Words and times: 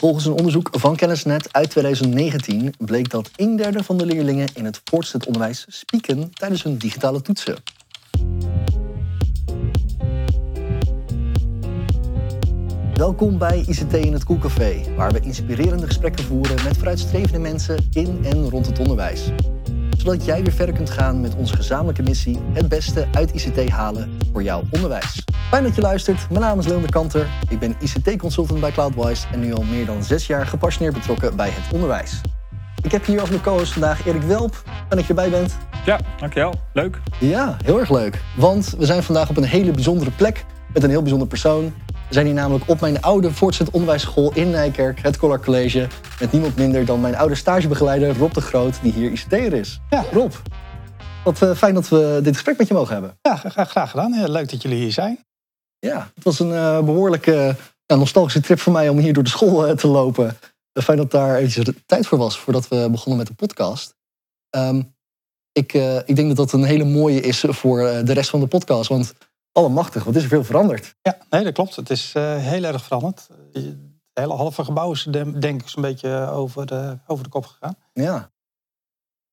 Volgens 0.00 0.26
een 0.26 0.32
onderzoek 0.32 0.68
van 0.72 0.96
Kennisnet 0.96 1.52
uit 1.52 1.70
2019 1.70 2.74
bleek 2.78 3.10
dat 3.10 3.30
een 3.36 3.56
derde 3.56 3.84
van 3.84 3.96
de 3.98 4.06
leerlingen 4.06 4.48
in 4.54 4.64
het 4.64 4.80
voortgezet 4.84 5.26
onderwijs 5.26 5.66
spieken 5.68 6.30
tijdens 6.32 6.62
hun 6.62 6.76
digitale 6.76 7.22
toetsen. 7.22 7.56
Welkom 12.94 13.38
bij 13.38 13.64
ICT 13.66 13.92
in 13.92 14.12
het 14.12 14.24
Koelcafé, 14.24 14.94
waar 14.96 15.12
we 15.12 15.20
inspirerende 15.20 15.86
gesprekken 15.86 16.24
voeren 16.24 16.64
met 16.64 16.76
vooruitstrevende 16.76 17.38
mensen 17.38 17.88
in 17.92 18.20
en 18.24 18.50
rond 18.50 18.66
het 18.66 18.78
onderwijs. 18.78 19.30
Zodat 20.08 20.24
jij 20.24 20.42
weer 20.42 20.52
verder 20.52 20.74
kunt 20.74 20.90
gaan 20.90 21.20
met 21.20 21.34
onze 21.34 21.56
gezamenlijke 21.56 22.02
missie: 22.02 22.38
het 22.52 22.68
beste 22.68 23.06
uit 23.12 23.34
ICT 23.34 23.70
halen 23.70 24.18
voor 24.32 24.42
jouw 24.42 24.62
onderwijs. 24.70 25.24
Fijn 25.50 25.62
dat 25.62 25.74
je 25.74 25.80
luistert. 25.80 26.30
Mijn 26.30 26.40
naam 26.40 26.58
is 26.58 26.66
Leon 26.66 26.82
de 26.82 26.88
Kanter. 26.88 27.26
Ik 27.48 27.58
ben 27.58 27.76
ICT-consultant 27.80 28.60
bij 28.60 28.70
Cloudwise 28.70 29.26
en 29.32 29.40
nu 29.40 29.54
al 29.54 29.62
meer 29.62 29.86
dan 29.86 30.02
zes 30.02 30.26
jaar 30.26 30.46
gepassioneerd 30.46 30.94
betrokken 30.94 31.36
bij 31.36 31.48
het 31.50 31.72
onderwijs. 31.72 32.20
Ik 32.82 32.92
heb 32.92 33.06
hier 33.06 33.20
als 33.20 33.28
mijn 33.28 33.42
co-host 33.42 33.72
vandaag 33.72 34.06
Erik 34.06 34.22
Welp. 34.22 34.54
Fijn 34.64 34.88
dat 34.88 35.02
je 35.02 35.08
erbij 35.08 35.30
bent. 35.30 35.56
Ja, 35.84 36.00
dankjewel. 36.20 36.54
Leuk. 36.72 37.00
Ja, 37.20 37.56
heel 37.64 37.78
erg 37.78 37.90
leuk. 37.90 38.22
Want 38.36 38.74
we 38.78 38.86
zijn 38.86 39.02
vandaag 39.02 39.30
op 39.30 39.36
een 39.36 39.44
hele 39.44 39.70
bijzondere 39.70 40.10
plek 40.10 40.44
met 40.72 40.82
een 40.82 40.90
heel 40.90 41.02
bijzonder 41.02 41.28
persoon. 41.28 41.72
We 42.08 42.14
zijn 42.14 42.26
hier 42.26 42.34
namelijk 42.34 42.68
op 42.68 42.80
mijn 42.80 43.02
oude 43.02 43.32
voortgezet 43.32 43.72
onderwijsschool 43.74 44.32
in 44.34 44.50
Nijkerk, 44.50 45.02
het 45.02 45.16
Collar 45.16 45.40
College. 45.40 45.88
Met 46.20 46.32
niemand 46.32 46.56
minder 46.56 46.84
dan 46.84 47.00
mijn 47.00 47.16
oude 47.16 47.34
stagebegeleider 47.34 48.16
Rob 48.16 48.32
de 48.32 48.40
Groot, 48.40 48.82
die 48.82 48.92
hier 48.92 49.10
ICT'er 49.10 49.52
is. 49.52 49.80
Ja. 49.90 50.04
Rob, 50.12 50.32
wat 51.24 51.42
eh, 51.42 51.54
fijn 51.54 51.74
dat 51.74 51.88
we 51.88 52.20
dit 52.22 52.34
gesprek 52.34 52.58
met 52.58 52.68
je 52.68 52.74
mogen 52.74 52.92
hebben. 52.92 53.18
Ja, 53.22 53.36
graag, 53.36 53.70
graag 53.70 53.90
gedaan. 53.90 54.12
Heel 54.12 54.28
leuk 54.28 54.50
dat 54.50 54.62
jullie 54.62 54.78
hier 54.78 54.92
zijn. 54.92 55.24
Ja, 55.78 56.10
het 56.14 56.24
was 56.24 56.38
een 56.38 56.50
uh, 56.50 56.82
behoorlijke 56.82 57.56
uh, 57.86 57.98
nostalgische 57.98 58.40
trip 58.40 58.60
voor 58.60 58.72
mij 58.72 58.88
om 58.88 58.98
hier 58.98 59.12
door 59.12 59.22
de 59.22 59.30
school 59.30 59.68
uh, 59.68 59.74
te 59.74 59.86
lopen. 59.86 60.36
fijn 60.72 60.98
dat 60.98 61.10
daar 61.10 61.36
eventjes 61.36 61.64
de 61.64 61.74
tijd 61.86 62.06
voor 62.06 62.18
was 62.18 62.38
voordat 62.38 62.68
we 62.68 62.88
begonnen 62.90 63.18
met 63.18 63.26
de 63.26 63.34
podcast. 63.34 63.94
Um, 64.56 64.94
ik, 65.52 65.72
ik 66.04 66.16
denk 66.16 66.28
dat 66.28 66.36
dat 66.36 66.52
een 66.52 66.64
hele 66.64 66.84
mooie 66.84 67.20
is 67.20 67.44
voor 67.48 67.78
de 67.78 68.12
rest 68.12 68.30
van 68.30 68.40
de 68.40 68.46
podcast. 68.46 68.88
Want 68.88 69.14
allemachtig, 69.58 70.04
wat 70.04 70.16
is 70.16 70.22
er 70.22 70.28
veel 70.28 70.44
veranderd? 70.44 70.96
Ja, 71.02 71.18
nee, 71.30 71.44
dat 71.44 71.52
klopt. 71.52 71.76
Het 71.76 71.90
is 71.90 72.12
heel 72.12 72.64
erg 72.64 72.84
veranderd. 72.84 73.28
Het 73.52 73.76
hele 74.12 74.34
halve 74.34 74.64
gebouw 74.64 74.92
is 74.92 75.02
denk 75.38 75.60
ik 75.62 75.68
zo'n 75.68 75.82
beetje 75.82 76.28
over 76.30 76.66
de, 76.66 76.98
over 77.06 77.24
de 77.24 77.30
kop 77.30 77.46
gegaan. 77.46 77.76
Ja. 77.92 78.30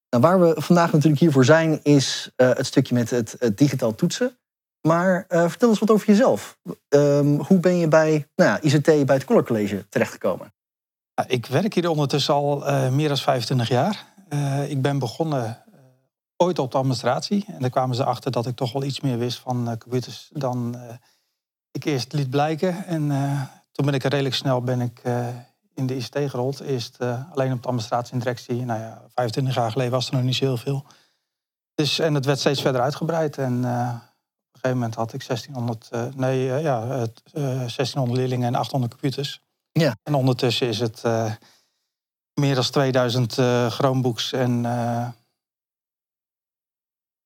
Nou, 0.10 0.24
waar 0.24 0.40
we 0.40 0.62
vandaag 0.62 0.92
natuurlijk 0.92 1.22
hiervoor 1.22 1.46
zijn, 1.46 1.80
is 1.84 2.32
het 2.36 2.66
stukje 2.66 2.94
met 2.94 3.10
het, 3.10 3.36
het 3.40 3.58
digitaal 3.58 3.96
toetsen. 3.96 4.38
Maar 4.88 5.26
uh, 5.30 5.50
vertel 5.50 5.70
eens 5.70 5.80
wat 5.80 5.92
over 5.92 6.08
jezelf. 6.08 6.58
Um, 6.90 7.40
hoe 7.40 7.60
ben 7.60 7.78
je 7.78 7.88
bij 7.88 8.28
nou 8.36 8.50
ja, 8.50 8.62
ICT 8.62 9.06
bij 9.06 9.16
het 9.16 9.26
Collar 9.26 9.44
College 9.44 9.86
terechtgekomen? 9.90 10.54
Ik 11.28 11.46
werk 11.46 11.74
hier 11.74 11.90
ondertussen 11.90 12.34
al 12.34 12.64
meer 12.92 13.08
dan 13.08 13.18
25 13.18 13.68
jaar. 13.68 14.06
Ik 14.68 14.82
ben 14.82 15.00
begonnen 15.00 15.65
ooit 16.38 16.60
op 16.60 16.72
de 16.72 16.78
administratie. 16.78 17.46
En 17.48 17.60
daar 17.60 17.70
kwamen 17.70 17.96
ze 17.96 18.04
achter 18.04 18.32
dat 18.32 18.46
ik 18.46 18.56
toch 18.56 18.72
wel 18.72 18.84
iets 18.84 19.00
meer 19.00 19.18
wist 19.18 19.40
van 19.40 19.78
computers 19.78 20.30
dan 20.34 20.76
ik 21.72 21.84
eerst 21.84 22.14
liet 22.14 22.30
blijken. 22.30 22.86
En 22.86 23.08
toen 23.72 23.86
ben 23.86 23.94
ik 23.94 24.04
redelijk 24.04 24.36
snel 24.36 24.62
ben 24.62 24.82
ik, 24.82 25.02
in 25.74 25.86
de 25.88 25.96
ICT 25.96 26.18
gerold. 26.30 26.60
Eerst 26.60 26.98
alleen 27.34 27.52
op 27.52 27.62
de 27.62 27.68
administratie 27.68 28.14
en 28.14 28.20
directie. 28.20 28.66
Nou 28.66 28.80
ja, 28.80 29.02
25 29.14 29.56
jaar 29.56 29.72
geleden 29.72 29.92
was 29.92 30.08
er 30.08 30.14
nog 30.14 30.24
niet 30.24 30.36
zo 30.36 30.46
heel 30.46 30.58
veel. 30.58 30.86
Dus, 31.74 32.00
en 32.00 32.14
het 32.14 32.26
werd 32.26 32.40
steeds 32.40 32.62
verder 32.62 32.82
uitgebreid. 32.82 33.38
En 33.38 33.66
op 34.56 34.62
een 34.64 34.72
gegeven 34.72 34.78
moment 34.78 34.96
had 34.96 35.14
ik 35.14 35.28
1600, 35.28 35.90
uh, 35.94 36.14
nee, 36.16 36.48
uh, 36.48 36.62
ja, 36.62 36.84
uh, 36.84 37.04
1600 37.34 38.18
leerlingen 38.18 38.48
en 38.48 38.56
800 38.56 38.92
computers. 38.92 39.42
Ja. 39.72 39.96
En 40.04 40.14
ondertussen 40.14 40.68
is 40.68 40.80
het 40.80 41.04
eh, 41.04 41.32
meer 42.34 42.56
dan 42.56 42.64
2000 42.64 43.34
Chromebooks 43.74 44.32
en, 44.32 44.66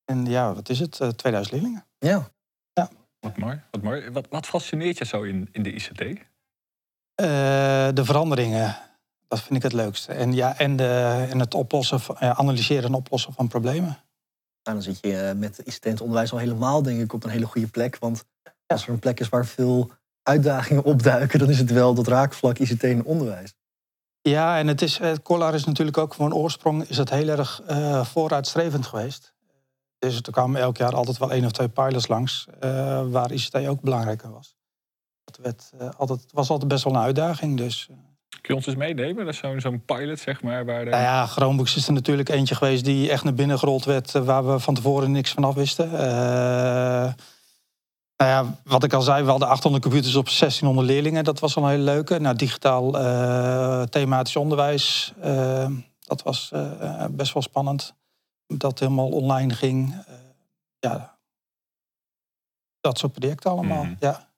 en 0.10 0.26
ja, 0.26 0.54
wat 0.54 0.70
is 0.70 0.80
het? 0.80 0.92
2000 1.16 1.52
leerlingen. 1.52 1.86
Ja. 1.98 2.30
ja. 2.74 2.90
Wat 3.20 3.38
mooi. 3.38 3.62
Wat, 3.72 3.82
mooi. 3.82 4.10
Wat, 4.10 4.28
wat 4.30 4.46
fascineert 4.46 4.98
je 4.98 5.06
zo 5.06 5.22
in, 5.22 5.50
in 5.52 5.64
de 5.64 5.72
ICT? 5.72 6.28
de 7.96 8.02
veranderingen. 8.04 8.78
Dat 9.28 9.42
vind 9.42 9.56
ik 9.56 9.64
het 9.64 9.74
leukste. 9.74 10.14
En, 10.14 10.34
ja, 10.34 10.58
en, 10.58 10.76
de, 10.76 11.26
en 11.30 11.40
het 11.40 11.54
oplossen, 11.54 12.00
van, 12.00 12.18
analyseren 12.20 12.84
en 12.84 12.94
oplossen 12.94 13.34
van 13.34 13.48
problemen. 13.48 13.98
Nou, 14.64 14.78
dan 14.78 14.82
zit 14.82 14.98
je 15.02 15.34
met 15.36 15.62
ICT 15.64 16.02
onderwijs 16.02 16.32
al 16.32 16.38
helemaal, 16.38 16.82
denk 16.82 17.02
ik, 17.02 17.14
op 17.14 17.24
een 17.24 17.30
hele 17.30 17.46
goede 17.46 17.68
plek. 17.68 17.98
Want 18.00 18.26
als 18.66 18.84
er 18.84 18.94
een 18.94 19.00
plek 19.00 19.20
is 19.20 19.30
waar 19.30 19.46
veel 19.46 19.92
uitdagingen 20.24 20.84
opduiken, 20.84 21.40
dan 21.40 21.50
is 21.50 21.60
het 21.60 21.72
wel 21.72 21.94
dat 21.94 22.08
raakvlak 22.08 22.58
ICT 22.58 22.84
in 22.84 23.04
onderwijs. 23.04 23.54
Ja, 24.22 24.58
en 24.58 24.68
het 24.68 24.82
is, 24.82 24.98
het 24.98 25.22
Collar 25.22 25.54
is 25.54 25.66
natuurlijk 25.66 25.98
ook 25.98 26.14
van 26.14 26.34
oorsprong 26.34 26.84
is 26.84 26.98
het 26.98 27.10
heel 27.10 27.28
erg 27.28 27.62
uh, 27.70 28.06
vooruitstrevend 28.06 28.86
geweest. 28.86 29.34
Dus 30.00 30.22
er 30.22 30.32
kwamen 30.32 30.62
elk 30.62 30.78
jaar 30.78 30.96
altijd 30.96 31.18
wel 31.18 31.32
één 31.32 31.46
of 31.46 31.52
twee 31.52 31.70
pilots 31.70 32.08
langs, 32.08 32.46
uh, 32.64 33.02
waar 33.10 33.32
ICT 33.32 33.56
ook 33.56 33.82
belangrijk 33.82 34.22
was. 34.22 34.56
Het, 35.26 35.38
werd, 35.38 35.72
uh, 35.82 35.90
altijd, 35.98 36.22
het 36.22 36.32
was 36.32 36.50
altijd 36.50 36.70
best 36.70 36.84
wel 36.84 36.94
een 36.94 37.00
uitdaging. 37.00 37.58
Dus, 37.58 37.90
Kun 38.30 38.42
je 38.42 38.56
ons 38.56 38.66
eens 38.66 38.76
meenemen? 38.76 39.26
Dat 39.26 39.34
is 39.34 39.40
zo'n 39.40 39.60
zo'n 39.60 39.86
pilot, 39.86 40.20
zeg 40.20 40.42
maar. 40.42 40.66
Waar 40.66 40.86
de... 40.86 40.90
Nou 40.90 41.04
ja, 41.04 41.26
Chromebooks 41.26 41.76
is 41.76 41.88
er 41.88 41.94
natuurlijk 41.94 42.30
eentje 42.30 42.56
geweest 42.56 42.86
die 42.86 43.10
echt 43.10 43.24
naar 43.24 43.34
binnen 43.34 43.60
gerold 43.60 43.86
werd, 43.86 44.12
waar 44.12 44.48
we 44.48 44.60
van 44.60 44.74
tevoren 44.74 45.12
niks 45.12 45.32
van 45.32 45.44
af 45.44 45.56
wisten. 45.56 45.92
Nou 48.20 48.32
ja, 48.32 48.60
wat 48.64 48.84
ik 48.84 48.94
al 48.94 49.02
zei, 49.02 49.24
we 49.24 49.30
hadden 49.30 49.48
800 49.48 49.84
computers 49.84 50.16
op 50.16 50.26
1600 50.26 50.88
leerlingen. 50.88 51.24
Dat 51.24 51.40
was 51.40 51.56
al 51.56 51.64
een 51.64 51.70
hele 51.70 51.84
leuke. 51.84 52.20
Nou, 52.20 52.36
digitaal 52.36 53.02
uh, 53.02 53.82
thematisch 53.82 54.36
onderwijs, 54.36 55.14
uh, 55.24 55.66
dat 56.00 56.22
was 56.24 56.52
best 57.10 57.34
wel 57.34 57.44
spannend. 57.44 57.94
Dat 58.58 58.80
helemaal 58.80 59.10
online 59.10 59.54
ging. 59.54 59.96
ja, 60.80 61.18
dat 62.82 62.98
soort 62.98 63.14
projecten 63.14 63.52
allemaal. 63.52 63.84
Mm. 63.84 63.96
Ja, 64.00 64.30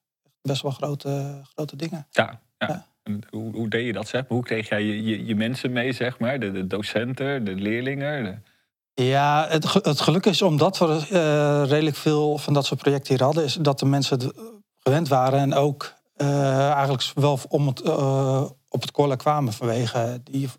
best 0.41 0.61
wel 0.61 0.71
grote, 0.71 1.41
grote 1.53 1.75
dingen. 1.75 2.07
Ja, 2.11 2.39
ja. 2.57 2.67
ja. 2.67 2.85
Hoe, 3.29 3.51
hoe, 3.51 3.69
deed 3.69 3.85
je 3.85 3.93
dat, 3.93 4.07
zeg 4.07 4.23
Hoe 4.27 4.43
kreeg 4.43 4.69
jij 4.69 4.83
je, 4.83 5.03
je, 5.03 5.25
je, 5.25 5.35
mensen 5.35 5.71
mee, 5.71 5.91
zeg 5.91 6.19
maar? 6.19 6.39
De, 6.39 6.51
de 6.51 6.67
docenten, 6.67 7.43
de 7.43 7.55
leerlingen? 7.55 8.23
De... 8.23 9.03
Ja, 9.03 9.47
het, 9.49 9.73
het 9.73 10.01
geluk 10.01 10.25
is 10.25 10.41
omdat 10.41 10.77
we 10.77 10.85
uh, 10.85 11.69
redelijk 11.69 11.95
veel 11.95 12.37
van 12.37 12.53
dat 12.53 12.65
soort 12.65 12.81
projecten 12.81 13.15
hier 13.15 13.23
hadden... 13.23 13.43
is 13.43 13.53
dat 13.53 13.79
de 13.79 13.85
mensen 13.85 14.19
het 14.19 14.33
gewend 14.77 15.07
waren 15.07 15.39
en 15.39 15.53
ook 15.53 15.93
uh, 16.17 16.71
eigenlijk 16.71 17.11
wel 17.15 17.39
om 17.47 17.67
het, 17.67 17.85
uh, 17.85 18.43
op 18.69 18.81
het 18.81 18.91
kolla 18.91 19.15
kwamen... 19.15 19.53
vanwege 19.53 20.21
die 20.23 20.49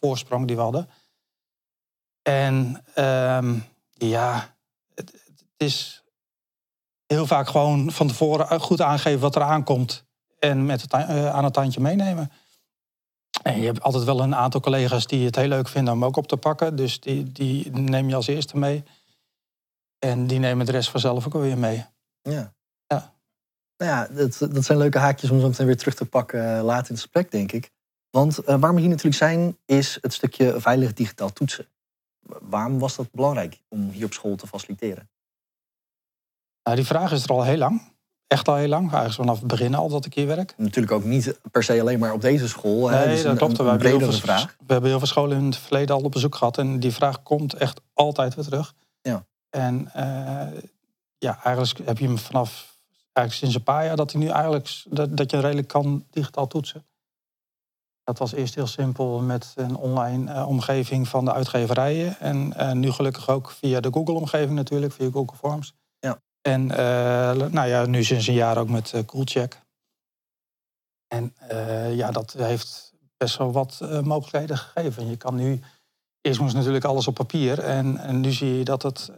voorsprong 0.00 0.46
die 0.46 0.56
we 0.56 0.62
hadden. 0.62 0.88
En 2.28 2.84
um, 2.96 3.64
ja, 3.92 4.54
het, 4.94 5.12
het 5.12 5.44
is 5.56 6.04
heel 7.06 7.26
vaak 7.26 7.48
gewoon 7.48 7.90
van 7.90 8.08
tevoren 8.08 8.60
goed 8.60 8.80
aangeven 8.80 9.20
wat 9.20 9.36
er 9.36 9.42
aankomt 9.42 10.04
en 10.38 10.66
met 10.66 10.82
het, 10.82 10.92
uh, 10.92 11.30
aan 11.30 11.44
het 11.44 11.56
handje 11.56 11.80
meenemen. 11.80 12.32
En 13.42 13.60
je 13.60 13.66
hebt 13.66 13.82
altijd 13.82 14.04
wel 14.04 14.20
een 14.20 14.34
aantal 14.34 14.60
collega's 14.60 15.06
die 15.06 15.24
het 15.24 15.36
heel 15.36 15.48
leuk 15.48 15.68
vinden 15.68 15.94
om 15.94 16.04
ook 16.04 16.16
op 16.16 16.26
te 16.26 16.36
pakken. 16.36 16.76
Dus 16.76 17.00
die, 17.00 17.32
die 17.32 17.70
neem 17.70 18.08
je 18.08 18.14
als 18.14 18.26
eerste 18.26 18.58
mee. 18.58 18.84
En 19.98 20.26
die 20.26 20.38
nemen 20.38 20.66
de 20.66 20.72
rest 20.72 20.90
vanzelf 20.90 21.26
ook 21.26 21.32
weer 21.32 21.58
mee. 21.58 21.84
Ja. 22.22 22.52
ja. 22.86 23.14
Nou 23.76 23.90
ja, 23.90 24.06
dat, 24.06 24.38
dat 24.52 24.64
zijn 24.64 24.78
leuke 24.78 24.98
haakjes 24.98 25.30
om 25.30 25.40
zo 25.40 25.48
meteen 25.48 25.66
weer 25.66 25.76
terug 25.76 25.94
te 25.94 26.04
pakken 26.04 26.56
uh, 26.56 26.64
later 26.64 26.88
in 26.88 26.94
het 26.94 27.00
gesprek, 27.00 27.30
denk 27.30 27.52
ik. 27.52 27.70
Want 28.10 28.48
uh, 28.48 28.60
waar 28.60 28.74
we 28.74 28.80
hier 28.80 28.88
natuurlijk 28.88 29.16
zijn, 29.16 29.58
is 29.64 29.98
het 30.00 30.12
stukje 30.12 30.60
veilig 30.60 30.92
digitaal 30.92 31.32
toetsen. 31.32 31.68
Waarom 32.40 32.78
was 32.78 32.96
dat 32.96 33.10
belangrijk 33.12 33.60
om 33.68 33.90
hier 33.90 34.04
op 34.04 34.12
school 34.12 34.36
te 34.36 34.46
faciliteren? 34.46 35.10
Nou, 36.62 36.76
die 36.76 36.86
vraag 36.86 37.12
is 37.12 37.24
er 37.24 37.30
al 37.30 37.44
heel 37.44 37.56
lang 37.56 37.96
echt 38.28 38.48
al 38.48 38.54
heel 38.54 38.68
lang. 38.68 38.92
Eigenlijk 38.92 39.14
vanaf 39.14 39.38
het 39.38 39.46
begin 39.46 39.74
al 39.74 39.88
dat 39.88 40.04
ik 40.04 40.14
hier 40.14 40.26
werk. 40.26 40.54
Natuurlijk 40.56 40.94
ook 40.94 41.04
niet 41.04 41.38
per 41.50 41.62
se 41.62 41.80
alleen 41.80 41.98
maar 41.98 42.12
op 42.12 42.20
deze 42.20 42.48
school. 42.48 42.88
Nee, 42.88 43.08
dus 43.08 43.22
dat 43.22 43.36
klopt. 43.36 43.58
Een, 43.58 43.66
een 43.66 43.78
we, 43.78 43.88
hebben 43.88 44.08
veel, 44.08 44.18
vraag. 44.18 44.56
we 44.66 44.72
hebben 44.72 44.90
heel 44.90 44.98
veel 44.98 45.08
scholen 45.08 45.38
in 45.38 45.44
het 45.44 45.56
verleden 45.56 45.94
al 45.94 46.02
op 46.02 46.12
bezoek 46.12 46.34
gehad. 46.34 46.58
En 46.58 46.80
die 46.80 46.92
vraag 46.92 47.22
komt 47.22 47.54
echt 47.54 47.80
altijd 47.94 48.34
weer 48.34 48.44
terug. 48.44 48.74
Ja. 49.00 49.26
En 49.50 49.90
uh, 49.96 50.60
ja, 51.18 51.44
eigenlijk 51.44 51.86
heb 51.86 51.98
je 51.98 52.06
hem 52.06 52.18
vanaf 52.18 52.76
eigenlijk 53.12 53.32
sinds 53.32 53.54
een 53.54 53.74
paar 53.74 53.84
jaar 53.84 53.96
dat 53.96 54.12
hij 54.12 54.20
nu 54.20 54.28
eigenlijk 54.28 54.82
dat, 54.88 55.16
dat 55.16 55.30
je 55.30 55.40
redelijk 55.40 55.68
kan 55.68 56.04
digitaal 56.10 56.46
toetsen. 56.46 56.84
Dat 58.08 58.18
was 58.18 58.32
eerst 58.32 58.54
heel 58.54 58.66
simpel 58.66 59.20
met 59.20 59.52
een 59.56 59.76
online 59.76 60.32
uh, 60.32 60.48
omgeving 60.48 61.08
van 61.08 61.24
de 61.24 61.32
uitgeverijen. 61.32 62.18
En 62.20 62.52
uh, 62.56 62.72
nu 62.72 62.90
gelukkig 62.90 63.28
ook 63.28 63.50
via 63.50 63.80
de 63.80 63.92
Google-omgeving 63.92 64.50
natuurlijk, 64.52 64.92
via 64.92 65.10
Google 65.10 65.36
Forms. 65.36 65.74
Ja. 65.98 66.20
En 66.40 66.62
uh, 66.62 66.76
nou 67.50 67.68
ja, 67.68 67.86
nu 67.86 68.04
sinds 68.04 68.26
een 68.26 68.34
jaar 68.34 68.58
ook 68.58 68.68
met 68.68 69.02
Coolcheck. 69.06 69.60
En 71.08 71.34
ja, 71.90 72.10
dat 72.10 72.32
heeft 72.32 72.92
best 73.16 73.36
wel 73.36 73.52
wat 73.52 73.80
mogelijkheden 74.02 74.56
gegeven. 74.58 75.08
Je 75.08 75.16
kan 75.16 75.34
nu, 75.34 75.60
eerst 76.20 76.40
moest 76.40 76.54
natuurlijk 76.54 76.84
alles 76.84 77.08
op 77.08 77.14
papier. 77.14 77.58
En, 77.58 77.98
en 77.98 78.20
nu 78.20 78.32
zie 78.32 78.58
je 78.58 78.64
dat 78.64 78.82
het 78.82 79.10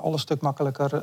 al 0.00 0.12
een 0.12 0.18
stuk 0.18 0.40
makkelijker 0.40 1.02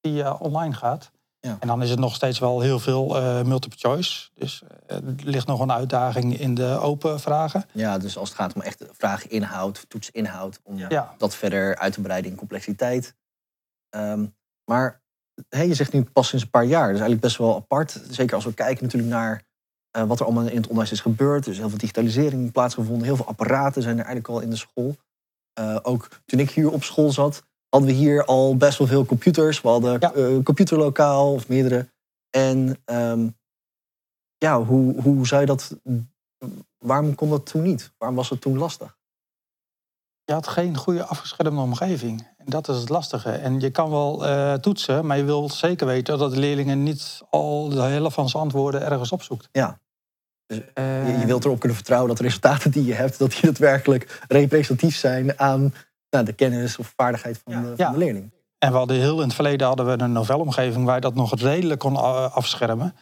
via 0.00 0.34
online 0.34 0.74
gaat. 0.74 1.10
Ja. 1.40 1.56
En 1.60 1.66
dan 1.68 1.82
is 1.82 1.90
het 1.90 1.98
nog 1.98 2.14
steeds 2.14 2.38
wel 2.38 2.60
heel 2.60 2.78
veel 2.78 3.16
eh, 3.16 3.42
multiple 3.42 3.78
choice. 3.78 4.28
Dus 4.34 4.62
eh, 4.86 4.96
er 4.96 5.02
ligt 5.24 5.46
nog 5.46 5.60
een 5.60 5.72
uitdaging 5.72 6.38
in 6.38 6.54
de 6.54 6.78
open 6.80 7.20
vragen. 7.20 7.64
Ja, 7.72 7.98
dus 7.98 8.16
als 8.16 8.28
het 8.28 8.38
gaat 8.38 8.54
om 8.54 8.60
echt 8.60 8.84
vrageninhoud, 8.92 9.84
toetsinhoud, 9.88 10.60
om 10.62 10.78
Ja. 10.78 11.14
dat 11.18 11.34
verder 11.34 11.76
uit 11.76 11.92
te 11.92 12.00
breiden 12.00 12.30
in 12.30 12.36
complexiteit. 12.36 13.14
Ehm, 13.90 14.26
maar 14.64 15.02
hè, 15.48 15.62
je 15.62 15.74
zegt 15.74 15.92
nu 15.92 16.04
pas 16.04 16.28
sinds 16.28 16.44
een 16.44 16.50
paar 16.50 16.64
jaar. 16.64 16.80
Dat 16.86 16.94
is 16.94 17.00
eigenlijk 17.00 17.20
best 17.20 17.36
wel 17.36 17.54
apart. 17.56 18.00
Zeker 18.10 18.34
als 18.34 18.44
we 18.44 18.54
kijken 18.54 18.84
natuurlijk 18.84 19.12
naar 19.12 19.46
eh, 19.90 20.04
wat 20.04 20.18
er 20.20 20.24
allemaal 20.26 20.46
in 20.46 20.56
het 20.56 20.66
onderwijs 20.66 20.92
is 20.92 21.00
gebeurd. 21.00 21.44
Er 21.46 21.50
is 21.52 21.58
heel 21.58 21.68
veel 21.68 21.78
digitalisering 21.78 22.52
plaatsgevonden. 22.52 23.04
Heel 23.04 23.16
veel 23.16 23.26
apparaten 23.26 23.82
zijn 23.82 23.98
er 23.98 24.04
eigenlijk 24.04 24.28
al 24.34 24.40
in 24.40 24.50
de 24.50 24.56
school. 24.56 24.96
Eh, 25.52 25.76
ook 25.82 26.08
toen 26.24 26.38
ik 26.38 26.50
hier 26.50 26.70
op 26.70 26.84
school 26.84 27.12
zat, 27.12 27.42
hadden 27.68 27.90
we 27.90 27.96
hier 27.96 28.24
al 28.24 28.56
best 28.56 28.78
wel 28.78 28.86
veel 28.86 29.04
computers. 29.06 29.60
We 29.60 29.68
hadden 29.68 29.96
Ja. 30.00 30.12
eh, 30.12 30.42
computerlokaal 30.42 31.32
of 31.32 31.48
meerdere. 31.48 31.88
En 32.30 32.76
ehm, 32.84 33.28
ja, 34.38 34.62
hoe, 34.62 35.00
hoe 35.02 35.26
zou 35.26 35.40
je 35.40 35.46
dat... 35.46 35.76
Waarom 36.78 37.14
kon 37.14 37.30
dat 37.30 37.46
toen 37.46 37.62
niet? 37.62 37.92
Waarom 37.98 38.16
was 38.16 38.30
het 38.30 38.40
toen 38.40 38.58
lastig? 38.58 38.96
Je 40.24 40.32
had 40.32 40.48
geen 40.48 40.76
goede 40.76 41.04
afgeschermde 41.04 41.60
omgeving. 41.60 42.28
En 42.36 42.44
dat 42.46 42.68
is 42.68 42.76
het 42.76 42.88
lastige. 42.88 43.30
En 43.30 43.60
je 43.60 43.70
kan 43.70 43.90
wel 43.90 44.26
eh, 44.26 44.54
toetsen, 44.54 45.06
maar 45.06 45.16
je 45.16 45.24
wil 45.24 45.48
zeker 45.50 45.86
weten 45.86 46.18
dat 46.18 46.30
de 46.30 46.38
leerlingen 46.38 46.82
niet 46.82 47.20
al 47.30 47.68
de 47.68 47.80
helft 47.80 48.14
van 48.14 48.28
zijn 48.28 48.42
antwoorden 48.42 48.82
ergens 48.82 49.12
opzoekt. 49.12 49.48
Ja. 49.52 49.80
Dus 50.46 50.58
Je, 50.74 51.16
je 51.20 51.26
wilt 51.26 51.44
erop 51.44 51.58
kunnen 51.58 51.76
vertrouwen 51.76 52.08
dat 52.08 52.16
de 52.18 52.22
resultaten 52.22 52.70
die 52.70 52.84
je 52.84 52.94
hebt, 52.94 53.18
dat 53.18 53.30
die 53.30 53.40
daadwerkelijk 53.40 54.24
representatief 54.28 54.96
zijn 54.96 55.38
aan 55.38 55.74
nou, 56.10 56.24
de 56.24 56.32
kennis 56.32 56.76
of 56.78 56.92
vaardigheid 56.96 57.40
van, 57.44 57.52
Ja. 57.52 57.60
de, 57.60 57.66
van 57.66 57.74
Ja. 57.76 57.90
de 57.92 57.98
leerling. 57.98 58.30
En 58.58 58.70
we 58.72 58.76
hadden 58.78 58.96
heel 58.96 59.16
in 59.16 59.26
het 59.26 59.34
verleden 59.34 59.66
hadden 59.66 59.86
we 59.86 60.02
een 60.02 60.12
novelomgeving 60.12 60.84
waar 60.84 60.94
je 60.94 61.00
dat 61.00 61.14
nog 61.14 61.34
redelijk 61.40 61.80
kon 61.80 61.96
a- 61.96 62.24
afschermen. 62.26 62.94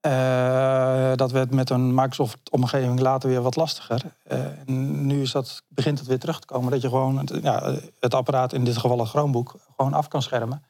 Eh, 0.00 1.12
dat 1.14 1.30
werd 1.30 1.50
met 1.50 1.70
een 1.70 1.94
Microsoft-omgeving 1.94 3.00
later 3.00 3.28
weer 3.28 3.42
wat 3.42 3.56
lastiger. 3.56 4.02
Eh, 4.22 4.38
en 4.66 5.06
nu 5.06 5.22
is 5.22 5.32
dat, 5.32 5.62
begint 5.68 5.98
het 5.98 6.08
weer 6.08 6.18
terug 6.18 6.38
te 6.40 6.46
komen 6.46 6.70
dat 6.70 6.82
je 6.82 6.88
gewoon 6.88 7.18
het, 7.18 7.38
ja, 7.42 7.74
het 8.00 8.14
apparaat, 8.14 8.52
in 8.52 8.64
dit 8.64 8.76
geval 8.76 9.00
een 9.00 9.06
Chromebook, 9.06 9.54
gewoon 9.76 9.94
af 9.94 10.08
kan 10.08 10.22
schermen. 10.22 10.62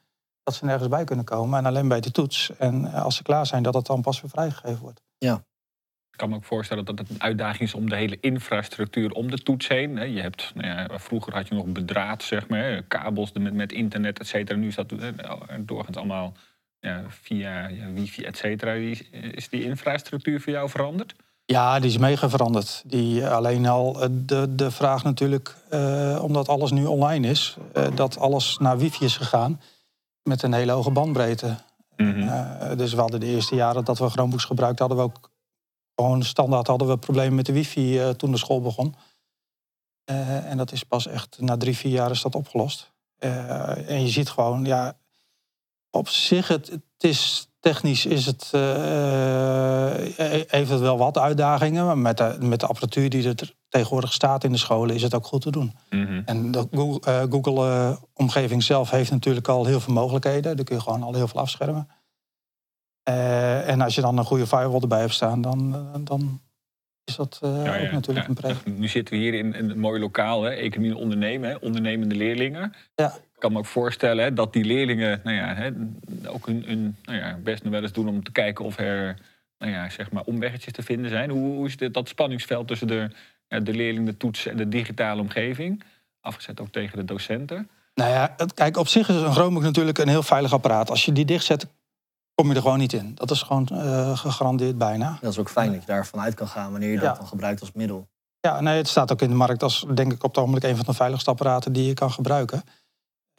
Dat 0.42 0.54
ze 0.54 0.64
nergens 0.64 0.88
bij 0.88 1.04
kunnen 1.04 1.24
komen 1.24 1.58
en 1.58 1.66
alleen 1.66 1.88
bij 1.88 2.00
de 2.00 2.10
toets. 2.10 2.50
En 2.58 2.92
eh, 2.92 3.04
als 3.04 3.16
ze 3.16 3.22
klaar 3.22 3.46
zijn, 3.46 3.62
dat 3.62 3.74
het 3.74 3.86
dan 3.86 4.00
pas 4.02 4.20
weer 4.20 4.30
vrijgegeven 4.30 4.80
wordt. 4.80 5.02
Ik 6.14 6.20
kan 6.20 6.28
me 6.28 6.36
ook 6.36 6.44
voorstellen 6.44 6.84
dat 6.84 6.98
het 6.98 7.10
een 7.10 7.22
uitdaging 7.22 7.62
is 7.62 7.74
om 7.74 7.88
de 7.88 7.96
hele 7.96 8.18
infrastructuur 8.20 9.10
om 9.12 9.30
de 9.30 9.38
toets 9.38 9.68
heen. 9.68 10.12
Je 10.12 10.20
hebt, 10.20 10.52
nou 10.54 10.66
ja, 10.66 10.88
vroeger 10.98 11.34
had 11.34 11.48
je 11.48 11.54
nog 11.54 11.66
bedraad, 11.66 12.22
zeg 12.22 12.48
maar, 12.48 12.82
kabels 12.82 13.32
met, 13.32 13.54
met 13.54 13.72
internet, 13.72 14.18
et 14.18 14.26
cetera. 14.26 14.58
Nu 14.58 14.66
is 14.66 14.74
dat 14.74 14.92
eh, 14.92 15.08
doorgaans 15.60 15.96
allemaal 15.96 16.32
ja, 16.80 17.02
via 17.08 17.68
ja, 17.68 17.92
wifi, 17.92 18.22
et 18.22 18.36
cetera. 18.36 18.72
Is- 18.72 19.48
die 19.50 19.64
infrastructuur 19.64 20.40
voor 20.40 20.52
jou 20.52 20.68
veranderd? 20.70 21.14
Ja, 21.44 21.78
die 21.80 21.90
is 21.90 21.98
mega 21.98 22.28
veranderd. 22.28 22.82
Die, 22.86 23.26
alleen 23.26 23.66
al 23.66 24.02
eh, 24.02 24.08
de, 24.12 24.54
de 24.54 24.70
vraag 24.70 25.04
natuurlijk, 25.04 25.54
eh, 25.70 26.20
omdat 26.22 26.48
alles 26.48 26.70
nu 26.70 26.84
online 26.84 27.28
is, 27.28 27.56
eh, 27.72 27.86
dat 27.94 28.18
alles 28.18 28.58
naar 28.58 28.78
wifi 28.78 29.04
is 29.04 29.16
gegaan 29.16 29.60
met 30.22 30.42
een 30.42 30.52
hele 30.52 30.72
hoge 30.72 30.90
bandbreedte. 30.90 31.56
Mhm. 31.96 32.20
Eh, 32.28 32.76
dus 32.76 32.92
we 32.94 33.00
hadden 33.00 33.20
de 33.20 33.26
eerste 33.26 33.54
jaren 33.54 33.84
dat 33.84 33.98
we 33.98 34.10
Chromebooks 34.10 34.44
gebruikt, 34.44 34.78
hadden 34.78 34.98
we 34.98 35.02
ook 35.04 35.32
gewoon 35.94 36.22
standaard 36.22 36.66
hadden 36.66 36.88
we 36.88 36.96
problemen 36.96 37.34
met 37.34 37.46
de 37.46 37.52
wifi 37.52 37.98
eh, 37.98 38.08
toen 38.08 38.30
de 38.30 38.38
school 38.38 38.60
begon. 38.60 38.94
Eh, 40.04 40.50
en 40.50 40.56
dat 40.56 40.72
is 40.72 40.82
pas 40.82 41.06
echt 41.06 41.36
na 41.40 41.56
drie, 41.56 41.76
vier 41.76 41.92
jaar 41.92 42.10
is 42.10 42.22
dat 42.22 42.34
opgelost. 42.34 42.92
Eh, 43.18 43.90
en 43.90 44.02
je 44.02 44.08
ziet 44.08 44.30
gewoon, 44.30 44.64
ja, 44.64 44.96
op 45.90 46.08
zich, 46.08 46.48
het, 46.48 46.70
het 46.70 46.82
is 46.98 47.48
technisch 47.60 48.06
is 48.06 48.26
het, 48.26 48.48
eh, 48.52 49.90
heeft 50.46 50.70
het 50.70 50.80
wel 50.80 50.98
wat 50.98 51.18
uitdagingen. 51.18 51.86
Maar 51.86 51.98
met 51.98 52.16
de, 52.16 52.36
met 52.40 52.60
de 52.60 52.66
apparatuur 52.66 53.10
die 53.10 53.28
er 53.28 53.54
tegenwoordig 53.68 54.12
staat 54.12 54.44
in 54.44 54.52
de 54.52 54.58
scholen 54.58 54.94
is 54.94 55.02
het 55.02 55.14
ook 55.14 55.26
goed 55.26 55.40
te 55.40 55.50
doen. 55.50 55.76
Mhm. 55.90 56.22
En 56.24 56.50
de 56.50 56.66
Google-omgeving 57.30 58.62
zelf 58.62 58.90
heeft 58.90 59.10
natuurlijk 59.10 59.48
al 59.48 59.64
heel 59.64 59.80
veel 59.80 59.94
mogelijkheden. 59.94 60.56
Daar 60.56 60.64
kun 60.64 60.76
je 60.76 60.82
gewoon 60.82 61.02
al 61.02 61.14
heel 61.14 61.28
veel 61.28 61.40
afschermen. 61.40 61.88
Eh, 63.04 63.68
en 63.68 63.80
als 63.80 63.94
je 63.94 64.00
dan 64.00 64.18
een 64.18 64.24
goede 64.24 64.46
firewall 64.46 64.80
erbij 64.80 65.00
hebt 65.00 65.12
staan, 65.12 65.40
dan, 65.40 65.74
eh, 65.74 66.00
dan 66.00 66.40
is 67.04 67.16
dat 67.16 67.38
eh, 67.42 67.64
Ja, 67.64 67.74
ja. 67.74 67.86
ook 67.86 67.92
natuurlijk 67.92 68.26
Ja, 68.26 68.48
een 68.48 68.56
pre. 68.62 68.70
Nu 68.70 68.88
zitten 68.88 69.14
we 69.14 69.20
hier 69.20 69.34
in, 69.34 69.54
in 69.54 69.70
een 69.70 69.78
mooi 69.78 70.00
lokaal, 70.00 70.42
hè, 70.42 70.50
economie 70.50 70.90
en 70.90 70.96
ondernemen, 70.96 71.48
hè, 71.50 71.56
ondernemende 71.56 72.14
leerlingen. 72.14 72.74
Ja. 72.94 73.06
Ik 73.14 73.40
kan 73.40 73.52
me 73.52 73.58
ook 73.58 73.66
voorstellen 73.66 74.24
hè, 74.24 74.32
dat 74.32 74.52
die 74.52 74.64
leerlingen 74.64 75.20
nou 75.24 75.36
ja, 75.36 75.54
hè, 75.54 75.70
ook 76.26 76.46
hun, 76.46 76.64
hun 76.66 76.96
nou 77.04 77.18
ja, 77.18 77.38
best 77.42 77.62
nog 77.62 77.72
wel 77.72 77.82
eens 77.82 77.92
doen 77.92 78.08
om 78.08 78.22
te 78.24 78.32
kijken 78.32 78.64
of 78.64 78.78
er 78.78 79.18
nou 79.58 79.72
ja, 79.72 79.90
zeg 79.90 80.10
maar 80.10 80.22
omweggetjes 80.22 80.72
te 80.72 80.82
vinden 80.82 81.10
zijn. 81.10 81.30
Hoe, 81.30 81.54
hoe 81.54 81.66
is 81.66 81.76
dit, 81.76 81.94
dat 81.94 82.08
spanningsveld 82.08 82.68
tussen 82.68 82.86
de, 82.86 83.10
ja, 83.48 83.60
de 83.60 83.72
leerling, 83.72 84.06
de 84.06 84.16
toets 84.16 84.46
en 84.46 84.56
de 84.56 84.68
digitale 84.68 85.20
omgeving? 85.20 85.82
Afgezet 86.20 86.60
ook 86.60 86.72
tegen 86.72 86.98
de 86.98 87.04
docenten. 87.04 87.68
Nou 87.94 88.10
ja, 88.10 88.36
kijk, 88.54 88.76
op 88.76 88.88
zich 88.88 89.08
is 89.08 89.14
een 89.14 89.32
Chromebook 89.32 89.62
natuurlijk 89.62 89.98
een 89.98 90.08
heel 90.08 90.22
veilig 90.22 90.52
apparaat. 90.52 90.90
Als 90.90 91.04
je 91.04 91.12
die 91.12 91.24
dichtzet, 91.24 91.66
kom 92.34 92.48
je 92.48 92.54
er 92.54 92.62
gewoon 92.62 92.78
niet 92.78 92.92
in. 92.92 93.14
Dat 93.14 93.30
is 93.30 93.42
gewoon 93.42 93.68
eh, 93.68 94.18
gegarandeerd 94.18 94.78
bijna. 94.78 95.18
Dat 95.20 95.32
is 95.32 95.38
ook 95.38 95.50
fijn 95.50 95.72
dat 95.72 95.80
je 95.80 95.86
daarvan 95.86 96.20
uit 96.20 96.34
kan 96.34 96.48
gaan 96.48 96.70
wanneer 96.70 96.90
je 96.90 96.98
dat 96.98 97.16
dan 97.16 97.26
gebruikt 97.26 97.60
als 97.60 97.72
middel. 97.72 98.08
Ja, 98.40 98.60
nee, 98.60 98.76
het 98.76 98.88
staat 98.88 99.12
ook 99.12 99.22
in 99.22 99.28
de 99.28 99.34
markt 99.34 99.62
als, 99.62 99.86
denk 99.94 100.12
ik, 100.12 100.24
op 100.24 100.34
het 100.34 100.38
ogenblik 100.38 100.62
een 100.62 100.76
van 100.76 100.84
de 100.84 100.92
veiligste 100.92 101.30
apparaten 101.30 101.72
die 101.72 101.86
je 101.86 101.94
kan 101.94 102.12
gebruiken. 102.12 102.62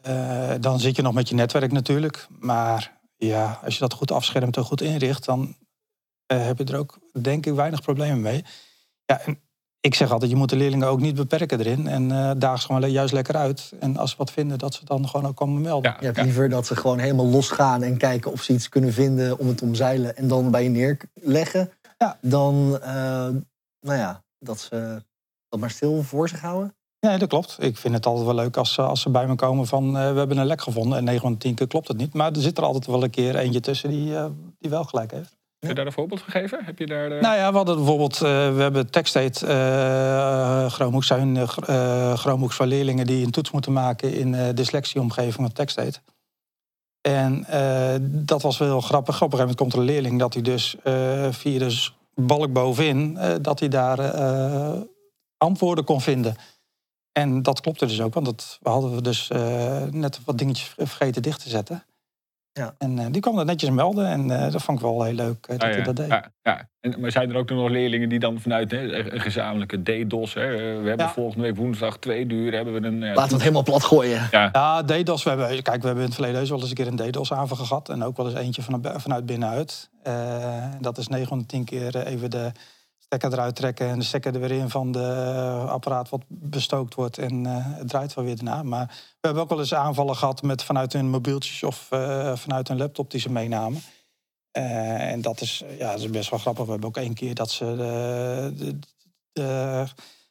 Eh, 0.02 0.54
dan 0.60 0.80
zit 0.80 0.96
je 0.96 1.02
nog 1.02 1.14
met 1.14 1.30
je 1.30 1.36
netwerk 1.36 1.72
natuurlijk. 1.72 2.28
Maar 2.40 2.98
ja, 3.16 3.60
als 3.64 3.74
je 3.74 3.80
dat 3.80 3.94
goed 3.94 4.12
afschermt 4.12 4.58
en 4.58 4.64
goed 4.64 4.82
inricht, 4.82 5.26
dan 5.26 5.56
eh, 6.26 6.46
heb 6.46 6.58
je 6.58 6.64
er 6.64 6.78
ook, 6.78 7.00
denk 7.22 7.46
ik, 7.46 7.54
weinig 7.54 7.82
problemen 7.82 8.22
mee. 8.22 8.46
Ja, 9.06 9.20
en 9.20 9.40
ik 9.86 9.96
zeg 9.96 10.12
altijd, 10.12 10.32
je 10.32 10.38
moet 10.38 10.50
de 10.50 10.56
leerlingen 10.56 10.88
ook 10.88 11.00
niet 11.00 11.16
beperken 11.16 11.60
erin. 11.60 11.88
En 11.88 12.12
eh 12.12 12.32
daag 12.38 12.62
ze 12.62 12.66
gewoon 12.66 12.92
juist 12.92 13.14
lekker 13.14 13.36
uit. 13.36 13.74
En 13.80 13.98
als 13.98 14.12
ze 14.12 14.18
wat 14.18 14.32
vinden, 14.32 14.58
dat 14.58 14.74
ze 14.74 14.86
dan 14.86 15.08
gewoon 15.08 15.28
ook 15.28 15.36
komen 15.36 15.62
melden. 15.62 15.92
Ja, 15.92 15.98
Je 16.00 16.06
hebt 16.06 16.18
ja. 16.18 16.24
liever 16.24 16.50
dat 16.50 16.66
ze 16.66 16.76
gewoon 16.76 17.00
helemaal 17.00 17.26
losgaan 17.28 17.82
en 17.84 17.98
kijken 17.98 18.32
of 18.32 18.42
ze 18.42 18.54
iets 18.54 18.70
kunnen 18.70 18.94
vinden 18.94 19.40
om 19.40 19.48
het 19.48 19.62
omzeilen 19.62 20.18
en 20.18 20.28
dan 20.28 20.52
bij 20.52 20.64
je 20.64 20.70
neerleggen. 20.70 21.72
Ja. 21.98 22.18
Dan, 22.22 22.80
eh, 22.82 22.92
nou 23.80 23.98
ja, 24.00 24.24
dat 24.40 24.60
ze 24.60 25.04
dat 25.50 25.60
maar 25.60 25.70
stil 25.72 26.04
voor 26.04 26.30
zich 26.30 26.42
houden. 26.42 26.76
Nee, 27.00 27.18
dat 27.18 27.30
klopt. 27.30 27.58
Ik 27.60 27.78
vind 27.78 27.94
het 27.94 28.06
altijd 28.06 28.26
wel 28.26 28.36
leuk 28.36 28.58
als, 28.58 28.74
ze- 28.74 28.82
als 28.82 29.02
ze 29.02 29.10
bij 29.10 29.28
me 29.28 29.36
komen 29.36 29.68
van... 29.68 29.98
eh, 29.98 30.12
we 30.12 30.18
hebben 30.18 30.38
een 30.38 30.46
lek 30.46 30.62
gevonden 30.62 30.98
en 30.98 31.04
9 31.04 31.22
van 31.22 31.32
de 31.32 31.38
10 31.38 31.54
keer 31.56 31.68
klopt 31.68 31.88
het 31.88 31.98
niet. 31.98 32.14
Maar 32.14 32.32
er 32.32 32.42
zit 32.42 32.58
er 32.58 32.64
altijd 32.64 32.86
wel 32.86 33.04
een 33.04 33.10
keer 33.10 33.36
eentje 33.36 33.60
tussen 33.60 33.90
die, 33.90 34.16
eh, 34.16 34.26
die 34.60 34.70
wel 34.70 34.84
gelijk 34.84 35.12
heeft. 35.12 35.36
Heb 35.60 35.70
je 35.70 35.76
daar 35.76 35.86
een 35.86 35.92
voorbeeld 35.92 36.22
gegeven? 36.22 36.66
Heb 36.66 36.80
je 36.80 36.86
daar. 36.86 37.10
Nou 37.10 37.36
ja, 37.36 37.50
we 37.52 37.58
hadden 37.58 37.76
bijvoorbeeld... 37.76 38.14
eh, 38.16 38.22
we 38.56 38.62
hebben 38.62 38.92
TextAid 38.92 39.42
uh, 39.42 40.70
Chromebooks 40.72 41.08
zijn 41.08 41.38
eh, 41.38 41.48
gr- 41.48 41.64
eh, 41.64 42.14
Chromebooks 42.18 42.56
voor 42.56 42.66
leerlingen... 42.66 43.06
die 43.06 43.26
een 43.26 43.32
toets 43.32 43.52
moeten 43.52 43.74
maken 43.74 44.14
in 44.14 44.34
eh 44.36 44.50
dyslexieomgeving 44.54 45.34
van 45.34 45.52
TextAid. 45.52 46.02
En 47.02 47.46
eh, 47.46 47.96
dat 48.02 48.42
was 48.42 48.58
wel 48.58 48.82
grappig. 48.82 49.16
Op 49.22 49.32
een 49.32 49.38
gegeven 49.38 49.40
moment 49.40 49.58
komt 49.58 49.74
er 49.74 49.80
een 49.80 49.86
leerling 49.86 50.20
dat 50.20 50.34
hij 50.34 50.44
dus 50.44 50.76
eh, 50.84 51.28
via 51.32 51.60
de 51.60 51.70
s- 51.70 51.96
balk 52.16 52.54
bovenin... 52.54 53.18
eh, 53.18 53.36
dat 53.42 53.60
hij 53.60 53.70
daar 53.70 54.00
eh, 54.00 54.80
antwoorden 55.38 55.84
kon 55.84 56.02
vinden. 56.02 56.36
En 57.12 57.42
dat 57.42 57.62
klopte 57.62 57.86
dus 57.86 58.02
ook, 58.02 58.14
want 58.14 58.26
dat, 58.26 58.58
we 58.62 58.70
hadden 58.70 59.04
dus 59.04 59.30
eh, 59.30 59.84
net 59.84 60.20
wat 60.26 60.38
dingetjes 60.38 60.74
vergeten 60.78 61.22
dicht 61.22 61.44
te 61.44 61.50
zetten. 61.50 61.84
Ja. 62.58 62.76
En 62.78 63.00
eh, 63.00 63.06
die 63.12 63.22
kwam 63.22 63.36
dat 63.36 63.46
netjes 63.46 63.70
melden 63.70 64.08
en 64.08 64.32
eh, 64.32 64.52
dat 64.52 64.62
vond 64.64 64.78
ik 64.78 64.84
wel 64.84 65.04
heel 65.04 65.14
leuk 65.14 65.46
eh, 65.46 65.58
dat 65.58 65.62
Ah, 65.64 65.70
hij 65.70 65.78
ja. 65.78 65.84
dat 65.84 65.96
deed. 65.96 66.08
Ja, 66.08 66.32
ja. 66.44 66.70
En, 66.80 67.00
maar 67.00 67.12
zijn 67.12 67.30
er 67.30 67.36
ook 67.36 67.50
nog 67.50 67.70
leerlingen 67.70 68.10
die 68.10 68.20
dan 68.20 68.40
vanuit 68.40 68.72
hè, 68.72 69.12
een 69.14 69.20
gezamenlijke 69.22 69.82
DDoS... 69.84 70.34
Hè, 70.34 70.48
we 70.82 70.88
hebben 70.88 71.06
Ja. 71.06 71.10
volgende 71.12 71.44
week 71.44 71.56
woensdag 71.56 71.98
twee 71.98 72.28
uur 72.28 72.54
hebben 72.54 72.74
we 72.82 72.88
een... 72.88 73.00
Laten 73.00 73.24
we 73.24 73.34
het 73.34 73.42
helemaal 73.42 73.64
plat 73.64 73.84
gooien. 73.84 74.28
Ja, 74.32 74.50
Ja, 74.52 74.84
DDoS. 74.84 75.24
We 75.24 75.30
hebben, 75.30 75.48
kijk, 75.48 75.82
we 75.82 75.86
hebben 75.86 76.04
in 76.04 76.10
het 76.10 76.14
verleden 76.14 76.50
wel 76.50 76.60
eens 76.60 76.70
een 76.70 76.76
keer 76.76 76.88
een 76.88 76.96
DDoS-aanval 77.12 77.58
gehad. 77.58 77.90
En 77.90 78.04
ook 78.04 78.18
wel 78.18 78.26
eens 78.30 78.40
eentje 78.40 78.62
van, 78.62 78.84
vanuit 78.98 79.26
binnenuit. 79.26 79.90
Eh, 80.04 80.64
dat 80.82 80.98
is 80.98 81.08
9 81.08 81.28
van 81.28 81.38
de 81.40 81.46
10 81.46 81.64
keer 81.64 81.96
even 82.08 82.30
de 82.30 82.52
stekker 83.06 83.34
eruit 83.34 83.56
trekken... 83.56 83.88
en 83.88 84.00
de 84.00 84.06
stekker 84.06 84.34
er 84.34 84.40
weer 84.40 84.52
in 84.52 84.70
van 84.70 84.92
de 84.92 85.00
eh, 85.00 85.70
apparaat 85.70 86.10
wat 86.10 86.24
bestookt 86.28 86.96
wordt. 86.96 87.18
En 87.18 87.46
eh, 87.46 87.54
het 87.58 87.88
draait 87.88 88.14
wel 88.14 88.26
weer 88.26 88.36
daarna. 88.36 88.64
Maar 88.64 88.86
we 88.88 89.28
hebben 89.28 89.44
ook 89.44 89.50
wel 89.50 89.60
eens 89.60 89.74
aanvallen 89.74 90.16
gehad 90.16 90.42
met 90.42 90.64
vanuit 90.64 90.94
hun 90.94 91.10
mobieltjes... 91.10 91.64
of 91.64 91.88
eh, 91.90 92.36
vanuit 92.36 92.70
een 92.70 92.78
laptop 92.78 93.12
die 93.12 93.20
ze 93.20 93.32
meenamen. 93.32 93.82
En 94.52 95.22
dat 95.22 95.42
is, 95.42 95.64
ja, 95.78 95.94
is 95.94 96.10
best 96.10 96.30
wel 96.30 96.40
grappig. 96.40 96.66
We 96.66 96.72
hebben 96.72 96.90
ook 96.90 96.98
één 96.98 97.14
keer 97.14 97.36
dat 97.36 97.52
ze 97.52 97.76
de, 98.56 98.80
de, 99.32 99.86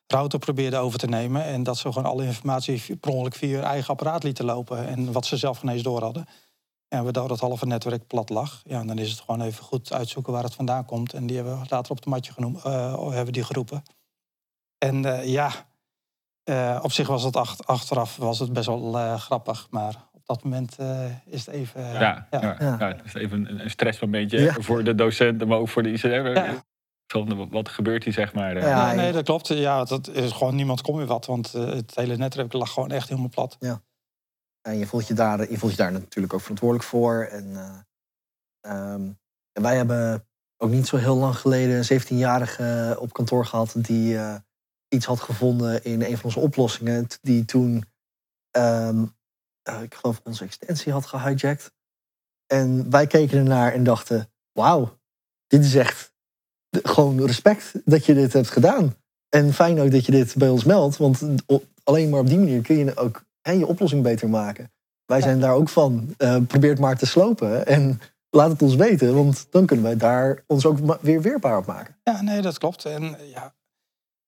router 0.07 0.39
probeerden 0.39 0.81
over 0.81 0.99
te 0.99 1.07
nemen. 1.07 1.45
En 1.45 1.63
dat 1.63 1.79
ze 1.79 1.93
gewoon 1.93 2.11
alle 2.11 2.25
informatie 2.25 2.97
per 2.97 3.11
ongeluk 3.11 3.35
via 3.35 3.55
hun 3.55 3.65
eigen 3.65 3.91
apparaat 3.91 4.23
lieten 4.23 4.45
lopen. 4.45 4.87
En 4.87 5.13
wat 5.13 5.27
ze 5.27 5.37
zelf 5.37 5.59
geen 5.59 5.71
eens 5.71 5.83
door 5.83 6.03
hadden. 6.03 6.27
En 6.97 7.05
waardoor 7.05 7.31
het 7.31 7.41
halve 7.41 7.67
netwerk 7.67 8.07
plat 8.07 8.31
lag. 8.31 8.63
Ja, 8.67 8.81
en 8.81 8.87
dan 8.87 8.99
is 8.99 9.11
het 9.11 9.21
gewoon 9.21 9.41
even 9.41 9.65
goed 9.65 9.93
uitzoeken 9.93 10.33
waar 10.33 10.43
het 10.43 10.55
vandaan 10.55 10.85
komt. 10.85 11.13
En 11.13 11.27
die 11.27 11.37
hebben 11.37 11.61
we 11.61 11.67
later 11.69 11.91
op 11.93 12.03
de 12.03 12.09
matje 12.11 12.33
genoemd, 12.33 12.65
eh, 12.65 13.09
hebben 13.11 13.33
die 13.33 13.45
geroepen. 13.45 13.83
En 14.79 15.05
eh, 15.05 15.29
ja, 15.29 15.51
eh, 16.45 16.81
op 16.83 16.93
zich 16.93 17.07
was 17.07 17.23
het 17.23 17.37
ach- 17.37 17.67
achteraf 17.67 18.17
was 18.17 18.39
het 18.39 18.53
best 18.53 18.67
wel 18.67 18.99
eh, 18.99 19.19
grappig. 19.21 19.67
Maar 19.71 19.95
op 20.13 20.27
dat 20.27 20.45
moment 20.45 20.79
eh, 20.79 21.05
is 21.27 21.47
het 21.47 21.55
even... 21.55 21.83
Ja, 21.83 22.01
ja. 22.01 22.27
ja. 22.31 22.57
ja. 22.59 22.77
Ja. 22.79 22.87
het 22.89 23.05
is 23.05 23.15
even 23.15 23.47
een, 23.51 23.61
een 23.61 23.71
stressmomentje 23.71 24.41
Ja. 24.41 24.53
voor 24.59 24.85
de 24.85 24.95
docenten, 24.95 25.49
maar 25.49 25.59
ook 25.59 25.69
voor 25.69 25.83
de 25.83 25.93
ICR. 25.93 26.07
Ja. 26.09 26.65
Van, 27.07 27.51
wat- 27.51 27.69
gebeurt 27.69 28.05
hier, 28.05 28.13
zeg 28.13 28.35
maar. 28.35 28.59
Ja, 28.59 28.69
Ja, 28.69 28.93
nee, 28.93 29.13
dat 29.13 29.25
klopt. 29.25 29.49
Ja, 29.49 29.85
dat 29.85 30.09
is 30.09 30.33
gewoon 30.33 30.55
niemand 30.55 30.81
kon 30.81 30.97
weer 30.97 31.07
wat. 31.07 31.27
Want 31.27 31.53
het 31.53 31.95
hele 31.95 32.17
netwerk 32.17 32.53
lag 32.53 32.71
gewoon 32.73 32.91
echt 32.91 33.09
helemaal 33.09 33.29
plat. 33.31 33.57
En 34.67 34.79
je 34.79 34.87
voelt 34.87 35.07
je 35.07 35.15
daar, 35.15 35.51
je 35.51 35.59
voelt 35.59 35.73
je 35.73 35.79
daar 35.79 35.93
natuurlijk 35.93 36.35
ook 36.35 36.41
verantwoordelijk 36.41 36.89
voor. 36.89 37.25
En, 37.25 37.57
eh, 37.57 37.81
ehm, 38.61 39.11
wij 39.53 39.77
hebben 39.77 40.27
ook 40.57 40.71
niet 40.71 40.87
zo 40.87 40.97
heel 40.97 41.17
lang 41.17 41.37
geleden 41.37 41.77
een 41.77 41.85
17-jarige 41.85 42.97
op 42.99 43.13
kantoor 43.13 43.47
gehad 43.47 43.75
die 43.77 44.19
eh, 44.19 44.37
iets 44.89 45.07
had 45.07 45.21
gevonden 45.21 45.85
in 45.85 46.03
een 46.03 46.17
van 46.17 46.25
onze 46.25 46.41
oplossingen. 46.41 47.07
Die 47.21 47.45
toen, 47.45 47.85
eh, 48.51 49.03
ik 49.83 49.95
geloof, 49.95 50.21
onze 50.25 50.45
extensie 50.45 50.93
had 50.93 51.07
gehijacked. 51.07 51.73
En 52.47 52.91
wij 52.91 53.07
keken 53.07 53.39
ernaar 53.39 53.73
en 53.73 53.85
dachten: 53.85 54.31
wauw, 54.53 54.99
dit 55.47 55.65
is 55.65 55.75
echt 55.75 56.13
gewoon 56.71 57.27
respect 57.27 57.73
dat 57.85 58.07
je 58.07 58.15
dit 58.15 58.33
hebt 58.33 58.51
gedaan. 58.51 58.97
En 59.29 59.53
fijn 59.53 59.81
ook 59.81 59.91
dat 59.91 60.07
je 60.07 60.13
dit 60.13 60.37
bij 60.37 60.49
ons 60.49 60.65
meldt, 60.65 60.97
want 60.97 61.23
alleen 61.83 62.09
maar 62.11 62.21
op 62.21 62.27
die 62.27 62.39
manier 62.39 62.63
kun 62.63 62.77
je 62.77 62.97
ook 62.97 63.25
hè, 63.45 63.53
je 63.53 63.67
oplossing 63.67 64.03
beter 64.03 64.29
maken. 64.29 64.73
Wij 65.05 65.21
zijn 65.21 65.41
daar 65.41 65.55
ook 65.55 65.69
van. 65.69 66.15
Eh, 66.19 66.37
probeer 66.47 66.71
het 66.71 66.79
maar 66.79 66.99
te 66.99 67.07
slopen 67.07 67.67
en 67.67 68.01
laat 68.31 68.51
het 68.51 68.63
ons 68.63 68.75
weten, 68.75 69.15
want 69.15 69.47
dan 69.53 69.67
kunnen 69.67 69.85
wij 69.85 69.97
daar 69.97 70.45
ons 70.47 70.67
ook 70.67 71.01
weer 71.01 71.23
weerbaar 71.23 71.57
op 71.59 71.67
maken. 71.67 71.97
Ja, 72.03 72.23
nee, 72.23 72.41
dat 72.43 72.59
klopt. 72.59 72.85
En 72.85 73.17
ja, 73.31 73.55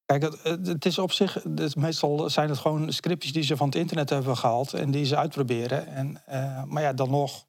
kijk, 0.05 0.23
het, 0.23 0.67
het- 0.67 0.85
is 0.87 0.99
op 0.99 1.13
zich, 1.13 1.45
meestal 1.75 2.31
zijn 2.31 2.49
het 2.49 2.59
gewoon 2.59 2.93
scriptjes 2.93 3.33
die 3.33 3.43
ze 3.43 3.57
van 3.57 3.67
het 3.67 3.77
internet 3.77 4.11
hebben 4.11 4.37
gehaald 4.37 4.73
en 4.75 4.91
die 4.91 5.05
ze 5.05 5.17
uitproberen. 5.17 5.87
En, 5.87 6.23
eh, 6.27 6.63
maar 6.65 6.83
ja, 6.83 6.93
dan 6.93 7.11
nog. 7.11 7.47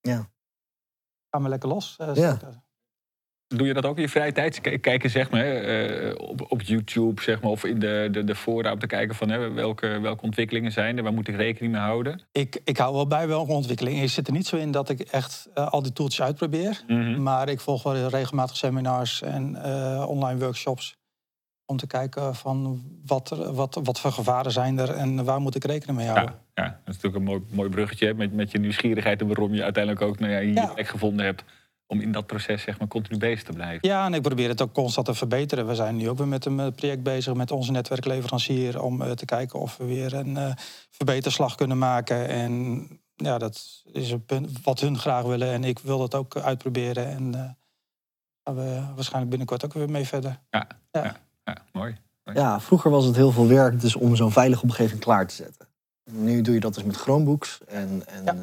Ja. 0.00 0.30
Gaan 1.30 1.42
we 1.42 1.48
lekker 1.48 1.68
los. 1.68 1.94
eh, 1.98 2.14
Ja. 2.14 2.38
Doe 3.56 3.66
je 3.66 3.74
dat 3.74 3.86
ook 3.86 3.96
in 3.96 4.02
je 4.02 4.08
vrije 4.08 4.32
tijd? 4.32 4.60
Kijken 4.80 5.10
zeg 5.10 5.30
maar, 5.30 5.44
eh, 5.44 6.14
op, 6.16 6.46
op 6.48 6.62
YouTube 6.62 7.22
zeg 7.22 7.40
maar, 7.40 7.50
of 7.50 7.64
in 7.64 7.78
de, 7.78 8.08
de, 8.10 8.24
de 8.24 8.34
fora 8.34 8.72
om 8.72 8.78
te 8.78 8.86
kijken 8.86 9.14
van 9.14 9.28
hè, 9.28 9.50
welke, 9.52 10.00
welke 10.00 10.22
ontwikkelingen 10.24 10.72
zijn 10.72 10.96
er, 10.96 11.02
waar 11.02 11.12
moet 11.12 11.28
ik 11.28 11.36
rekening 11.36 11.72
mee 11.72 11.82
houden? 11.82 12.22
Ik, 12.32 12.60
ik 12.64 12.76
hou 12.76 12.94
wel 12.94 13.06
bij 13.06 13.28
welke 13.28 13.52
ontwikkeling. 13.52 14.02
Ik 14.02 14.08
zit 14.08 14.26
er 14.26 14.32
niet 14.32 14.46
zo 14.46 14.56
in 14.56 14.70
dat 14.70 14.88
ik 14.88 15.00
echt 15.00 15.48
eh, 15.54 15.68
al 15.68 15.82
die 15.82 15.92
tools 15.92 16.22
uitprobeer. 16.22 16.82
Mhm. 16.86 17.22
Maar 17.22 17.48
ik 17.48 17.60
volg 17.60 17.82
wel 17.82 18.08
regelmatig 18.08 18.56
seminars 18.56 19.22
en 19.22 19.62
eh, 19.62 20.04
online 20.08 20.38
workshops. 20.40 20.96
Om 21.66 21.76
te 21.76 21.86
kijken 21.86 22.34
van 22.34 22.82
wat, 23.06 23.30
er, 23.30 23.52
wat, 23.52 23.80
wat 23.82 24.00
voor 24.00 24.12
gevaren 24.12 24.52
zijn 24.52 24.78
er 24.78 24.90
en 24.90 25.24
waar 25.24 25.40
moet 25.40 25.54
ik 25.54 25.64
rekening 25.64 25.98
mee 25.98 26.06
houden. 26.06 26.34
Ja, 26.54 26.62
ja, 26.64 26.68
dat 26.84 26.94
is 26.94 27.02
natuurlijk 27.02 27.16
een 27.16 27.22
mooi, 27.22 27.42
mooi 27.50 27.68
bruggetje 27.68 28.14
met, 28.14 28.32
met 28.32 28.50
je 28.50 28.58
nieuwsgierigheid 28.58 29.20
en 29.20 29.26
waarom 29.26 29.54
je 29.54 29.62
uiteindelijk 29.62 30.04
ook 30.04 30.18
nou 30.18 30.32
ja, 30.32 30.40
hier 30.40 30.54
Ja. 30.54 30.62
je 30.62 30.74
plek 30.74 30.88
gevonden 30.88 31.24
hebt 31.24 31.44
om 31.90 32.00
in 32.00 32.12
dat 32.12 32.26
proces 32.26 32.62
zeg 32.62 32.78
maar, 32.78 32.88
continu 32.88 33.18
bezig 33.18 33.42
te 33.42 33.52
blijven. 33.52 33.88
Ja, 33.88 34.06
en 34.06 34.14
ik 34.14 34.22
probeer 34.22 34.48
het 34.48 34.62
ook 34.62 34.72
constant 34.72 35.06
te 35.06 35.14
verbeteren. 35.14 35.66
We 35.66 35.74
zijn 35.74 35.96
nu 35.96 36.08
ook 36.08 36.18
weer 36.18 36.28
met 36.28 36.44
een 36.44 36.60
eh, 36.60 36.72
project 36.74 37.02
bezig 37.02 37.34
met 37.34 37.50
onze 37.50 37.72
netwerkleverancier... 37.72 38.82
om 38.82 39.02
eh, 39.02 39.10
te 39.10 39.24
kijken 39.24 39.58
of 39.58 39.76
we 39.76 39.84
weer 39.84 40.14
een 40.14 40.36
eh, 40.36 40.52
verbeterslag 40.90 41.54
kunnen 41.54 41.78
maken. 41.78 42.28
En 42.28 42.86
ja, 43.14 43.38
dat 43.38 43.82
is 43.92 44.10
een 44.10 44.24
punt 44.24 44.62
wat 44.62 44.80
hun 44.80 44.98
graag 44.98 45.24
willen. 45.24 45.52
En 45.52 45.64
ik 45.64 45.78
wil 45.78 45.98
dat 45.98 46.14
ook 46.14 46.36
uitproberen. 46.36 47.06
En 47.06 47.34
eh 47.34 47.50
gaan 48.48 48.56
we 48.56 48.94
waarschijnlijk 48.94 49.30
binnenkort 49.30 49.64
ook 49.64 49.72
weer 49.72 49.90
mee 49.90 50.06
verder. 50.06 50.40
Ja, 50.50 50.66
Ja. 50.90 51.04
ja. 51.04 51.16
ja 51.44 51.56
mooi. 51.72 51.96
Ja, 52.34 52.60
vroeger 52.60 52.90
was 52.90 53.04
het 53.04 53.16
heel 53.16 53.30
veel 53.30 53.46
werk 53.46 53.80
dus 53.80 53.96
om 53.96 54.16
zo'n 54.16 54.32
veilige 54.32 54.62
omgeving 54.62 55.00
klaar 55.00 55.26
te 55.26 55.34
zetten. 55.34 55.68
Nu 56.10 56.40
doe 56.40 56.54
je 56.54 56.60
dat 56.60 56.74
dus 56.74 56.84
met 56.84 56.96
Chromebooks 56.96 57.60
en, 57.66 58.02
en 58.06 58.24
Ja. 58.24 58.34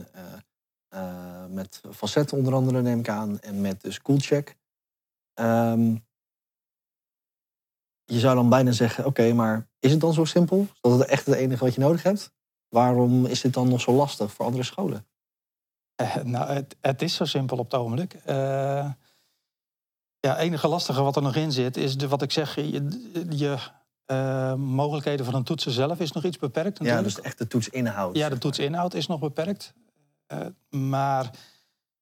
Eh, 0.95 1.45
met 1.49 1.81
Facet 1.91 2.33
onder 2.33 2.53
andere 2.53 2.81
neem 2.81 2.99
ik 2.99 3.09
aan 3.09 3.39
en 3.39 3.61
met 3.61 3.81
dus 3.81 4.01
Coolcheck. 4.01 4.57
Ehm, 5.33 5.95
je 8.03 8.19
zou 8.19 8.35
dan 8.35 8.49
bijna 8.49 8.71
zeggen, 8.71 9.05
oké, 9.05 9.33
maar 9.33 9.67
is 9.79 9.91
het 9.91 9.99
dan 9.99 10.13
zo 10.13 10.25
simpel? 10.25 10.61
Is 10.61 10.79
dat 10.81 10.99
het 10.99 11.07
echt 11.07 11.25
het 11.25 11.35
enige 11.35 11.63
wat 11.63 11.73
je 11.73 11.81
nodig 11.81 12.03
hebt? 12.03 12.33
Waarom 12.69 13.25
is 13.25 13.41
dit 13.41 13.53
dan 13.53 13.69
nog 13.69 13.81
zo 13.81 13.91
lastig 13.91 14.31
voor 14.31 14.45
andere 14.45 14.63
scholen? 14.63 15.07
Eh, 15.95 16.15
nou, 16.15 16.51
het, 16.51 16.75
het 16.81 17.01
is 17.01 17.15
zo 17.15 17.25
simpel 17.25 17.57
op 17.57 17.71
het 17.71 17.79
ogenblik. 17.79 18.13
Eh, 18.13 18.35
ja, 20.19 20.31
het 20.31 20.37
enige 20.37 20.67
lastige 20.67 21.01
wat 21.01 21.15
er 21.15 21.21
nog 21.21 21.35
in 21.35 21.51
zit, 21.51 21.77
is 21.77 21.97
de, 21.97 22.07
wat 22.07 22.21
ik 22.21 22.31
zeg, 22.31 22.55
je, 22.55 23.27
je 23.29 23.57
mogelijkheden 24.57 25.25
van 25.25 25.35
een 25.35 25.43
toetsen 25.43 25.71
zelf 25.71 25.99
is 25.99 26.11
nog 26.11 26.23
iets 26.23 26.37
beperkt. 26.37 26.79
Ja, 26.83 27.01
dus 27.01 27.21
echt 27.21 27.37
de 27.37 27.47
toetsinhoud. 27.47 28.15
Ja, 28.15 28.29
de 28.29 28.37
toetsinhoud 28.37 28.93
is 28.93 29.07
nog 29.07 29.19
beperkt. 29.19 29.73
Eh, 30.27 30.45
maar 30.69 31.31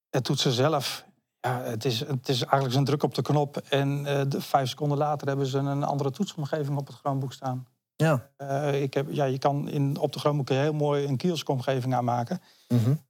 het 0.09 0.23
toetsen 0.23 0.51
zelf, 0.51 1.05
ja, 1.39 1.61
het, 1.61 1.85
is, 1.85 1.99
het 1.99 2.29
is 2.29 2.41
eigenlijk 2.43 2.75
een 2.75 2.85
druk 2.85 3.03
op 3.03 3.15
de 3.15 3.21
knop. 3.21 3.57
En 3.57 4.05
eh, 4.05 4.21
de, 4.27 4.41
vijf 4.41 4.69
seconden 4.69 4.97
later 4.97 5.27
hebben 5.27 5.45
ze 5.45 5.57
een 5.57 5.83
andere 5.83 6.11
toetsomgeving 6.11 6.77
op 6.77 6.87
het 6.87 6.95
Chromebook 6.95 7.33
staan. 7.33 7.67
Ja. 7.95 8.29
Eh, 8.37 8.81
ik 8.81 8.93
heb, 8.93 9.07
ja, 9.09 9.25
je 9.25 9.37
kan 9.37 9.69
in, 9.69 9.97
op 9.97 10.13
de 10.13 10.19
Chromebook 10.19 10.49
heel 10.49 10.73
mooi 10.73 11.07
een 11.07 11.17
kioskomgeving 11.17 11.93
aanmaken. 11.93 12.41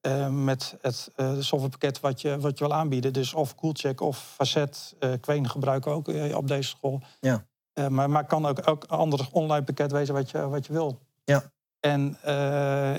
Eh, 0.02 0.30
met 0.30 0.78
het 0.82 1.12
softwarepakket 1.40 2.00
wat 2.00 2.22
je, 2.22 2.40
wat 2.40 2.58
je 2.58 2.66
wil 2.66 2.74
aanbieden. 2.74 3.14
Dus 3.14 3.34
of 3.34 3.56
Coolcheck 3.56 4.02
of 4.02 4.34
Facet. 4.36 4.96
Queen 5.20 5.50
gebruiken 5.50 5.92
we 5.92 5.98
ook 5.98 6.36
op 6.36 6.48
deze 6.48 6.70
school. 6.70 7.02
Ja. 7.20 7.46
Maar, 7.74 8.10
maar 8.10 8.22
het 8.22 8.28
kan 8.28 8.46
ook 8.46 8.60
elk 8.60 8.86
ander 8.86 9.28
online 9.32 9.64
pakket 9.64 9.92
wezen 9.92 10.14
wat 10.14 10.32
je, 10.32 10.48
wat 10.48 10.66
je 10.66 10.74
wil. 10.74 11.00
Ja. 11.24 11.44
En, 11.80 12.18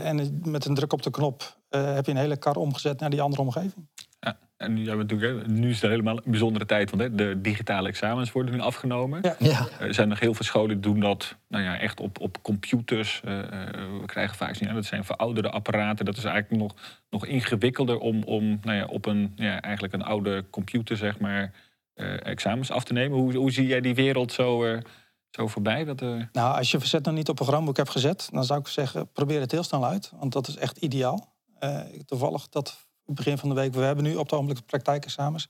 en 0.02 0.40
met 0.44 0.64
een 0.64 0.74
druk 0.74 0.92
op 0.92 1.02
de 1.02 1.10
knop 1.10 1.56
eh, 1.74 1.94
heb 1.94 2.04
je 2.04 2.10
een 2.10 2.18
hele 2.18 2.36
kar 2.36 2.56
omgezet 2.56 3.00
naar 3.00 3.10
die 3.10 3.20
andere 3.20 3.42
omgeving. 3.42 3.88
Ja, 4.20 4.38
en 4.56 4.74
nu, 4.74 4.88
hebben 4.88 5.06
we 5.06 5.14
natuurlijk, 5.14 5.46
hè, 5.46 5.52
nu 5.52 5.70
is 5.70 5.80
het 5.80 5.90
helemaal 5.90 6.16
een 6.16 6.30
bijzondere 6.30 6.66
tijd, 6.66 6.90
want 6.90 7.02
hè, 7.02 7.14
de 7.14 7.40
digitale 7.40 7.88
examens 7.88 8.32
worden 8.32 8.54
nu 8.54 8.60
afgenomen. 8.60 9.18
Ja. 9.22 9.36
Ja. 9.38 9.66
Er 9.78 9.94
zijn 9.94 10.08
nog 10.08 10.20
heel 10.20 10.34
veel 10.34 10.44
scholen 10.44 10.68
die 10.68 10.92
doen 10.92 11.00
dat 11.00 11.36
nou 11.48 11.64
ja, 11.64 11.78
echt 11.78 12.00
op, 12.00 12.20
op 12.20 12.42
computers. 12.42 13.20
Eh, 13.24 13.38
eh, 13.38 13.48
we 14.00 14.06
krijgen 14.06 14.36
vaak 14.36 14.54
zien, 14.54 14.68
ja, 14.68 14.74
dat 14.74 14.84
zijn 14.84 15.04
verouderde 15.04 15.50
apparaten. 15.50 16.04
Dat 16.04 16.16
is 16.16 16.24
eigenlijk 16.24 16.62
nog, 16.62 16.74
nog 17.10 17.26
ingewikkelder 17.26 17.98
om, 17.98 18.22
om 18.22 18.58
nou 18.62 18.76
ja, 18.76 18.84
op 18.84 19.06
een, 19.06 19.32
ja, 19.36 19.60
eigenlijk 19.60 19.94
een 19.94 20.04
oude 20.04 20.44
computer 20.50 20.96
zeg 20.96 21.18
maar, 21.18 21.52
eh, 21.94 22.26
examens 22.26 22.70
af 22.70 22.84
te 22.84 22.92
nemen. 22.92 23.18
Hoe, 23.18 23.36
hoe 23.36 23.50
zie 23.50 23.66
jij 23.66 23.80
die 23.80 23.94
wereld 23.94 24.32
zo, 24.32 24.64
eh, 24.64 24.78
zo 25.30 25.46
voorbij? 25.46 25.84
Dat, 25.84 26.00
Nou, 26.00 26.28
als 26.32 26.70
je 26.70 26.80
Facet 26.80 27.04
nog 27.04 27.14
niet 27.14 27.28
op 27.28 27.40
een 27.40 27.46
Chromebook 27.46 27.76
hebt 27.76 27.90
gezet... 27.90 28.28
dan 28.32 28.44
zou 28.44 28.60
ik 28.60 28.66
zeggen, 28.66 29.12
probeer 29.12 29.40
het 29.40 29.50
heel 29.50 29.62
snel 29.62 29.84
uit. 29.84 30.12
Want 30.14 30.32
dat 30.32 30.48
is 30.48 30.56
echt 30.56 30.76
ideaal. 30.76 31.33
Eh, 31.64 32.00
toevallig 32.06 32.48
dat 32.48 32.86
begin 33.04 33.38
van 33.38 33.48
de 33.48 33.54
week... 33.54 33.74
we 33.74 33.80
hebben 33.80 34.04
nu 34.04 34.14
op 34.14 34.22
het 34.24 34.32
ogenblik 34.32 34.66
praktijkexamens. 34.66 35.48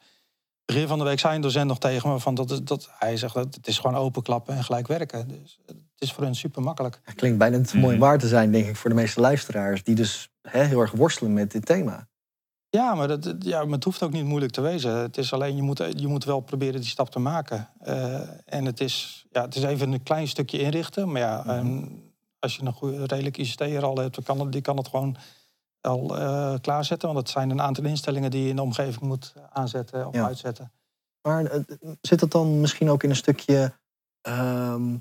Begin 0.64 0.86
van 0.88 0.98
de 0.98 1.04
week 1.04 1.18
zei 1.18 1.34
een 1.34 1.40
docent 1.40 1.66
nog 1.66 1.78
tegen 1.78 2.10
me... 2.10 2.20
Van 2.20 2.34
dat, 2.34 2.60
dat, 2.64 2.88
hij 2.98 3.16
zegt 3.16 3.34
dat 3.34 3.54
het 3.54 3.66
is 3.66 3.78
gewoon 3.78 3.96
openklappen 3.96 4.54
en 4.56 4.64
gelijk 4.64 4.86
werken. 4.86 5.28
Dus 5.28 5.58
het 5.66 5.76
is 5.98 6.12
voor 6.12 6.24
hun 6.24 6.34
super 6.34 6.62
makkelijk. 6.62 7.00
Het 7.02 7.14
klinkt 7.14 7.38
bijna 7.38 7.60
te 7.62 7.76
mooi 7.78 7.96
Mhm. 7.96 8.04
waar 8.04 8.18
te 8.18 8.28
zijn, 8.28 8.50
denk 8.52 8.66
ik, 8.66 8.76
voor 8.76 8.90
de 8.90 8.96
meeste 8.96 9.20
luisteraars. 9.20 9.82
Die 9.82 9.94
dus 9.94 10.30
hè, 10.42 10.62
heel 10.64 10.80
erg 10.80 10.92
worstelen 10.92 11.32
met 11.32 11.50
dit 11.50 11.66
thema. 11.66 12.08
Ja, 12.70 12.94
maar, 12.94 13.08
dat, 13.08 13.34
ja, 13.38 13.64
maar 13.64 13.74
het 13.74 13.84
hoeft 13.84 14.02
ook 14.02 14.12
niet 14.12 14.24
moeilijk 14.24 14.52
te 14.52 14.60
wezen. 14.60 14.96
Het 14.96 15.16
is 15.16 15.32
alleen, 15.32 15.56
je 15.56 15.62
moet, 15.62 15.78
je 15.96 16.06
moet 16.06 16.24
wel 16.24 16.40
proberen 16.40 16.80
die 16.80 16.88
stap 16.90 17.10
te 17.10 17.18
maken. 17.18 17.68
Eh, 17.80 18.20
en 18.44 18.64
het 18.64 18.80
is, 18.80 19.26
ja, 19.30 19.42
het 19.44 19.54
is 19.56 19.62
even 19.62 19.92
een 19.92 20.02
klein 20.02 20.28
stukje 20.28 20.58
inrichten. 20.58 21.12
Maar 21.12 21.20
ja, 21.20 21.42
Mhm. 21.46 21.50
ehm, 21.50 21.84
als 22.38 22.56
je 22.56 22.62
een 22.64 22.72
goede, 22.72 23.04
redelijk 23.04 23.36
ICT 23.36 23.82
al 23.82 23.96
hebt, 23.96 24.14
dan 24.14 24.24
kan 24.24 24.40
het, 24.40 24.52
die 24.52 24.60
kan 24.60 24.76
het 24.76 24.88
gewoon 24.88 25.16
al 25.84 26.18
eh, 26.18 26.54
klaarzetten. 26.60 27.08
Want 27.08 27.20
het 27.20 27.30
zijn 27.30 27.50
een 27.50 27.60
aantal 27.62 27.84
instellingen 27.84 28.30
die 28.30 28.42
je 28.42 28.48
in 28.48 28.56
de 28.56 28.62
omgeving 28.62 29.00
moet 29.04 29.34
aanzetten 29.52 30.06
of 30.06 30.14
Ja. 30.14 30.24
uitzetten. 30.26 30.72
Maar 31.28 31.44
eh, 31.44 31.60
zit 32.00 32.20
het 32.20 32.30
dan 32.30 32.60
misschien 32.60 32.90
ook 32.90 33.02
in 33.02 33.10
een 33.10 33.16
stukje 33.16 33.72
ehm, 34.20 34.96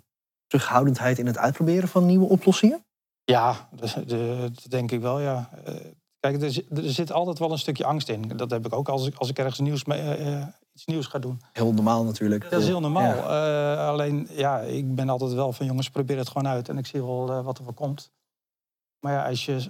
terughoudendheid 0.47 1.19
in 1.19 1.25
het 1.25 1.37
uitproberen 1.37 1.89
van 1.89 2.05
nieuwe 2.05 2.29
oplossingen? 2.29 2.85
Ja, 3.23 3.69
dat, 3.75 3.97
dat 4.07 4.65
denk 4.69 4.91
ik 4.91 5.01
wel, 5.01 5.19
ja. 5.19 5.49
Eh, 5.65 5.73
kijk, 6.19 6.41
er, 6.41 6.51
zit- 6.51 6.77
er 6.77 6.89
zit 6.91 7.11
altijd 7.11 7.39
wel 7.39 7.51
een 7.51 7.57
stukje 7.57 7.85
angst 7.85 8.09
in. 8.09 8.21
Dat 8.27 8.49
heb 8.51 8.65
ik 8.65 8.73
ook 8.73 8.89
als 8.89 9.07
ik, 9.07 9.15
als 9.17 9.29
ik 9.29 9.37
ergens 9.39 9.59
nieuws 9.59 9.85
mee, 9.85 9.99
eh, 10.01 10.41
eh, 10.41 10.47
iets 10.73 10.85
nieuws 10.85 11.05
ga 11.05 11.19
doen. 11.19 11.41
Heel 11.51 11.73
normaal 11.73 12.03
natuurlijk. 12.03 12.49
Dat 12.49 12.61
is 12.61 12.67
heel 12.67 12.79
normaal. 12.79 13.15
Ja. 13.15 13.73
Eh, 13.77 13.87
alleen, 13.87 14.27
ja, 14.31 14.59
ik 14.59 14.95
ben 14.95 15.09
altijd 15.09 15.33
wel 15.33 15.53
van 15.53 15.65
jongens, 15.65 15.89
probeer 15.89 16.17
het 16.17 16.27
gewoon 16.27 16.47
uit. 16.47 16.69
En 16.69 16.77
ik 16.77 16.85
zie 16.85 17.01
wel 17.03 17.31
eh, 17.31 17.43
wat 17.43 17.57
er 17.57 17.63
voor 17.63 17.73
komt. 17.73 18.11
Maar 18.99 19.13
ja, 19.13 19.27
als 19.29 19.45
je 19.45 19.69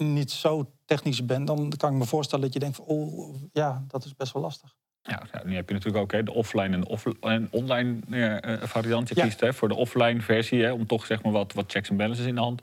niet 0.00 0.30
zo 0.30 0.70
technisch 0.84 1.24
bent, 1.24 1.46
dan 1.46 1.72
kan 1.76 1.92
ik 1.92 1.98
me 1.98 2.04
voorstellen 2.04 2.44
dat 2.44 2.52
je 2.54 2.58
denkt 2.60 2.76
van, 2.76 2.84
oh, 2.84 3.34
ja, 3.52 3.84
dat 3.88 4.04
is 4.04 4.14
best 4.16 4.32
wel 4.32 4.42
lastig. 4.42 4.74
ja, 5.02 5.22
ja, 5.32 5.42
nu 5.44 5.54
heb 5.54 5.68
je 5.68 5.74
natuurlijk 5.74 6.02
ook 6.04 6.12
hè, 6.12 6.22
de 6.22 6.32
offline 6.34 6.74
en, 6.76 6.86
off 6.86 7.06
en 7.20 7.48
online 7.50 7.98
ja, 8.08 8.40
eh, 8.40 8.68
variant. 8.68 9.08
Je 9.08 9.14
Ja. 9.16 9.24
kiest 9.24 9.40
hè, 9.40 9.52
voor 9.54 9.68
de 9.68 9.74
offline 9.74 10.20
versie 10.20 10.62
hè, 10.62 10.72
om 10.72 10.86
toch 10.86 11.06
zeg 11.06 11.22
maar, 11.22 11.32
wat, 11.32 11.52
wat 11.52 11.64
checks 11.72 11.88
en 11.90 11.96
balances 11.96 12.26
in 12.26 12.34
de 12.34 12.40
hand. 12.40 12.62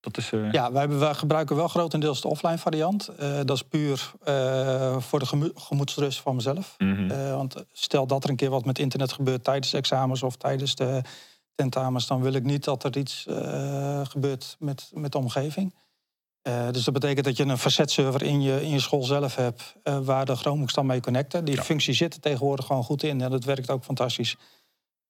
Dat 0.00 0.16
is, 0.16 0.32
eh, 0.32 0.52
Ja, 0.52 0.70
wij, 0.72 0.80
hebben, 0.80 0.98
wij 0.98 1.14
gebruiken 1.14 1.56
wel 1.56 1.68
grotendeels 1.68 2.20
de 2.20 2.28
offline 2.28 2.58
variant. 2.58 3.08
Eh, 3.08 3.34
dat 3.44 3.50
is 3.56 3.62
puur 3.62 4.12
eh, 4.24 4.98
voor 5.00 5.18
de 5.18 5.26
gemo- 5.26 5.50
gemoedsrust 5.54 6.20
van 6.20 6.34
mezelf. 6.34 6.74
mhm. 6.78 7.10
Eh, 7.10 7.34
want 7.36 7.64
stel 7.72 8.06
dat 8.06 8.24
er 8.24 8.30
een 8.30 8.36
keer 8.36 8.50
wat 8.50 8.64
met 8.64 8.78
internet 8.78 9.12
gebeurt 9.12 9.44
tijdens 9.44 9.70
de 9.70 9.76
examens 9.76 10.22
of 10.22 10.36
tijdens 10.36 10.74
de 10.74 11.02
tentamens, 11.54 12.06
dan 12.06 12.22
wil 12.22 12.32
ik 12.32 12.42
niet 12.44 12.64
dat 12.64 12.84
er 12.84 12.96
iets 12.96 13.26
eh, 13.26 14.06
gebeurt 14.06 14.56
met, 14.58 14.90
met 14.94 15.12
de 15.12 15.18
omgeving. 15.18 15.74
Uh, 16.48 16.70
dus 16.70 16.84
dat 16.84 16.94
betekent 16.94 17.24
dat 17.24 17.36
je 17.36 17.44
een 17.44 17.58
facetserver 17.58 18.22
in 18.22 18.42
je, 18.42 18.62
in 18.62 18.70
je 18.70 18.80
school 18.80 19.02
zelf 19.02 19.36
hebt... 19.36 19.74
Uh, 19.84 19.98
waar 19.98 20.26
de 20.26 20.36
Chromebooks 20.36 20.72
dan 20.72 20.86
mee 20.86 21.00
connecten. 21.00 21.44
Die 21.44 21.54
ja. 21.54 21.62
functie 21.62 21.94
zit 21.94 22.14
er 22.14 22.20
tegenwoordig 22.20 22.66
gewoon 22.66 22.84
goed 22.84 23.02
in 23.02 23.20
en 23.20 23.30
dat 23.30 23.44
werkt 23.44 23.70
ook 23.70 23.84
fantastisch. 23.84 24.36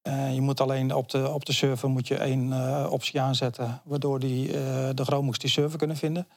Uh, 0.07 0.33
je 0.33 0.41
moet 0.41 0.61
alleen 0.61 0.93
op 0.93 1.09
de, 1.09 1.29
op 1.29 1.45
de 1.45 1.53
server 1.53 1.89
moet 1.89 2.07
je 2.07 2.17
één 2.17 2.53
optie 2.91 3.21
aanzetten... 3.21 3.81
waardoor 3.83 4.19
die, 4.19 4.47
de 4.93 5.03
Chromebooks 5.03 5.39
die 5.39 5.49
server 5.49 5.77
kunnen 5.77 5.97
vinden. 5.97 6.27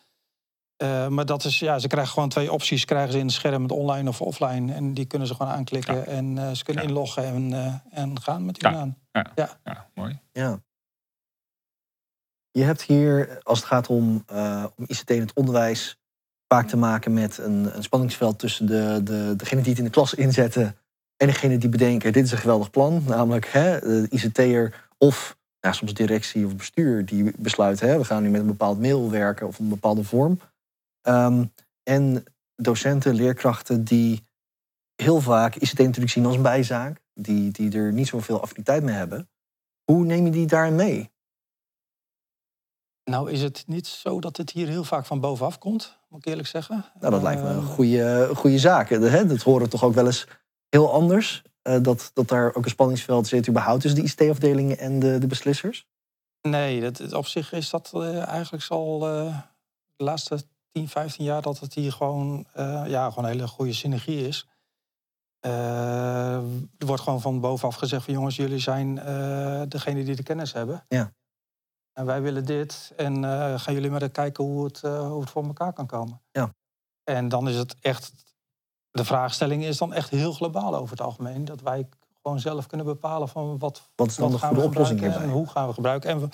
maar 1.09 1.27
dat 1.27 1.45
is, 1.45 1.59
ja, 1.59 1.79
ze 1.79 1.87
krijgen 1.87 2.13
gewoon 2.13 2.29
twee 2.29 2.53
opties. 2.53 2.85
Krijgen 2.85 3.13
ze 3.13 3.19
in 3.19 3.27
het 3.27 3.35
scherm, 3.35 3.63
het 3.63 3.73
online 3.73 4.09
of 4.09 4.21
offline. 4.21 4.73
En 4.73 4.95
die 4.95 5.05
kunnen 5.05 5.29
ze 5.29 5.35
gewoon 5.35 5.53
aanklikken 5.53 5.97
ja. 5.97 6.05
en 6.05 6.57
ze 6.57 6.65
kunnen 6.65 6.83
ja. 6.83 6.89
inloggen 6.89 7.25
en, 7.25 7.83
en 7.91 8.21
gaan 8.21 8.45
met 8.45 8.55
die 8.55 8.69
aan. 8.69 8.97
Ja. 9.13 9.59
Ja. 9.65 9.87
mooi. 9.95 10.19
Ja. 10.33 10.61
Je 12.59 12.65
hebt 12.65 12.83
hier, 12.83 13.41
als 13.43 13.59
het 13.59 13.69
gaat 13.69 13.87
om, 13.87 14.25
uh, 14.33 14.65
om 14.77 14.85
ICT 14.89 15.11
in 15.11 15.21
het 15.21 15.33
onderwijs, 15.33 15.99
vaak 16.49 16.69
te 16.69 16.77
maken 16.77 17.13
met 17.13 17.39
een, 17.39 17.77
een 17.77 17.83
spanningsveld 17.83 18.39
tussen 18.39 18.67
de, 18.67 19.01
de, 19.05 19.35
die 19.37 19.59
het 19.59 19.79
in 19.79 19.85
de 19.85 19.91
klas 19.91 20.15
inzetten 20.15 20.77
en 21.17 21.27
degene 21.27 21.59
die 21.59 21.69
bedenken: 21.69 22.13
dit 22.13 22.25
is 22.25 22.33
een 22.33 22.39
geweldig 22.39 22.71
plan. 22.71 23.03
Namelijk 23.07 23.47
hè, 23.47 23.81
de 23.81 24.07
ICT'er 24.11 24.89
of 24.97 25.37
ja, 25.61 25.73
soms 25.73 25.95
directie 25.95 26.47
of 26.47 26.57
bestuur 26.57 27.05
die 27.05 27.33
besluit: 27.37 27.81
hè, 27.81 27.99
we 27.99 28.05
gaan 28.05 28.23
nu 28.23 28.31
met 28.31 28.41
een 28.41 28.47
bepaald 28.47 28.81
mail 28.81 29.11
werken 29.11 29.47
of 29.47 29.59
een 29.59 29.69
bepaalde 29.69 30.05
vorm. 30.05 30.41
Um, 31.03 31.53
en 31.83 32.25
docenten, 32.57 33.15
leerkrachten 33.15 33.85
die 33.85 34.25
heel 34.95 35.21
vaak 35.21 35.55
ICT 35.55 35.79
natuurlijk 35.79 36.13
zien 36.13 36.27
als 36.27 36.37
een 36.37 36.43
bijzaak, 36.43 37.01
die, 37.15 37.51
die 37.51 37.73
er 37.73 37.93
niet 37.93 38.09
zoveel 38.09 38.43
affiniteit 38.43 38.83
mee 38.83 38.95
hebben. 38.95 39.29
Hoe 39.85 40.05
neem 40.05 40.25
je 40.25 40.31
die 40.31 40.47
daarin 40.47 40.75
mee? 40.75 41.11
Nou 43.09 43.31
is 43.31 43.43
het 43.43 43.65
niet 43.67 43.87
zo 43.87 44.21
dat 44.21 44.37
het 44.37 44.51
hier 44.51 44.69
heel 44.69 44.85
vaak 44.85 45.07
van 45.07 45.21
bovenaf 45.21 45.59
komt, 45.59 45.99
moet 46.09 46.19
ik 46.19 46.27
eerlijk 46.27 46.49
zeggen. 46.49 46.85
Nou, 47.01 47.13
dat 47.13 47.23
lijkt 47.23 47.43
me 47.43 47.49
een 47.49 47.63
goede, 47.63 48.31
goede 48.35 48.59
zaak. 48.59 48.89
Hè? 48.89 49.27
Dat 49.27 49.43
horen 49.43 49.69
toch 49.69 49.85
ook 49.85 49.95
wel 49.95 50.07
eens 50.07 50.27
heel 50.69 50.93
anders. 50.93 51.43
Uh, 51.63 51.77
dat, 51.83 52.11
dat 52.15 52.29
daar 52.29 52.55
ook 52.55 52.65
een 52.65 52.71
spanningsveld 52.71 53.27
zit 53.27 53.49
überhaupt 53.49 53.81
tussen 53.81 54.01
de 54.01 54.07
ICT-afdelingen 54.07 54.79
en 54.79 54.99
de, 54.99 55.19
de 55.19 55.27
beslissers? 55.27 55.87
Nee, 56.43 56.81
dat, 56.81 57.13
op 57.13 57.27
zich 57.27 57.53
is 57.53 57.71
dat 57.71 57.93
uh, 57.95 58.27
eigenlijk 58.27 58.67
al 58.69 59.09
uh, 59.09 59.39
de 59.97 60.05
laatste 60.05 60.43
10, 60.73 60.89
15 60.89 61.25
jaar 61.25 61.43
dat 61.43 61.59
het 61.59 61.75
hier 61.75 61.93
gewoon, 61.93 62.47
ja, 62.87 63.09
gewoon 63.09 63.25
een 63.25 63.31
hele 63.31 63.49
goede 63.49 63.73
synergie 63.73 64.27
is. 64.27 64.49
er 65.41 66.87
wordt 66.87 67.03
gewoon 67.03 67.21
van 67.21 67.41
bovenaf 67.41 67.75
gezegd 67.75 68.05
van 68.05 68.15
jongens, 68.15 68.37
jullie 68.37 68.59
zijn 68.59 68.95
degene 69.69 70.05
die 70.05 70.17
de 70.17 70.23
kennis 70.23 70.53
hebben. 70.53 70.85
Ja. 70.89 71.13
En 71.99 72.07
wij 72.07 72.23
willen 72.23 72.45
dit. 72.45 72.93
En 72.97 73.23
uh, 73.23 73.59
gaan 73.59 73.75
jullie 73.75 73.91
maar 73.91 74.03
eens 74.03 74.13
kijken 74.13 74.45
hoe 74.45 74.65
het, 74.65 74.83
uh, 74.85 75.09
hoe 75.09 75.21
het 75.21 75.31
voor 75.31 75.45
elkaar 75.45 75.73
kan 75.73 75.87
komen. 75.87 76.21
Ja. 76.33 76.55
En 77.05 77.29
dan 77.29 77.49
is 77.49 77.57
het 77.57 77.77
echt. 77.81 78.13
De 78.91 79.05
vraagstelling 79.05 79.65
is 79.65 79.79
dan 79.79 79.93
echt 79.93 80.11
heel 80.11 80.33
globaal 80.33 80.77
over 80.77 80.91
het 80.91 81.01
algemeen. 81.01 81.45
Dat 81.45 81.61
wij 81.61 81.89
gewoon 82.23 82.41
zelf 82.41 82.67
kunnen 82.67 82.87
bepalen 82.87 83.29
van 83.29 83.59
wat, 83.59 83.91
wat 83.95 84.15
dan 84.19 84.31
de 84.31 84.39
goede 84.39 84.63
oplossing 84.63 85.03
En 85.03 85.31
hoe 85.31 85.49
gaan 85.49 85.67
we 85.67 85.75
gebruiken. 85.75 86.11
En 86.11 86.31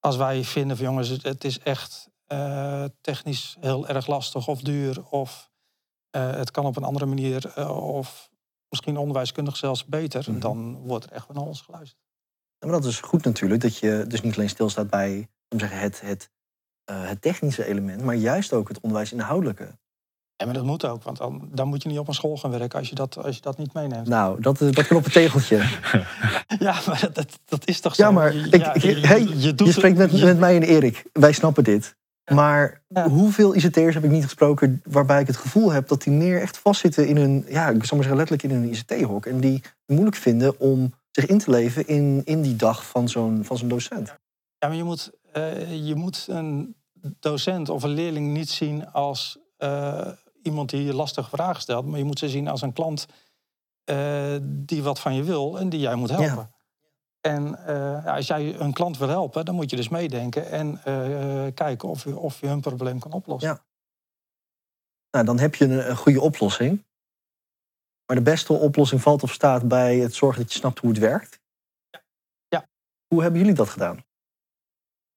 als 0.00 0.16
wij 0.16 0.44
vinden 0.44 0.76
van 0.76 0.86
jongens, 0.86 1.08
het, 1.08 1.44
is 1.44 1.58
echt 1.58 2.08
uh, 2.28 2.84
technisch 3.00 3.56
heel 3.60 3.88
erg 3.88 4.06
lastig 4.06 4.48
of 4.48 4.60
duur. 4.60 5.04
Of 5.10 5.50
het 6.10 6.50
kan 6.50 6.66
op 6.66 6.76
een 6.76 6.84
andere 6.84 7.06
manier. 7.06 7.68
of 7.70 8.30
misschien 8.68 8.96
onderwijskundig 8.96 9.56
zelfs 9.56 9.84
beter. 9.84 10.24
Mm 10.26 10.32
-hmm. 10.32 10.40
Dan 10.40 10.76
wordt 10.86 11.04
er 11.04 11.12
echt 11.12 11.28
naar 11.32 11.42
ons 11.42 11.60
geluisterd. 11.60 12.01
Maar 12.64 12.72
dat 12.72 12.84
is 12.84 13.00
goed 13.00 13.24
natuurlijk, 13.24 13.60
dat 13.60 13.76
je 13.76 14.04
dus 14.08 14.20
niet 14.20 14.36
alleen 14.36 14.48
stilstaat 14.48 14.90
bij 14.90 15.28
om 15.48 15.58
zeggen, 15.58 15.78
het, 15.78 16.00
het, 16.00 16.30
uh, 16.90 17.08
het 17.08 17.22
technische 17.22 17.66
element, 17.66 18.02
maar 18.02 18.14
juist 18.14 18.52
ook 18.52 18.68
het 18.68 18.80
onderwijsinhoudelijke. 18.80 19.68
Ja, 20.36 20.44
maar 20.44 20.54
dat 20.54 20.64
moet 20.64 20.84
ook, 20.84 21.02
want 21.02 21.16
dan, 21.16 21.48
dan 21.52 21.68
moet 21.68 21.82
je 21.82 21.88
niet 21.88 21.98
op 21.98 22.08
een 22.08 22.14
school 22.14 22.36
gaan 22.36 22.50
werken 22.50 22.78
als 22.78 22.88
je 22.88 22.94
dat, 22.94 23.18
als 23.18 23.34
je 23.36 23.42
dat 23.42 23.58
niet 23.58 23.72
meeneemt. 23.72 24.08
Nou, 24.08 24.40
dat, 24.40 24.58
dat 24.58 24.86
kan 24.86 24.96
op 24.96 25.04
een 25.04 25.10
tegeltje. 25.10 25.56
ja, 26.58 26.80
maar 26.86 27.08
dat, 27.12 27.38
dat 27.44 27.66
is 27.66 27.80
toch 27.80 27.94
zo? 27.94 28.02
Ja, 28.02 28.10
maar 28.10 28.34
ik, 28.34 28.56
ja, 28.56 28.74
je, 28.78 29.06
hey, 29.06 29.22
je, 29.22 29.52
je 29.56 29.72
spreekt 29.72 29.96
met, 29.96 30.22
met 30.22 30.38
mij 30.38 30.56
en 30.56 30.62
Erik. 30.62 31.04
Wij 31.12 31.32
snappen 31.32 31.64
dit. 31.64 31.96
Maar 32.34 32.82
ja. 32.88 33.08
hoeveel 33.08 33.56
ICT'ers 33.56 33.94
heb 33.94 34.04
ik 34.04 34.10
niet 34.10 34.24
gesproken 34.24 34.82
waarbij 34.84 35.20
ik 35.20 35.26
het 35.26 35.36
gevoel 35.36 35.72
heb 35.72 35.88
dat 35.88 36.02
die 36.02 36.12
meer 36.12 36.40
echt 36.40 36.58
vastzitten 36.58 37.06
in 37.06 37.16
hun, 37.16 37.44
ja, 37.48 37.68
ik 37.68 37.84
zal 37.84 37.96
maar 37.96 38.06
zeggen 38.06 38.16
letterlijk 38.16 38.42
in 38.42 38.50
hun 38.50 38.70
ICT-hok. 38.70 39.26
En 39.26 39.40
die 39.40 39.54
het 39.54 39.74
moeilijk 39.86 40.16
vinden 40.16 40.60
om 40.60 40.92
zich 41.12 41.26
in 41.26 41.38
te 41.38 41.50
leven 41.50 41.86
in, 41.86 42.22
in 42.24 42.42
die 42.42 42.56
dag 42.56 42.86
van 42.86 43.08
zo'n 43.08 43.44
van 43.44 43.58
zo'n 43.58 43.68
docent. 43.68 44.08
Ja, 44.58 44.68
maar 44.68 44.76
je 44.76 44.84
moet, 44.84 45.10
uh, 45.36 45.86
je 45.86 45.94
moet 45.94 46.26
een 46.28 46.76
docent 47.20 47.68
of 47.68 47.82
een 47.82 47.90
leerling 47.90 48.32
niet 48.32 48.50
zien 48.50 48.92
als 48.92 49.38
uh, 49.58 50.08
iemand 50.42 50.70
die 50.70 50.84
je 50.84 50.94
lastige 50.94 51.28
vragen 51.28 51.60
stelt. 51.60 51.86
Maar 51.86 51.98
je 51.98 52.04
moet 52.04 52.18
ze 52.18 52.28
zien 52.28 52.48
als 52.48 52.62
een 52.62 52.72
klant 52.72 53.06
uh, 53.84 54.36
die 54.42 54.82
wat 54.82 55.00
van 55.00 55.14
je 55.14 55.22
wil 55.22 55.58
en 55.58 55.68
die 55.68 55.80
jij 55.80 55.94
moet 55.94 56.10
helpen. 56.10 56.26
Ja. 56.26 56.50
En 57.20 57.64
als 58.04 58.26
jij 58.26 58.60
een 58.60 58.72
klant 58.72 58.98
wil 58.98 59.08
helpen, 59.08 59.44
dan 59.44 59.54
moet 59.54 59.70
je 59.70 59.76
dus 59.76 59.88
meedenken 59.88 60.50
en 60.50 60.80
kijken 61.54 61.88
of 61.88 62.04
je, 62.04 62.18
of 62.18 62.40
je 62.40 62.46
hun 62.46 62.60
probleem 62.60 62.98
kan 62.98 63.12
oplossen. 63.12 63.50
Ja. 63.50 63.64
Nou, 65.10 65.24
dan 65.24 65.38
heb 65.38 65.54
je 65.54 65.64
een, 65.64 65.90
een 65.90 65.96
goede 65.96 66.20
oplossing. 66.20 66.84
Maar 68.12 68.24
de 68.24 68.30
beste 68.30 68.52
oplossing 68.52 69.02
valt 69.02 69.22
of 69.22 69.32
staat 69.32 69.68
bij 69.68 69.96
het 69.96 70.14
zorgen 70.14 70.42
dat 70.42 70.52
je 70.52 70.58
snapt 70.58 70.78
hoe 70.78 70.90
het 70.90 70.98
werkt. 70.98 71.40
Ja. 72.48 72.66
Hoe 73.06 73.22
hebben 73.22 73.40
jullie 73.40 73.54
dat 73.54 73.68
gedaan? 73.68 73.96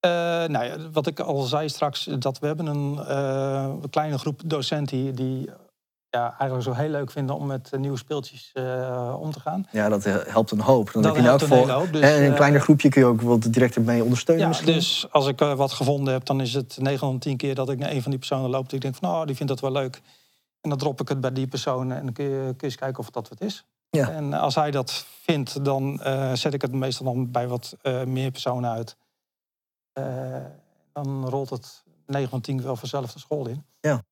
Uh, 0.05 0.11
nou 0.45 0.65
ja, 0.65 0.89
wat 0.91 1.07
ik 1.07 1.19
al 1.19 1.41
zei 1.41 1.69
straks, 1.69 2.03
dat 2.03 2.39
we 2.39 2.47
hebben 2.47 2.65
een 2.65 2.93
uh, 2.93 3.73
kleine 3.89 4.17
groep 4.17 4.41
docenten 4.45 4.97
die, 4.97 5.11
die 5.11 5.49
ja, 6.09 6.35
eigenlijk 6.39 6.63
zo 6.63 6.73
heel 6.73 6.89
leuk 6.89 7.11
vinden 7.11 7.35
om 7.35 7.45
met 7.45 7.71
nieuwe 7.77 7.97
speeltjes 7.97 8.51
uh, 8.53 9.15
om 9.19 9.31
te 9.31 9.39
gaan. 9.39 9.67
Ja, 9.71 9.89
dat 9.89 10.03
helpt 10.03 10.51
een 10.51 10.59
hoop. 10.59 10.91
Dan 10.91 11.01
dat 11.01 11.15
heb 11.15 11.23
je 11.23 11.31
een 11.31 11.51
hele 11.51 11.71
hoop. 11.71 11.91
Dus, 11.93 12.01
en 12.01 12.23
een 12.23 12.35
kleiner 12.35 12.61
groepje 12.61 12.89
kun 12.89 13.01
je 13.01 13.07
ook 13.07 13.21
wat 13.21 13.53
direct 13.53 13.79
mee 13.79 14.03
ondersteunen 14.03 14.43
ja, 14.43 14.49
misschien. 14.49 14.73
Dus 14.73 15.07
als 15.11 15.27
ik 15.27 15.39
wat 15.39 15.71
gevonden 15.71 16.13
heb, 16.13 16.25
dan 16.25 16.41
is 16.41 16.53
het 16.53 16.77
9 16.79 16.99
van 16.99 17.19
10 17.19 17.37
keer 17.37 17.55
dat 17.55 17.69
ik 17.69 17.77
naar 17.77 17.91
een 17.91 18.01
van 18.01 18.11
die 18.11 18.19
personen 18.19 18.49
loop. 18.49 18.65
Die 18.65 18.75
ik 18.75 18.81
denk 18.81 18.95
van, 18.95 19.09
nou, 19.09 19.25
die 19.25 19.35
vindt 19.35 19.51
dat 19.51 19.61
wel 19.61 19.71
leuk. 19.71 20.01
En 20.65 20.71
dan 20.71 20.79
drop 20.79 21.01
ik 21.01 21.07
het 21.07 21.21
bij 21.21 21.31
die 21.31 21.47
persoon 21.47 21.91
en 21.91 22.03
dan 22.03 22.13
kun 22.13 22.25
je, 22.25 22.39
kun 22.39 22.55
je 22.57 22.65
eens 22.65 22.75
kijken 22.75 22.99
of 22.99 23.09
dat 23.09 23.29
wat 23.29 23.41
is. 23.41 23.65
Ja. 23.89 24.09
En 24.09 24.33
als 24.33 24.55
hij 24.55 24.71
dat 24.71 25.05
vindt, 25.21 25.65
dan 25.65 25.99
uh, 26.03 26.33
zet 26.33 26.53
ik 26.53 26.61
het 26.61 26.71
meestal 26.71 27.05
dan 27.05 27.31
bij 27.31 27.47
wat 27.47 27.77
uh, 27.83 28.03
meer 28.03 28.31
personen 28.31 28.69
uit. 28.71 28.97
Uh, 29.99 30.05
dan 30.93 31.29
rolt 31.29 31.49
het 31.49 31.83
9 32.05 32.29
van 32.29 32.41
10 32.41 32.61
wel 32.61 32.75
vanzelf 32.75 33.13
de 33.13 33.19
school 33.19 33.47
in. 33.47 33.65
Ja. 33.79 34.03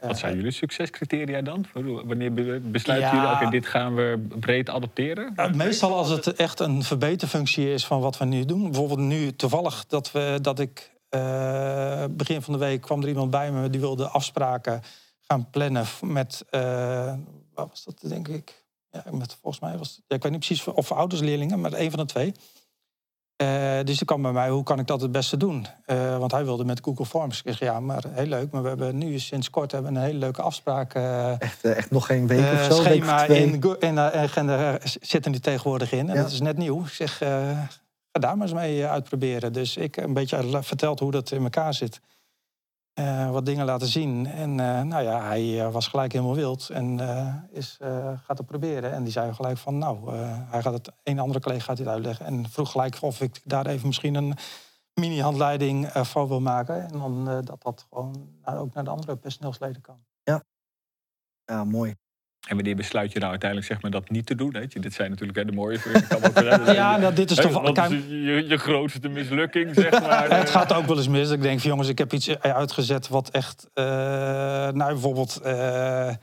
Wat 0.00 0.18
zijn 0.18 0.36
jullie 0.36 0.50
succescriteria 0.50 1.42
dan? 1.42 1.66
Wanneer 2.04 2.32
besluiten 2.62 3.08
ja, 3.08 3.14
jullie, 3.14 3.36
oké, 3.36 3.50
dit 3.50 3.66
gaan 3.66 3.94
we 3.94 4.26
breed 4.40 4.68
adopteren? 4.68 5.32
Ja, 5.36 5.48
meestal 5.48 5.96
als 5.96 6.08
het 6.08 6.34
echt 6.34 6.60
een 6.60 6.82
verbeterfunctie 6.82 7.72
is 7.72 7.86
van 7.86 8.00
wat 8.00 8.18
we 8.18 8.24
nu 8.24 8.44
doen. 8.44 8.62
Bijvoorbeeld 8.62 8.98
nu 8.98 9.32
toevallig 9.32 9.86
dat, 9.86 10.12
we, 10.12 10.38
dat 10.42 10.58
ik 10.58 10.92
begin 12.10 12.42
van 12.42 12.52
de 12.52 12.58
week 12.58 12.80
kwam 12.80 13.02
er 13.02 13.08
iemand 13.08 13.30
bij 13.30 13.52
me 13.52 13.70
die 13.70 13.80
wilde 13.80 14.08
afspraken 14.08 14.82
gaan 15.30 15.50
plannen 15.50 15.86
met, 16.00 16.44
uh, 16.50 17.14
wat 17.54 17.68
was 17.68 17.84
dat 17.84 18.10
denk 18.10 18.28
ik? 18.28 18.64
Ja, 18.90 19.04
met, 19.10 19.36
volgens 19.40 19.62
mij 19.62 19.78
was 19.78 19.88
het, 19.88 20.04
ja, 20.06 20.16
ik 20.16 20.22
weet 20.22 20.32
niet 20.32 20.46
precies 20.46 20.64
of 20.66 20.92
ouders, 20.92 21.20
leerlingen, 21.20 21.60
maar 21.60 21.72
een 21.72 21.90
van 21.90 21.98
de 21.98 22.06
twee. 22.06 22.34
Uh, 23.42 23.78
dus 23.84 23.96
die 23.96 24.06
kwam 24.06 24.22
bij 24.22 24.32
mij, 24.32 24.50
hoe 24.50 24.62
kan 24.62 24.78
ik 24.78 24.86
dat 24.86 25.00
het 25.00 25.12
beste 25.12 25.36
doen? 25.36 25.66
Uh, 25.86 26.18
want 26.18 26.32
hij 26.32 26.44
wilde 26.44 26.64
met 26.64 26.80
Google 26.82 27.06
Forms. 27.06 27.42
Ik 27.42 27.44
zeg, 27.44 27.58
ja, 27.58 27.80
maar 27.80 28.04
heel 28.08 28.26
leuk. 28.26 28.50
Maar 28.50 28.62
we 28.62 28.68
hebben 28.68 28.98
nu 28.98 29.18
sinds 29.18 29.50
kort 29.50 29.72
hebben 29.72 29.94
een 29.94 30.02
hele 30.02 30.18
leuke 30.18 30.42
afspraak. 30.42 30.94
echt, 31.38 31.64
echt 31.64 31.90
nog 31.90 32.06
geen 32.06 32.26
week 32.26 32.52
of 32.52 32.62
zo? 32.62 32.82
Schema 32.82 33.24
in, 33.24 33.62
in 33.78 33.98
agenda 33.98 34.78
zitten 35.00 35.32
die 35.32 35.40
tegenwoordig 35.40 35.92
in. 35.92 36.08
En 36.08 36.14
ja. 36.14 36.22
dat 36.22 36.30
is 36.30 36.40
net 36.40 36.56
nieuw. 36.56 36.80
Ik 36.80 36.88
zeg, 36.88 37.16
ga 37.16 37.68
daar 38.20 38.36
maar 38.36 38.46
eens 38.46 38.56
mee 38.56 38.86
uitproberen. 38.86 39.52
Dus 39.52 39.76
ik 39.76 39.96
een 39.96 40.14
beetje 40.14 40.62
verteld 40.62 41.00
hoe 41.00 41.10
dat 41.10 41.30
in 41.30 41.42
elkaar 41.42 41.74
zit. 41.74 42.00
Uh, 43.00 43.30
wat 43.30 43.46
dingen 43.46 43.64
laten 43.64 43.86
zien. 43.86 44.26
En 44.26 44.50
uh, 44.50 44.82
nou 44.82 45.02
ja, 45.02 45.22
hij 45.22 45.42
uh, 45.42 45.72
was 45.72 45.88
gelijk 45.88 46.12
helemaal 46.12 46.34
wild 46.34 46.68
en 46.68 47.00
is, 47.50 47.78
gaat 48.24 48.38
het 48.38 48.46
proberen. 48.46 48.92
En 48.92 49.02
die 49.02 49.12
zei 49.12 49.34
gelijk 49.34 49.58
van, 49.58 49.78
nou, 49.78 50.16
hij 50.26 50.62
gaat 50.62 50.72
het, 50.72 50.92
een 51.02 51.18
andere 51.18 51.40
collega 51.40 51.64
gaat 51.64 51.76
dit 51.76 51.86
uitleggen. 51.86 52.26
En 52.26 52.48
vroeg 52.48 52.70
gelijk 52.70 52.98
of 53.00 53.20
ik 53.20 53.40
daar 53.44 53.66
even 53.66 53.86
misschien 53.86 54.14
een 54.14 54.36
mini-handleiding 54.94 55.88
voor 55.92 56.28
wil 56.28 56.40
maken. 56.40 56.82
En 56.82 56.98
dan 56.98 57.24
dat 57.44 57.62
dat 57.62 57.86
gewoon 57.90 58.28
nou, 58.44 58.58
ook 58.58 58.74
naar 58.74 58.84
de 58.84 58.90
andere 58.90 59.16
personeelsleden 59.16 59.80
kan. 59.80 60.04
Ja, 60.22 60.42
ja 61.44 61.64
mooi. 61.64 61.94
En 62.48 62.54
wanneer 62.56 62.76
besluit 62.76 63.12
je 63.12 63.18
nou 63.18 63.30
uiteindelijk 63.30 63.70
zeg 63.70 63.82
maar, 63.82 63.90
dat 63.90 64.10
niet 64.10 64.26
te 64.26 64.34
doen? 64.34 64.50
Weet 64.50 64.72
je? 64.72 64.80
Dit 64.80 64.94
zijn 64.94 65.10
natuurlijk 65.10 65.46
de 65.46 65.52
mooie 65.52 65.78
Ja, 66.74 66.96
nou, 66.96 67.14
dit 67.14 67.30
is 67.30 67.36
toch 67.36 67.62
wel... 67.62 67.90
Je, 67.90 68.44
je 68.48 68.56
grootste 68.56 69.08
mislukking, 69.08 69.74
zeg 69.74 69.90
maar. 69.90 70.30
het 70.38 70.50
gaat 70.50 70.72
ook 70.72 70.86
wel 70.86 70.96
eens 70.96 71.08
mis. 71.08 71.30
Ik 71.30 71.42
denk 71.42 71.60
van 71.60 71.70
jongens, 71.70 71.88
ik 71.88 71.98
heb 71.98 72.12
iets 72.12 72.38
uitgezet 72.38 73.08
wat 73.08 73.30
echt... 73.30 73.66
Uh, 73.74 73.84
nou, 73.84 74.92
bijvoorbeeld 74.92 75.40
uh, 75.44 76.14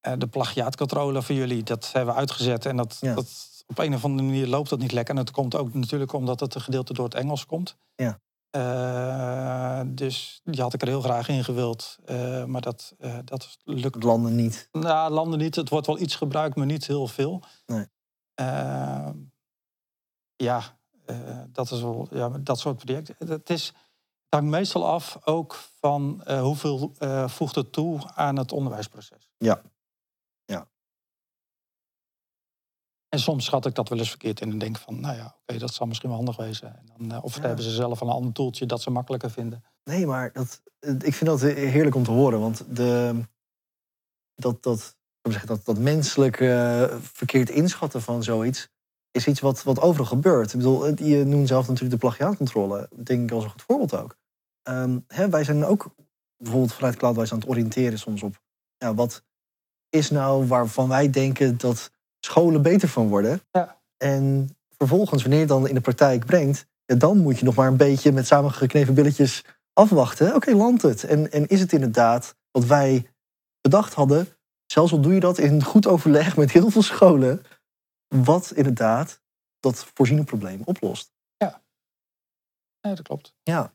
de 0.00 0.26
plagiaatcontrole 0.30 1.22
voor 1.22 1.34
jullie. 1.34 1.62
Dat 1.62 1.90
hebben 1.92 2.14
we 2.14 2.20
uitgezet 2.20 2.66
en 2.66 2.76
dat, 2.76 2.96
ja. 3.00 3.14
dat, 3.14 3.64
op 3.66 3.78
een 3.78 3.94
of 3.94 4.04
andere 4.04 4.28
manier 4.28 4.46
loopt 4.46 4.70
dat 4.70 4.78
niet 4.78 4.92
lekker. 4.92 5.14
En 5.14 5.24
dat 5.24 5.34
komt 5.34 5.56
ook 5.56 5.74
natuurlijk 5.74 6.12
omdat 6.12 6.40
het 6.40 6.54
een 6.54 6.60
gedeelte 6.60 6.92
door 6.92 7.04
het 7.04 7.14
Engels 7.14 7.46
komt. 7.46 7.76
Ja. 7.94 8.20
Uh, 8.56 9.80
dus 9.86 10.40
die 10.44 10.60
had 10.60 10.74
ik 10.74 10.82
er 10.82 10.88
heel 10.88 11.00
graag 11.00 11.28
in 11.28 11.44
gewild. 11.44 11.98
Uh, 12.06 12.44
maar 12.44 12.60
dat, 12.60 12.94
uh, 13.00 13.18
dat 13.24 13.58
lukt. 13.64 14.02
Landen 14.02 14.34
niet. 14.34 14.68
Nou, 14.72 15.12
landen 15.12 15.38
niet. 15.38 15.54
Het 15.54 15.68
wordt 15.68 15.86
wel 15.86 15.98
iets 15.98 16.14
gebruikt, 16.14 16.56
maar 16.56 16.66
niet 16.66 16.86
heel 16.86 17.06
veel. 17.06 17.42
Nee. 17.66 17.86
ja, 20.36 20.78
dat 21.48 21.70
is 21.70 21.80
wel 21.80 22.08
ja, 22.10 22.28
dat 22.28 22.58
soort 22.58 22.84
projecten. 22.84 23.14
Het, 23.18 23.50
is, 23.50 23.66
het 23.66 23.74
hangt 24.28 24.50
meestal 24.50 24.86
af 24.86 25.18
ook 25.24 25.54
van 25.80 26.22
hoeveel 26.40 26.94
voegt 27.26 27.54
het 27.54 27.72
toe 27.72 28.00
aan 28.14 28.36
het 28.36 28.52
onderwijsproces. 28.52 29.30
Ja. 29.36 29.62
En 33.08 33.18
soms 33.18 33.44
schat 33.44 33.66
ik 33.66 33.74
dat 33.74 33.88
wel 33.88 33.98
eens 33.98 34.08
verkeerd 34.08 34.40
in 34.40 34.50
en 34.50 34.58
denk 34.58 34.78
van, 34.78 35.00
nou 35.00 35.16
ja, 35.16 35.36
oké, 35.46 35.58
dat 35.58 35.74
zal 35.74 35.86
misschien 35.86 36.08
wel 36.08 36.18
handig 36.18 36.36
wezen. 36.36 36.76
En 36.76 36.86
dan, 36.96 37.16
uh, 37.18 37.24
of 37.24 37.36
ja. 37.36 37.40
hebben 37.42 37.64
ze 37.64 37.70
zelf 37.70 38.00
een 38.00 38.08
ander 38.08 38.32
toeltje 38.32 38.66
dat 38.66 38.82
ze 38.82 38.90
makkelijker 38.90 39.30
vinden. 39.30 39.64
Nee, 39.84 40.06
maar 40.06 40.32
dat, 40.32 40.62
ik 40.80 41.14
vind 41.14 41.30
dat 41.30 41.40
heerlijk 41.40 41.94
om 41.94 42.04
te 42.04 42.10
horen. 42.10 42.40
Want 42.40 42.76
de, 42.76 43.20
dat, 44.34 44.62
dat, 44.62 44.96
dat, 45.46 45.64
dat 45.64 45.78
menselijk 45.78 46.40
uh, 46.40 46.84
verkeerd 47.00 47.50
inschatten 47.50 48.02
van 48.02 48.22
zoiets 48.22 48.68
is 49.10 49.26
iets 49.26 49.40
wat, 49.40 49.62
wat 49.62 49.80
overal 49.80 50.06
gebeurt. 50.06 50.52
Ik 50.52 50.58
bedoel, 50.58 51.02
je 51.02 51.24
noemt 51.24 51.48
zelf 51.48 51.68
natuurlijk 51.68 52.00
de 52.00 52.06
plagiaatcontrole, 52.06 52.88
denk 52.96 53.22
ik 53.22 53.30
als 53.30 53.44
een 53.44 53.50
goed 53.50 53.62
voorbeeld 53.62 53.96
ook. 53.96 54.16
Um, 54.68 55.04
hè, 55.06 55.28
wij 55.28 55.44
zijn 55.44 55.64
ook 55.64 55.94
bijvoorbeeld 56.36 56.72
vanuit 56.72 56.96
Cloudwise 56.96 57.32
aan 57.32 57.38
het 57.38 57.48
oriënteren 57.48 57.98
soms 57.98 58.22
op 58.22 58.40
ja, 58.76 58.94
wat 58.94 59.24
is 59.88 60.10
nou 60.10 60.46
waarvan 60.46 60.88
wij 60.88 61.10
denken 61.10 61.58
dat 61.58 61.90
scholen 62.20 62.62
beter 62.62 62.88
van 62.88 63.08
worden. 63.08 63.40
Ja. 63.50 63.80
En 63.96 64.56
vervolgens, 64.76 65.22
wanneer 65.22 65.40
je 65.40 65.46
dan 65.46 65.68
in 65.68 65.74
de 65.74 65.80
praktijk 65.80 66.26
brengt, 66.26 66.66
dan 66.84 67.18
moet 67.18 67.38
je 67.38 67.44
nog 67.44 67.54
maar 67.54 67.68
een 67.68 67.76
beetje 67.76 68.12
met 68.12 68.26
samengeknepen 68.26 68.94
billetjes 68.94 69.44
afwachten. 69.72 70.34
Oké, 70.34 70.54
landt 70.54 70.82
het? 70.82 71.04
En, 71.04 71.32
en 71.32 71.46
is 71.46 71.60
het 71.60 71.72
inderdaad 71.72 72.36
wat 72.50 72.64
wij 72.64 73.10
bedacht 73.60 73.94
hadden? 73.94 74.28
Zelfs 74.66 74.92
al 74.92 75.00
doe 75.00 75.14
je 75.14 75.20
dat 75.20 75.38
in 75.38 75.64
goed 75.64 75.86
overleg 75.86 76.36
met 76.36 76.50
heel 76.50 76.70
veel 76.70 76.82
scholen, 76.82 77.42
wat 78.08 78.52
inderdaad 78.54 79.20
dat 79.60 79.86
voorziene 79.94 80.24
probleem 80.24 80.62
oplost. 80.64 81.12
Ja, 81.36 81.62
ja 82.80 82.94
dat 82.94 83.02
klopt. 83.02 83.34
Ja. 83.42 83.72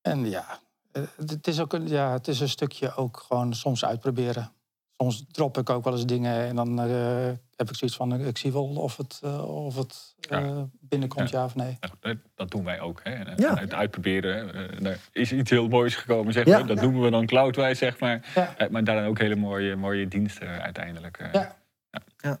En 0.00 0.28
ja, 0.30 0.60
eh, 0.92 1.02
het 1.16 1.46
is 1.46 1.60
ook 1.60 1.72
een, 1.72 1.88
ja, 1.88 2.12
het 2.12 2.28
is 2.28 2.40
een 2.40 2.48
stukje 2.48 2.94
ook 2.94 3.16
gewoon 3.16 3.54
soms 3.54 3.84
uitproberen 3.84 4.52
soms 5.00 5.24
drop 5.30 5.58
ik 5.58 5.70
ook 5.70 5.84
wel 5.84 5.92
eens 5.92 6.06
dingen 6.06 6.46
en 6.46 6.56
dan 6.56 6.88
uh, 6.88 7.30
heb 7.56 7.68
ik 7.68 7.74
zoiets 7.76 7.96
van, 7.96 8.20
ik 8.20 8.38
zie 8.38 8.52
wel 8.52 8.66
of 8.66 8.96
het, 8.96 9.20
uh, 9.24 9.64
of 9.64 9.76
het 9.76 10.14
uh, 10.30 10.62
binnenkomt, 10.80 11.30
ja. 11.30 11.38
ja. 11.38 11.44
of 11.44 11.54
nee. 11.54 11.78
Ja, 12.00 12.14
dat 12.34 12.50
doen 12.50 12.64
wij 12.64 12.80
ook. 12.80 13.00
Hè. 13.02 13.34
Ja. 13.36 13.54
Het 13.58 13.74
uitproberen. 13.74 14.54
er 14.84 15.00
is 15.12 15.32
iets 15.32 15.50
heel 15.50 15.68
moois 15.68 15.96
gekomen, 15.96 16.32
zeg 16.32 16.46
maar. 16.46 16.66
Dat 16.66 16.80
noemen 16.80 17.02
we 17.02 17.10
dan 17.10 17.26
Cloudwise, 17.26 17.74
zeg 17.74 17.98
maar. 17.98 18.32
maar 18.70 18.84
daar 18.84 18.96
dan 18.96 19.04
ook 19.04 19.18
hele 19.18 19.36
mooie, 19.36 19.76
mooie 19.76 20.08
diensten 20.08 20.62
uiteindelijk. 20.62 21.28
ja. 21.32 21.58
Ja. 22.16 22.40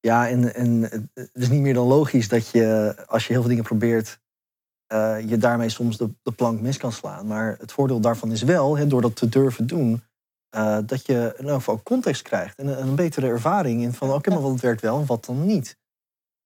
Ja, 0.00 0.28
en, 0.28 0.54
en 0.54 0.82
het 1.14 1.30
is 1.32 1.48
niet 1.48 1.60
meer 1.60 1.74
dan 1.74 1.86
logisch 1.86 2.28
dat 2.28 2.50
je, 2.50 2.94
als 3.06 3.26
je 3.26 3.32
heel 3.32 3.40
veel 3.40 3.50
dingen 3.50 3.64
probeert, 3.64 4.20
je 5.26 5.36
daarmee 5.38 5.68
soms 5.68 5.96
de, 5.96 6.10
de 6.22 6.32
plank 6.32 6.60
mis 6.60 6.76
kan 6.76 6.92
slaan. 6.92 7.26
Maar 7.26 7.56
het 7.58 7.72
voordeel 7.72 8.00
daarvan 8.00 8.32
is 8.32 8.42
wel, 8.42 8.76
hè, 8.76 8.86
door 8.86 9.00
dat 9.00 9.16
te 9.16 9.28
durven 9.28 9.66
doen, 9.66 10.02
uh, 10.50 10.78
dat 10.86 11.06
je 11.06 11.34
in 11.38 11.44
ieder 11.44 11.82
context 11.82 12.22
krijgt 12.22 12.58
en 12.58 12.80
een, 12.80 12.94
betere 12.94 13.26
ervaring 13.26 13.82
in 13.82 13.92
van 13.92 14.12
oké, 14.12 14.30
maar 14.30 14.42
wat 14.42 14.60
werkt 14.60 14.80
wel 14.80 14.98
en 15.00 15.06
wat 15.06 15.24
dan 15.24 15.46
niet. 15.46 15.76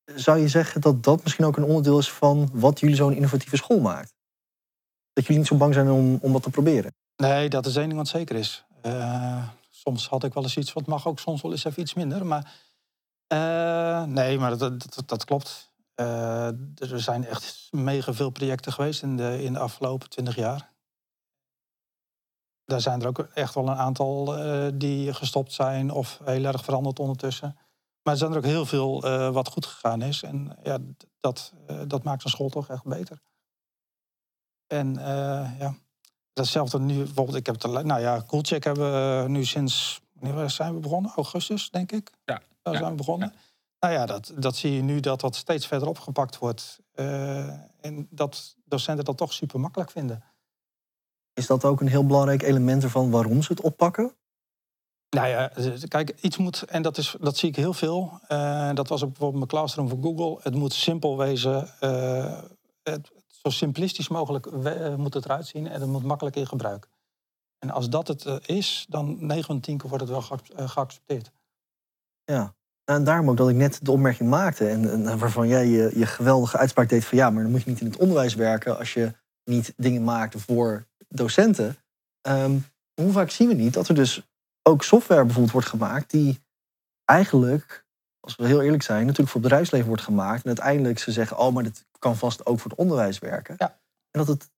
Zou 0.04 0.38
je 0.38 0.48
zeggen 0.48 0.80
dat 0.80 1.02
dat 1.02 1.22
misschien 1.22 1.44
ook 1.44 1.56
een 1.56 1.64
onderdeel 1.64 1.98
is 1.98 2.12
van 2.12 2.48
wat 2.52 2.80
jullie 2.80 2.96
zo'n 2.96 3.14
innovatieve 3.14 3.56
school 3.56 3.80
maakt? 3.80 4.14
Dat 5.12 5.24
jullie 5.24 5.38
niet 5.38 5.48
zo 5.48 5.56
bang 5.56 5.74
zijn 5.74 5.90
om, 5.90 6.18
om 6.20 6.32
dat 6.32 6.42
te 6.42 6.50
proberen? 6.50 6.94
Nee, 7.16 7.48
dat 7.48 7.66
is 7.66 7.76
één 7.76 7.86
ding 7.86 7.98
wat 7.98 8.08
zeker 8.08 8.36
is. 8.36 8.64
Uh, 8.86 9.48
soms 9.70 10.08
had 10.08 10.24
ik 10.24 10.34
wel 10.34 10.42
eens 10.42 10.56
iets 10.56 10.72
wat 10.72 10.86
mag 10.86 11.06
ook 11.06 11.18
soms 11.18 11.42
wel 11.42 11.50
eens 11.50 11.64
even 11.64 11.82
iets 11.82 11.94
minder. 11.94 12.26
Maar 12.26 12.52
uh, 13.32 14.02
nee, 14.02 14.38
maar 14.38 14.58
dat, 14.58 14.94
dat, 14.94 15.02
dat 15.06 15.24
klopt. 15.24 15.72
er 15.94 17.00
zijn 17.00 17.26
echt 17.26 17.68
mega 17.70 18.12
veel 18.12 18.30
projecten 18.30 18.72
geweest 18.72 19.02
in 19.02 19.16
de, 19.16 19.42
in 19.42 19.52
de 19.52 19.58
afgelopen 19.58 20.08
twintig 20.08 20.36
jaar 20.36 20.73
daar 22.64 22.80
zijn 22.80 23.00
er 23.00 23.06
ook 23.06 23.18
echt 23.18 23.54
wel 23.54 23.68
een 23.68 23.76
aantal 23.76 24.38
uh, 24.38 24.70
die 24.74 25.14
gestopt 25.14 25.52
zijn 25.52 25.90
of 25.90 26.20
heel 26.24 26.44
erg 26.44 26.64
veranderd 26.64 26.98
ondertussen. 26.98 27.56
Maar 28.02 28.12
er 28.12 28.18
zijn 28.18 28.30
er 28.30 28.36
ook 28.36 28.44
heel 28.44 28.66
veel 28.66 29.06
uh, 29.06 29.30
wat 29.30 29.48
goed 29.48 29.66
gegaan 29.66 30.02
is. 30.02 30.22
En 30.22 30.58
ja, 30.62 30.78
dat, 31.20 31.52
uh, 31.70 31.80
dat 31.86 32.02
maakt 32.02 32.24
een 32.24 32.30
school 32.30 32.48
toch 32.48 32.68
echt 32.68 32.84
beter. 32.84 33.22
En 34.66 34.94
ja, 35.58 35.74
datzelfde 36.32 36.80
nu, 36.80 36.96
bijvoorbeeld, 36.96 37.36
ik 37.36 37.46
heb 37.46 37.62
het, 37.62 37.84
nou 37.84 38.00
ja, 38.00 38.22
Coolcheck 38.26 38.64
hebben 38.64 39.22
we 39.22 39.28
nu 39.28 39.44
sinds, 39.44 40.00
wanneer 40.12 40.50
zijn 40.50 40.74
we 40.74 40.80
begonnen? 40.80 41.12
Augustus, 41.14 41.70
denk 41.70 41.92
ik. 41.92 42.10
Ja. 42.24 42.42
Daar 42.62 42.76
zijn 42.76 42.90
we 42.90 42.96
begonnen. 42.96 43.34
Nou 43.80 43.92
ja, 43.92 44.06
dat, 44.06 44.32
dat 44.36 44.56
zie 44.56 44.72
je 44.72 44.82
nu 44.82 45.00
dat 45.00 45.20
dat 45.20 45.36
steeds 45.36 45.66
verder 45.66 45.88
opgepakt 45.88 46.38
wordt. 46.38 46.80
en 47.80 48.06
dat 48.10 48.56
docenten 48.64 49.04
dat 49.04 49.16
toch 49.16 49.32
super 49.32 49.60
makkelijk 49.60 49.90
vinden. 49.90 50.24
Is 51.34 51.46
dat 51.46 51.64
ook 51.64 51.80
een 51.80 51.88
heel 51.88 52.06
belangrijk 52.06 52.42
element 52.42 52.82
ervan 52.82 53.10
waarom 53.10 53.42
ze 53.42 53.52
het 53.52 53.60
oppakken? 53.60 54.14
Nou 55.10 55.28
ja, 55.28 55.50
kijk, 55.88 56.14
iets 56.20 56.36
moet, 56.36 56.62
en 56.62 56.82
dat, 56.82 56.98
is, 56.98 57.16
dat 57.20 57.36
zie 57.36 57.48
ik 57.48 57.56
heel 57.56 57.72
veel. 57.72 58.20
Uh, 58.28 58.74
dat 58.74 58.88
was 58.88 59.02
ook 59.02 59.08
bijvoorbeeld 59.08 59.38
mijn 59.38 59.48
classroom 59.48 59.88
voor 59.88 59.98
Google. 60.02 60.40
Het 60.42 60.54
moet 60.54 60.72
simpel 60.72 61.18
wezen. 61.18 61.70
Uh, 61.80 62.38
het, 62.82 63.10
zo 63.26 63.48
simplistisch 63.48 64.08
mogelijk 64.08 64.46
uh, 64.46 64.94
moet 64.94 65.14
het 65.14 65.24
eruit 65.24 65.46
zien 65.46 65.68
en 65.68 65.80
het 65.80 65.90
moet 65.90 66.04
makkelijk 66.04 66.36
in 66.36 66.46
gebruik. 66.46 66.88
En 67.58 67.70
als 67.70 67.88
dat 67.88 68.08
het 68.08 68.48
is, 68.48 68.86
dan 68.88 69.26
9 69.26 69.44
van 69.44 69.60
10 69.60 69.78
keer 69.78 69.88
wordt 69.88 70.04
het 70.04 70.12
wel 70.12 70.22
ge 70.22 70.68
geaccepteerd. 70.68 71.30
Ja, 72.24 72.54
en 72.84 73.04
daarom 73.04 73.30
ook 73.30 73.36
dat 73.36 73.48
ik 73.48 73.56
net 73.56 73.78
de 73.82 73.90
opmerking 73.90 74.30
maakte. 74.30 74.68
En, 74.68 75.06
en 75.08 75.18
waarvan 75.18 75.48
jij 75.48 75.66
je, 75.66 75.92
je 75.94 76.06
geweldige 76.06 76.56
uitspraak 76.56 76.88
deed 76.88 77.04
van 77.04 77.18
ja, 77.18 77.30
maar 77.30 77.42
dan 77.42 77.52
moet 77.52 77.62
je 77.62 77.70
niet 77.70 77.80
in 77.80 77.86
het 77.86 77.96
onderwijs 77.96 78.34
werken 78.34 78.78
als 78.78 78.92
je 78.92 79.12
niet 79.44 79.74
dingen 79.76 80.04
maakt 80.04 80.40
voor 80.40 80.86
docenten. 81.16 81.76
Um, 82.28 82.64
hoe 82.94 83.12
vaak 83.12 83.30
zien 83.30 83.48
we 83.48 83.54
niet 83.54 83.74
dat 83.74 83.88
er 83.88 83.94
dus 83.94 84.22
ook 84.62 84.82
software 84.82 85.22
bijvoorbeeld 85.22 85.52
wordt 85.52 85.68
gemaakt 85.68 86.10
die 86.10 86.40
eigenlijk, 87.04 87.84
als 88.20 88.36
we 88.36 88.46
heel 88.46 88.62
eerlijk 88.62 88.82
zijn, 88.82 89.00
natuurlijk 89.00 89.28
voor 89.28 89.40
het 89.40 89.48
bedrijfsleven 89.48 89.88
wordt 89.88 90.02
gemaakt. 90.02 90.40
En 90.40 90.46
uiteindelijk 90.46 90.98
ze 90.98 91.12
zeggen, 91.12 91.38
oh, 91.38 91.54
maar 91.54 91.62
dit 91.62 91.86
kan 91.98 92.16
vast 92.16 92.46
ook 92.46 92.60
voor 92.60 92.70
het 92.70 92.80
onderwijs 92.80 93.18
werken. 93.18 93.54
Ja. 93.58 93.78
En 94.10 94.24
dat 94.24 94.26
het 94.26 94.50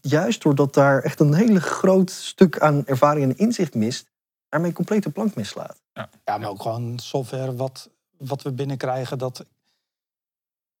juist 0.00 0.42
doordat 0.42 0.74
daar 0.74 1.02
echt 1.02 1.20
een 1.20 1.34
hele 1.34 1.60
groot 1.60 2.10
stuk 2.10 2.58
aan 2.60 2.86
ervaring 2.86 3.24
en 3.24 3.38
inzicht 3.38 3.74
mist, 3.74 4.10
daarmee 4.48 4.72
compleet 4.72 5.02
de 5.02 5.10
plank 5.10 5.34
mislaat. 5.34 5.82
Ja, 5.92 6.08
ja 6.24 6.38
maar 6.38 6.48
ook 6.48 6.62
gewoon 6.62 6.98
software 6.98 7.56
wat, 7.56 7.90
wat 8.16 8.42
we 8.42 8.52
binnenkrijgen, 8.52 9.18
dat 9.18 9.46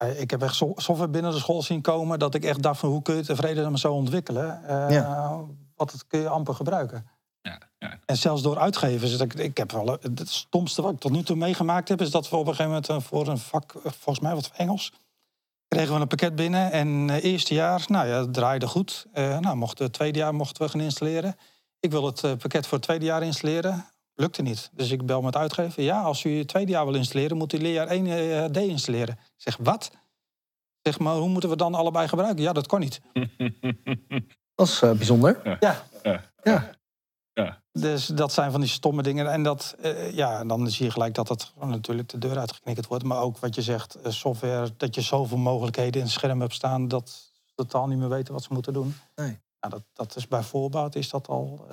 ik 0.06 0.30
heb 0.30 0.42
echt 0.42 0.54
software 0.54 1.08
binnen 1.08 1.32
de 1.32 1.38
school 1.38 1.62
zien 1.62 1.80
komen 1.80 2.18
dat 2.18 2.34
ik 2.34 2.44
echt 2.44 2.62
dacht 2.62 2.80
van 2.80 2.88
hoe 2.88 3.02
kun 3.02 3.16
je 3.16 3.24
tevreden 3.24 3.78
zo 3.78 3.92
ontwikkelen? 3.92 4.60
Uh, 4.68 5.38
Wat 5.74 5.92
het 5.92 6.06
kun 6.06 6.20
je 6.20 6.28
amper 6.28 6.54
gebruiken. 6.54 7.06
Ja, 7.42 7.58
ja. 7.78 7.98
En 8.06 8.16
zelfs 8.16 8.42
door 8.42 8.58
uitgevers. 8.58 9.18
Ik, 9.18 9.34
ik 9.34 9.56
heb 9.56 9.72
wel, 9.72 9.86
het 9.86 10.28
stomste 10.28 10.82
wat 10.82 10.92
ik 10.92 10.98
tot 11.00 11.10
nu 11.10 11.22
toe 11.22 11.36
meegemaakt 11.36 11.88
heb, 11.88 12.00
is 12.00 12.10
dat 12.10 12.28
we 12.28 12.36
op 12.36 12.46
een 12.46 12.54
gegeven 12.54 12.70
moment 12.70 12.88
eh, 12.88 13.00
voor 13.00 13.28
een 13.28 13.38
vak, 13.38 13.72
volgens 13.82 14.20
mij 14.20 14.34
wat 14.34 14.50
Engels, 14.56 14.92
kregen 15.68 15.94
we 15.94 16.00
een 16.00 16.06
pakket 16.06 16.36
binnen. 16.36 16.72
En 16.72 16.88
het 16.88 17.22
eerste 17.22 17.54
jaar, 17.54 17.84
nou 17.86 18.06
ja, 18.06 18.20
het 18.20 18.34
draaide 18.34 18.66
goed. 18.66 19.06
Uh, 19.14 19.38
nou, 19.38 19.56
mochten 19.56 19.84
het 19.84 19.94
tweede 19.94 20.18
jaar 20.18 20.34
mochten 20.34 20.64
we 20.64 20.70
gaan 20.70 20.80
installeren. 20.80 21.36
Ik 21.80 21.90
wil 21.90 22.06
het 22.06 22.20
pakket 22.20 22.66
voor 22.66 22.78
het 22.78 22.86
tweede 22.86 23.04
jaar 23.04 23.22
installeren. 23.22 23.86
Lukte 24.20 24.42
niet. 24.42 24.70
Dus 24.72 24.90
ik 24.90 25.06
bel 25.06 25.22
met 25.22 25.36
uitgever. 25.36 25.82
Ja, 25.82 26.02
als 26.02 26.24
u 26.24 26.38
het 26.38 26.48
tweede 26.48 26.72
jaar 26.72 26.84
wil 26.84 26.94
installeren, 26.94 27.36
moet 27.36 27.52
u 27.52 27.58
leerjaar 27.58 27.86
1 27.86 28.06
uh, 28.06 28.44
deinstalleren. 28.50 29.14
Ik 29.14 29.42
zeg, 29.42 29.56
wat? 29.56 29.90
Zeg 30.82 30.98
maar, 30.98 31.14
hoe 31.14 31.28
moeten 31.28 31.50
we 31.50 31.56
dan 31.56 31.74
allebei 31.74 32.08
gebruiken? 32.08 32.42
Ja, 32.42 32.52
dat 32.52 32.66
kan 32.66 32.80
niet. 32.80 33.00
Dat 34.54 34.68
is 34.68 34.82
uh, 34.82 34.92
bijzonder. 34.92 35.40
Ja. 35.44 35.56
Ja. 36.02 36.22
ja. 36.42 36.70
ja. 37.32 37.62
Dus 37.72 38.06
dat 38.06 38.32
zijn 38.32 38.50
van 38.50 38.60
die 38.60 38.68
stomme 38.68 39.02
dingen. 39.02 39.32
En 39.32 39.42
dat, 39.42 39.76
uh, 39.84 40.12
ja, 40.12 40.44
dan 40.44 40.70
zie 40.70 40.84
je 40.84 40.90
gelijk 40.90 41.14
dat 41.14 41.28
dat 41.28 41.52
natuurlijk 41.60 42.08
de 42.08 42.18
deur 42.18 42.38
uitgeknikkerd 42.38 42.86
wordt. 42.86 43.04
Maar 43.04 43.20
ook 43.20 43.38
wat 43.38 43.54
je 43.54 43.62
zegt, 43.62 43.96
uh, 43.96 44.12
software, 44.12 44.70
dat 44.76 44.94
je 44.94 45.00
zoveel 45.00 45.38
mogelijkheden 45.38 46.00
in 46.00 46.06
het 46.06 46.10
scherm 46.10 46.40
hebt 46.40 46.54
staan... 46.54 46.88
dat 46.88 47.08
ze 47.44 47.52
totaal 47.54 47.86
niet 47.86 47.98
meer 47.98 48.08
weten 48.08 48.34
wat 48.34 48.42
ze 48.42 48.52
moeten 48.52 48.72
doen. 48.72 48.94
Nee. 49.14 49.38
Nou, 49.60 49.72
dat, 49.72 49.82
dat 49.92 50.16
is 50.16 50.28
bij 50.28 50.42
voorbaat 50.42 50.94
is 50.94 51.10
dat 51.10 51.28
al 51.28 51.66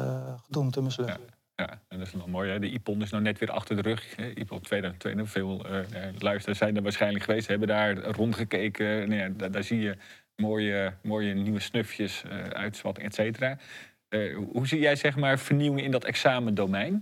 gedoemd 0.45 0.73
te 0.73 0.81
mislukken. 0.81 1.36
Ja. 1.57 1.81
En 1.87 1.97
dat 1.97 2.07
is 2.07 2.13
wel 2.13 2.27
mooi. 2.27 2.51
Hè? 2.51 2.59
De 2.59 2.69
IPON 2.69 3.01
is 3.01 3.09
nou 3.09 3.23
net 3.23 3.39
weer 3.39 3.51
achter 3.51 3.75
de 3.75 3.81
rug. 3.81 4.17
IPON 4.17 4.61
2022, 4.61 5.29
veel 5.29 5.65
uh, 6.25 6.53
zijn 6.53 6.75
er 6.75 6.81
waarschijnlijk 6.81 7.23
geweest, 7.23 7.47
hebben 7.47 7.67
daar 7.67 7.97
rondgekeken. 7.97 9.09
Nou 9.09 9.21
ja, 9.21 9.49
daar, 9.49 9.63
zie 9.63 9.79
je 9.79 9.97
mooie, 10.35 10.93
mooie 11.01 11.33
nieuwe 11.33 11.59
snufjes, 11.59 12.23
uh, 12.31 12.63
et 13.03 13.13
cetera. 13.13 13.57
Uh, 14.09 14.37
hoe 14.51 14.67
zie 14.67 14.79
jij 14.79 14.95
zeg 14.95 15.15
maar 15.15 15.39
vernieuwing 15.39 15.85
in 15.85 15.91
dat 15.91 16.03
examendomein? 16.03 16.93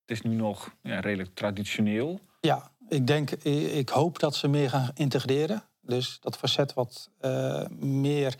Het 0.00 0.10
is 0.10 0.22
nu 0.22 0.34
nog 0.34 0.74
ja, 0.82 1.00
redelijk 1.00 1.34
traditioneel. 1.34 2.20
Ja, 2.40 2.70
ik 2.88 3.06
denk, 3.06 3.30
ik 3.30 3.88
hoop 3.88 4.18
dat 4.18 4.34
ze 4.34 4.48
meer 4.48 4.70
gaan 4.70 4.90
integreren. 4.94 5.62
Dus 5.80 6.18
dat 6.20 6.36
facet 6.36 6.74
wat 6.74 7.10
eh, 7.20 7.66
meer 7.78 8.34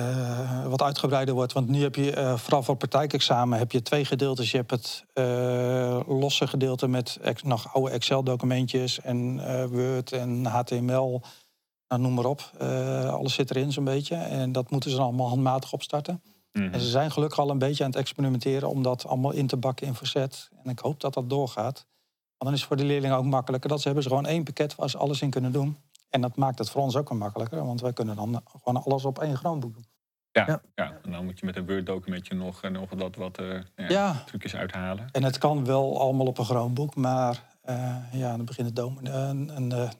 eh, 0.00 0.66
wat 0.66 0.82
uitgebreider 0.82 1.34
wordt. 1.34 1.52
Want 1.52 1.68
nu 1.68 1.82
heb 1.82 1.94
je 1.94 2.16
uh, 2.16 2.36
vooral 2.36 2.62
voor 2.62 2.76
praktijkexamen 2.76 3.58
heb 3.58 3.72
je 3.72 3.82
twee 3.82 4.04
gedeeltes. 4.04 4.50
Je 4.50 4.56
hebt 4.56 4.70
het 4.70 5.04
losse 6.06 6.46
gedeelte 6.46 6.88
met 6.88 7.18
nog 7.44 7.74
oude 7.74 7.90
Excel-documentjes 7.90 9.00
en 9.00 9.40
Word 9.68 10.12
en 10.12 10.46
HTML. 10.46 11.22
Nou, 11.88 12.02
noem 12.02 12.14
maar 12.14 12.24
op. 12.24 12.50
alles 13.10 13.34
zit 13.34 13.50
erin 13.50 13.72
zo'n 13.72 13.84
beetje. 13.84 14.14
En 14.14 14.52
dat 14.52 14.70
moeten 14.70 14.90
ze 14.90 14.96
dan 14.96 15.04
allemaal 15.04 15.28
handmatig 15.28 15.72
opstarten. 15.72 16.22
Mhm. 16.52 16.72
En 16.72 16.80
ze 16.80 16.88
zijn 16.88 17.10
gelukkig 17.10 17.38
al 17.38 17.50
een 17.50 17.58
beetje 17.58 17.84
aan 17.84 17.90
het 17.90 17.98
experimenteren 17.98 18.68
om 18.68 18.82
dat 18.82 19.06
allemaal 19.06 19.32
in 19.32 19.46
te 19.46 19.56
bakken 19.56 19.86
in 19.86 19.94
verzet. 19.94 20.48
En 20.64 20.70
ik 20.70 20.78
hoop 20.78 21.00
dat 21.00 21.14
dat 21.14 21.30
doorgaat. 21.30 21.86
Want 22.38 22.44
dan 22.44 22.52
is 22.52 22.58
het 22.58 22.68
voor 22.68 22.76
de 22.76 22.84
leerlingen 22.84 23.16
ook 23.16 23.24
makkelijker. 23.24 23.68
Dat 23.68 23.78
ze 23.78 23.84
hebben 23.84 24.02
ze 24.02 24.08
gewoon 24.08 24.26
één 24.26 24.44
pakket 24.44 24.74
waar 24.74 24.90
ze 24.90 24.98
alles 24.98 25.22
in 25.22 25.30
kunnen 25.30 25.52
doen. 25.52 25.76
En 26.10 26.20
dat 26.20 26.36
maakt 26.36 26.58
het 26.58 26.70
voor 26.70 26.82
ons 26.82 26.96
ook 26.96 27.08
wel 27.08 27.18
makkelijker. 27.18 27.66
Want 27.66 27.80
wij 27.80 27.92
kunnen 27.92 28.16
dan 28.16 28.42
gewoon 28.62 28.82
alles 28.82 29.04
op 29.04 29.18
één 29.18 29.36
Chromebook 29.36 29.74
doen. 29.74 29.84
Ja, 30.32 30.60
ja. 30.74 30.98
en 31.02 31.10
dan 31.10 31.24
moet 31.24 31.38
je 31.38 31.46
met 31.46 31.56
een 31.56 31.66
Word-documentje 31.66 32.34
nog, 32.34 32.62
nog 32.62 32.90
wat, 32.90 33.16
wat 33.16 33.40
uh, 33.40 33.60
ja, 33.88 34.22
trucjes 34.26 34.54
uithalen. 34.54 35.08
En 35.12 35.24
het 35.24 35.38
kan 35.38 35.64
wel 35.64 36.00
allemaal 36.00 36.26
op 36.26 36.38
een 36.38 36.44
Chromebook. 36.44 36.94
Maar 36.94 37.42
uh, 37.68 37.96
ja, 38.12 38.36
dan 38.36 38.44
begint 38.44 38.68
het 38.68 38.78
een, 38.78 39.14
een, 39.16 39.56
een, 39.56 39.90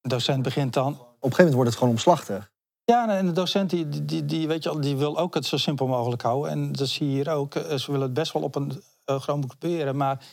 docent 0.00 0.42
begint 0.42 0.72
dan... 0.72 0.92
Op 0.92 1.32
een 1.32 1.36
gegeven 1.36 1.36
moment 1.36 1.54
wordt 1.54 1.70
het 1.70 1.78
gewoon 1.78 1.92
omslachtig. 1.92 2.54
Ja, 2.84 3.16
en 3.16 3.26
de 3.26 3.32
docent 3.32 3.70
die, 3.70 4.04
die, 4.04 4.24
die, 4.24 4.48
weet 4.48 4.62
je, 4.62 4.78
die 4.78 4.96
wil 4.96 5.18
ook 5.18 5.34
het 5.34 5.46
zo 5.46 5.56
simpel 5.56 5.86
mogelijk 5.86 6.22
houden. 6.22 6.50
En 6.50 6.72
dat 6.72 6.88
zie 6.88 7.06
je 7.06 7.12
hier 7.12 7.30
ook. 7.30 7.54
Eh, 7.54 7.76
ze 7.76 7.90
willen 7.90 8.06
het 8.06 8.14
best 8.14 8.32
wel 8.32 8.42
op 8.42 8.54
een 8.54 8.82
uh, 9.10 9.20
Chromebook 9.20 9.58
proberen. 9.58 9.96
Maar 9.96 10.24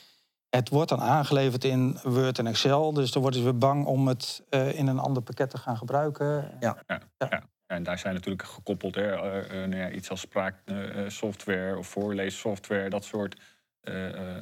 het 0.56 0.70
wordt 0.70 0.90
dan 0.90 1.02
aangeleverd 1.02 1.64
in 1.64 1.98
Word 2.04 2.40
en 2.40 2.48
Excel. 2.48 2.94
Dus 2.94 3.12
dan 3.12 3.22
worden 3.22 3.40
ze 3.40 3.46
weer 3.46 3.58
bang 3.58 3.86
om 3.86 4.08
het 4.08 4.44
uh, 4.50 4.78
in 4.78 4.88
een 4.88 5.00
ander 5.00 5.24
pakket 5.24 5.50
te 5.50 5.58
gaan 5.58 5.78
gebruiken. 5.78 6.58
Ja. 6.60 6.78
ja, 6.88 7.02
ja. 7.18 7.44
En 7.66 7.84
daar 7.84 8.00
zijn 8.00 8.14
natuurlijk 8.14 8.44
gekoppeld 8.44 8.96
hè, 8.96 9.16
nou 9.68 9.76
ja, 9.76 9.90
iets 9.90 10.10
als 10.10 10.20
spraaksoftware 10.20 11.78
of 11.78 11.88
voorleessoftware, 11.88 12.90
dat 12.90 13.04
soort. 13.04 13.42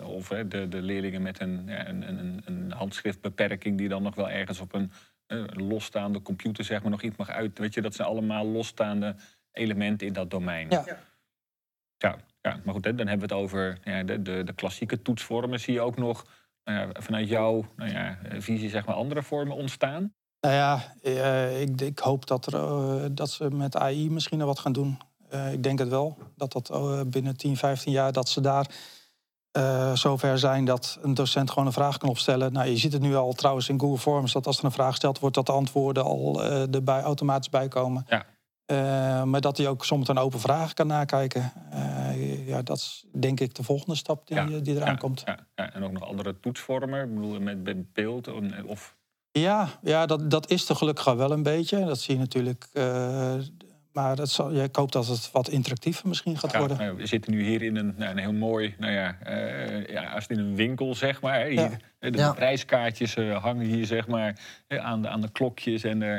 of 0.04 0.28
de, 0.28 0.68
de 0.68 0.82
leerlingen 0.82 1.22
met 1.22 1.40
een, 1.40 1.70
een, 1.90 2.08
een, 2.08 2.42
een 2.46 2.72
handschriftbeperking 2.72 3.78
die 3.78 3.90
dan 3.90 4.04
nog 4.04 4.16
wel 4.16 4.30
ergens 4.30 4.60
op 4.60 4.74
een 4.74 4.92
een 5.32 5.68
losstaande 5.68 6.22
computer 6.22 6.64
zeg 6.64 6.82
maar 6.82 6.92
nog 6.92 7.02
iets 7.02 7.18
mag 7.18 7.30
uit. 7.30 7.60
Weet 7.60 7.74
je, 7.74 7.82
dat 7.82 7.96
zijn 7.96 8.08
allemaal 8.08 8.46
losstaande 8.46 9.16
elementen 9.52 10.08
in 10.08 10.14
dat 10.14 10.30
domein. 10.30 10.70
Ja. 10.70 10.86
Ja, 12.02 12.16
ja 12.42 12.60
maar 12.64 12.74
goed, 12.74 12.84
dan 12.84 12.96
hebben 12.96 13.28
we 13.28 13.34
het 13.36 13.44
over 13.44 13.78
ja, 13.84 14.04
de, 14.04 14.22
de, 14.22 14.44
de 14.44 14.54
klassieke 14.54 15.02
toetsvormen. 15.02 15.60
Zie 15.60 15.74
je 15.74 15.82
ook 15.82 15.98
nog 15.98 16.26
nou 16.64 16.80
ja, 16.80 17.02
vanuit 17.02 17.28
jouw 17.28 17.66
nou 17.76 17.92
ja, 17.92 18.18
visie 18.38 18.70
zeg 18.70 18.86
maar 18.86 18.96
andere 18.96 19.24
vormen 19.24 19.56
ontstaan? 19.56 20.14
Nou 20.42 20.54
ja, 20.54 20.94
eh, 21.04 21.62
ik, 21.62 21.82
ik, 21.82 22.00
hoop 22.00 22.28
dat, 22.28 22.46
er, 22.46 22.54
uh, 22.54 23.06
dat 23.12 23.30
ze 23.30 23.50
met 23.52 23.76
AI 23.76 24.10
misschien 24.10 24.38
nog 24.38 24.48
wat 24.48 24.60
gaan 24.60 24.72
doen. 24.72 25.00
Uh, 25.34 25.54
ik 25.54 25.64
denk 25.64 25.80
het 25.80 25.88
wel. 25.88 26.18
Dat 26.36 26.52
dat 26.52 27.10
binnen 27.10 27.38
10, 27.38 27.58
15 27.58 27.92
jaar 27.92 28.12
dat 28.12 28.30
ze 28.30 28.42
daar 28.42 28.68
zover 29.94 30.40
zijn 30.40 30.66
dat 30.66 31.00
een 31.02 31.14
docent 31.14 31.50
gewoon 31.50 31.66
een 31.66 31.74
vraag 31.74 31.98
kan 31.98 32.10
opstellen. 32.10 32.54
Nou, 32.54 32.70
je 32.70 32.78
ziet 32.78 32.94
het 32.94 33.02
nu 33.02 33.16
al 33.16 33.34
trouwens 33.34 33.70
in 33.70 33.80
Google 33.80 33.98
Forms 33.98 34.32
dat 34.32 34.48
als 34.48 34.58
er 34.58 34.66
een 34.66 34.72
vraag 34.72 34.90
gesteld 34.90 35.20
wordt, 35.20 35.36
dat 35.36 35.46
de 35.46 35.52
antwoorden 35.52 36.04
al 36.04 36.44
erbij 36.44 37.02
automatisch 37.02 37.50
bijkomen. 37.50 38.06
Ja. 38.08 38.26
Uh, 38.72 39.24
maar 39.24 39.42
dat 39.42 39.58
hij 39.58 39.68
ook 39.68 39.86
soms 39.86 40.08
een 40.08 40.18
open 40.18 40.40
vraag 40.40 40.74
kan 40.74 40.88
nakijken. 40.88 41.52
ja, 42.46 42.62
dat 42.62 42.78
is 42.78 43.06
denk 43.12 43.40
ik 43.40 43.56
de 43.56 43.64
volgende 43.64 43.96
stap 43.96 44.28
die, 44.28 44.62
die 44.62 44.76
eraan 44.76 44.98
komt. 44.98 45.24
Ja, 45.26 45.38
ja, 45.56 45.74
en 45.74 45.84
ook 45.84 45.92
nog 45.92 46.04
andere 46.04 46.40
toetsvormen, 46.40 47.04
ik 47.04 47.16
bedoel 47.16 47.40
met 47.40 47.94
beeld 47.94 48.30
of... 48.66 48.96
Ja, 49.32 49.70
ja 49.82 50.06
dat, 50.06 50.32
dat 50.32 50.50
is 50.50 50.70
er 50.70 50.76
gelukkig 50.76 51.08
al 51.08 51.18
wel 51.18 51.32
een 51.32 51.44
beetje. 51.44 51.86
Dat 51.86 52.00
zie 52.00 52.14
je 52.14 52.20
natuurlijk 52.20 52.70
maar 53.92 54.16
dat 54.16 54.30
zal, 54.30 54.52
ik 54.52 54.76
hoop 54.76 54.92
dat 54.92 55.08
het 55.08 55.32
wat 55.32 55.50
interactiever 55.50 56.08
misschien 56.08 56.38
gaat 56.38 56.58
worden. 56.58 56.78
Nou, 56.78 56.96
we 56.96 57.06
zitten 57.06 57.32
nu 57.32 57.44
hier 57.44 57.62
in 57.62 57.76
een, 57.76 57.94
nou, 57.98 58.12
een 58.12 58.18
heel 58.18 58.34
mooi, 58.34 58.76
nou 58.78 58.94
ja, 58.94 59.18
uh, 59.28 59.88
ja, 59.88 60.04
als 60.04 60.28
het 60.28 60.38
in 60.38 60.44
een 60.44 60.56
winkel 60.56 60.96
zeg 60.96 61.22
maar. 61.22 61.46
Hier, 61.46 61.78
De 62.00 62.32
prijskaartjes 62.36 63.16
uh, 63.16 63.44
hangen 63.44 63.66
hier 63.66 63.86
zeg 63.86 64.08
maar 64.08 64.40
aan 64.68 65.02
de, 65.02 65.10
aan 65.10 65.22
de 65.22 65.32
klokjes. 65.32 65.84
En 65.84 66.02
uh, 66.02 66.18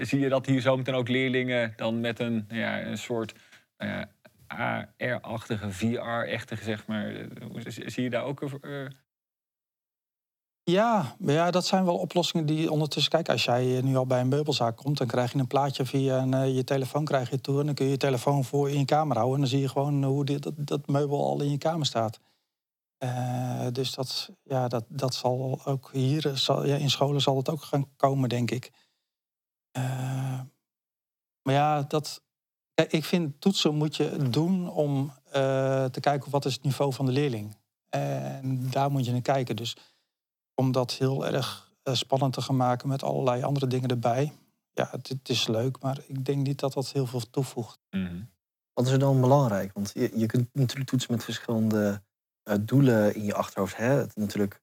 zie 0.00 0.20
je 0.20 0.28
dat 0.28 0.46
hier 0.46 0.60
zo 0.60 0.76
meteen 0.76 0.94
ook 0.94 1.08
leerlingen 1.08 1.72
dan 1.76 2.00
met 2.00 2.18
een, 2.18 2.44
ja, 2.48 2.82
een 2.82 2.98
soort 2.98 3.34
AR-achtige, 4.46 5.70
VR-achtige 5.70 6.64
zeg 6.64 6.86
maar. 6.86 7.12
Zie 7.64 8.02
je 8.02 8.10
daar 8.10 8.24
ook 8.24 8.40
ja, 10.70 11.16
ja, 11.18 11.50
dat 11.50 11.66
zijn 11.66 11.84
wel 11.84 11.96
oplossingen 11.96 12.46
die 12.46 12.70
ondertussen... 12.70 13.12
Kijk, 13.12 13.28
als 13.28 13.44
jij 13.44 13.80
nu 13.82 13.96
al 13.96 14.06
bij 14.06 14.20
een 14.20 14.28
meubelzaak 14.28 14.76
komt... 14.76 14.98
dan 14.98 15.06
krijg 15.06 15.32
je 15.32 15.38
een 15.38 15.46
plaatje 15.46 15.86
via 15.86 16.18
een, 16.18 16.32
uh, 16.32 16.54
je 16.56 16.64
telefoon 16.64 17.04
krijg 17.04 17.30
je 17.30 17.40
toe... 17.40 17.60
en 17.60 17.66
dan 17.66 17.74
kun 17.74 17.84
je 17.84 17.90
je 17.90 17.96
telefoon 17.96 18.44
voor 18.44 18.70
in 18.70 18.78
je 18.78 18.84
kamer 18.84 19.16
houden... 19.16 19.34
en 19.34 19.40
dan 19.40 19.50
zie 19.50 19.60
je 19.60 19.68
gewoon 19.68 20.04
hoe 20.04 20.24
dat, 20.24 20.86
meubel 20.86 21.24
al 21.24 21.40
in 21.40 21.50
je 21.50 21.58
kamer 21.58 21.86
staat. 21.86 22.20
Dus 23.72 23.94
dat, 23.94 24.30
ja, 24.42 24.68
dat, 24.68 24.84
dat 24.88 25.14
zal 25.14 25.60
ook 25.64 25.90
hier... 25.92 26.30
Zal, 26.34 26.62
in 26.62 26.90
scholen 26.90 27.20
zal 27.20 27.36
het 27.36 27.50
ook 27.50 27.62
gaan 27.62 27.86
komen, 27.96 28.28
denk 28.28 28.50
ik. 28.50 28.70
Uh, 29.78 30.40
maar 31.42 31.54
ja, 31.54 31.82
dat... 31.82 32.22
Kijk, 32.74 32.92
ik 32.92 33.04
vind 33.04 33.40
toetsen 33.40 33.74
moet 33.74 33.96
je 33.96 34.28
doen 34.30 34.70
om 34.70 35.12
te 35.90 35.98
kijken... 36.00 36.30
wat 36.30 36.44
is 36.44 36.52
het 36.52 36.62
niveau 36.62 36.92
van 36.92 37.06
de 37.06 37.12
leerling. 37.12 37.56
En 37.88 38.70
daar 38.70 38.90
moet 38.90 39.04
je 39.04 39.12
naar 39.12 39.20
kijken, 39.20 39.56
dus 39.56 39.76
om 40.54 40.72
dat 40.72 40.92
heel 40.92 41.26
erg 41.26 41.72
eh, 41.82 41.94
spannend 41.94 42.32
te 42.32 42.42
gaan 42.42 42.56
maken 42.56 42.88
met 42.88 43.02
allerlei 43.02 43.42
andere 43.42 43.66
dingen 43.66 43.88
erbij. 43.88 44.32
Ja, 44.72 44.88
het, 44.90 45.08
het 45.08 45.28
is 45.28 45.46
leuk, 45.46 45.80
maar 45.80 45.98
ik 46.06 46.24
denk 46.24 46.46
niet 46.46 46.58
dat 46.58 46.72
dat 46.72 46.92
heel 46.92 47.06
veel 47.06 47.30
toevoegt. 47.30 47.78
Mhm. 47.90 48.22
Wat 48.72 48.86
is 48.86 48.92
er 48.92 48.98
dan 48.98 49.20
belangrijk? 49.20 49.72
Want 49.72 49.90
je, 49.94 50.18
je 50.18 50.26
kunt 50.26 50.54
natuurlijk 50.54 50.90
toetsen 50.90 51.12
met 51.12 51.24
verschillende 51.24 52.02
uh, 52.48 52.54
doelen 52.60 53.14
in 53.14 53.24
je 53.24 53.34
achterhoofd. 53.34 53.76
Hè? 53.76 53.88
Het, 53.88 54.16
natuurlijk, 54.16 54.62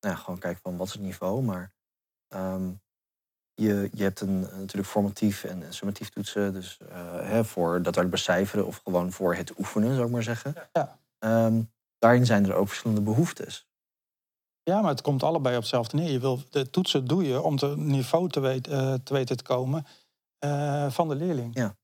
nou 0.00 0.14
ja, 0.14 0.20
gewoon 0.20 0.38
kijken 0.38 0.62
van 0.62 0.76
wat 0.76 0.86
is 0.86 0.92
het 0.92 1.02
niveau. 1.02 1.42
Maar 1.42 1.74
um, 2.28 2.82
je, 3.54 3.88
je 3.92 4.02
hebt 4.02 4.20
een, 4.20 4.40
natuurlijk 4.40 4.86
formatief 4.86 5.44
en, 5.44 5.62
summatief 5.68 6.08
toetsen. 6.08 6.52
Dus 6.52 6.78
uh, 6.82 6.88
hè, 7.20 7.44
voor 7.44 7.82
dat 7.82 8.10
becijferen 8.10 8.66
of 8.66 8.80
gewoon 8.84 9.12
voor 9.12 9.34
het 9.34 9.58
oefenen, 9.58 9.94
zou 9.94 10.06
ik 10.06 10.12
maar 10.12 10.22
zeggen. 10.22 10.54
Ja. 10.72 10.98
Um, 11.18 11.72
daarin 11.98 12.26
zijn 12.26 12.46
er 12.46 12.54
ook 12.54 12.68
verschillende 12.68 13.02
behoeftes. 13.02 13.66
Ja, 14.62 14.80
maar 14.80 14.90
het 14.90 15.02
komt 15.02 15.22
allebei 15.22 15.54
op 15.54 15.60
hetzelfde 15.60 15.96
neer. 15.96 16.10
Je 16.10 16.18
wil, 16.18 16.40
de 16.50 16.70
toetsen 16.70 17.06
doe 17.06 17.24
je 17.24 17.42
om 17.42 17.54
het 17.54 17.76
niveau 17.76 18.28
te, 18.28 18.40
weet, 18.40 18.68
uh, 18.68 18.94
te 18.94 19.12
weten 19.12 19.36
te 19.36 19.42
komen 19.42 19.86
uh, 20.44 20.90
van 20.90 21.08
de 21.08 21.14
leerling. 21.14 21.54
Ja. 21.54 21.76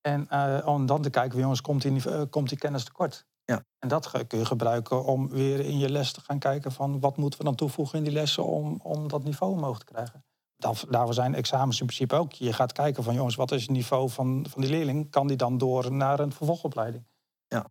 En 0.00 0.26
uh, 0.30 0.66
om 0.66 0.86
dan 0.86 1.02
te 1.02 1.10
kijken, 1.10 1.38
jongens, 1.38 1.60
komt 1.60 1.82
die, 1.82 2.28
komt 2.28 2.48
die 2.48 2.58
kennis 2.58 2.84
tekort? 2.84 3.26
Ja. 3.44 3.64
En 3.78 3.88
dat 3.88 4.10
kun 4.26 4.38
je 4.38 4.44
gebruiken 4.44 5.04
om 5.04 5.28
weer 5.28 5.60
in 5.60 5.78
je 5.78 5.90
les 5.90 6.12
te 6.12 6.20
gaan 6.20 6.38
kijken 6.38 6.72
van 6.72 7.00
wat 7.00 7.16
moeten 7.16 7.38
we 7.38 7.44
dan 7.44 7.54
toevoegen 7.54 7.98
in 7.98 8.04
die 8.04 8.12
lessen 8.12 8.44
om, 8.44 8.80
om 8.82 9.08
dat 9.08 9.24
niveau 9.24 9.52
omhoog 9.52 9.78
te 9.78 9.84
krijgen. 9.84 10.24
Daarvoor 10.88 11.14
zijn 11.14 11.34
examens 11.34 11.80
in 11.80 11.86
principe 11.86 12.14
ook. 12.14 12.32
Je 12.32 12.52
gaat 12.52 12.72
kijken 12.72 13.02
van 13.02 13.14
jongens, 13.14 13.34
wat 13.34 13.52
is 13.52 13.62
het 13.62 13.70
niveau 13.70 14.10
van, 14.10 14.46
van 14.48 14.60
die 14.60 14.70
leerling? 14.70 15.10
Kan 15.10 15.26
die 15.26 15.36
dan 15.36 15.58
door 15.58 15.92
naar 15.92 16.20
een 16.20 16.32
vervolgopleiding? 16.32 17.04
Ja. 17.46 17.70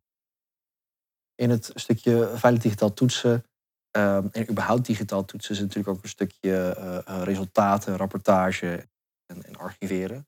In 1.36 1.50
het 1.50 1.72
stukje 1.74 2.32
veilig 2.36 2.62
digitaal 2.62 2.94
toetsen 2.94 3.46
Um, 3.98 4.30
en 4.32 4.50
überhaupt 4.50 4.86
digitaal 4.86 5.26
toetsen 5.26 5.54
is 5.56 5.60
natuurlijk 5.62 5.88
ook 5.88 6.04
een 6.04 6.10
stukje 6.10 6.76
uh, 6.80 7.22
resultaten, 7.24 7.98
rapportage 7.98 8.88
en, 9.26 9.44
en 9.44 9.56
archiveren. 9.56 10.28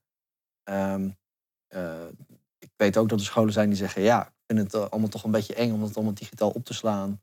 Um, 0.69 1.17
uh, 1.75 2.07
ik 2.57 2.69
weet 2.75 2.97
ook 2.97 3.09
dat 3.09 3.19
er 3.19 3.25
scholen 3.25 3.53
zijn 3.53 3.67
die 3.67 3.77
zeggen, 3.77 4.01
ja, 4.01 4.27
ik 4.27 4.43
vind 4.47 4.59
het 4.59 4.91
allemaal 4.91 5.09
toch 5.09 5.23
een 5.23 5.31
beetje 5.31 5.55
eng 5.55 5.73
om 5.73 5.83
het 5.83 5.95
allemaal 5.95 6.13
digitaal 6.13 6.49
op 6.49 6.65
te 6.65 6.73
slaan. 6.73 7.21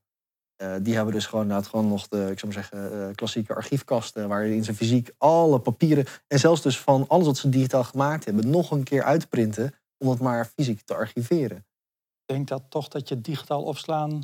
Uh, 0.62 0.74
die 0.82 0.94
hebben 0.94 1.14
dus 1.14 1.26
gewoon, 1.26 1.46
nou, 1.46 1.64
gewoon 1.64 1.88
nog 1.88 2.08
de, 2.08 2.28
ik 2.30 2.38
zou 2.38 2.52
maar 2.52 2.64
zeggen, 2.64 3.14
klassieke 3.14 3.54
archiefkasten, 3.54 4.28
waarin 4.28 4.64
ze 4.64 4.74
fysiek 4.74 5.10
alle 5.18 5.58
papieren 5.58 6.06
en 6.26 6.38
zelfs 6.38 6.62
dus 6.62 6.78
van 6.78 7.08
alles 7.08 7.26
wat 7.26 7.36
ze 7.36 7.48
digitaal 7.48 7.84
gemaakt 7.84 8.24
hebben, 8.24 8.50
nog 8.50 8.70
een 8.70 8.82
keer 8.82 9.02
uitprinten 9.02 9.74
om 9.98 10.08
het 10.08 10.20
maar 10.20 10.50
fysiek 10.56 10.80
te 10.80 10.94
archiveren. 10.94 11.56
Ik 11.56 12.34
denk 12.34 12.48
dat 12.48 12.62
toch 12.68 12.88
dat 12.88 13.08
je 13.08 13.20
digitaal 13.20 13.62
opslaan 13.62 14.22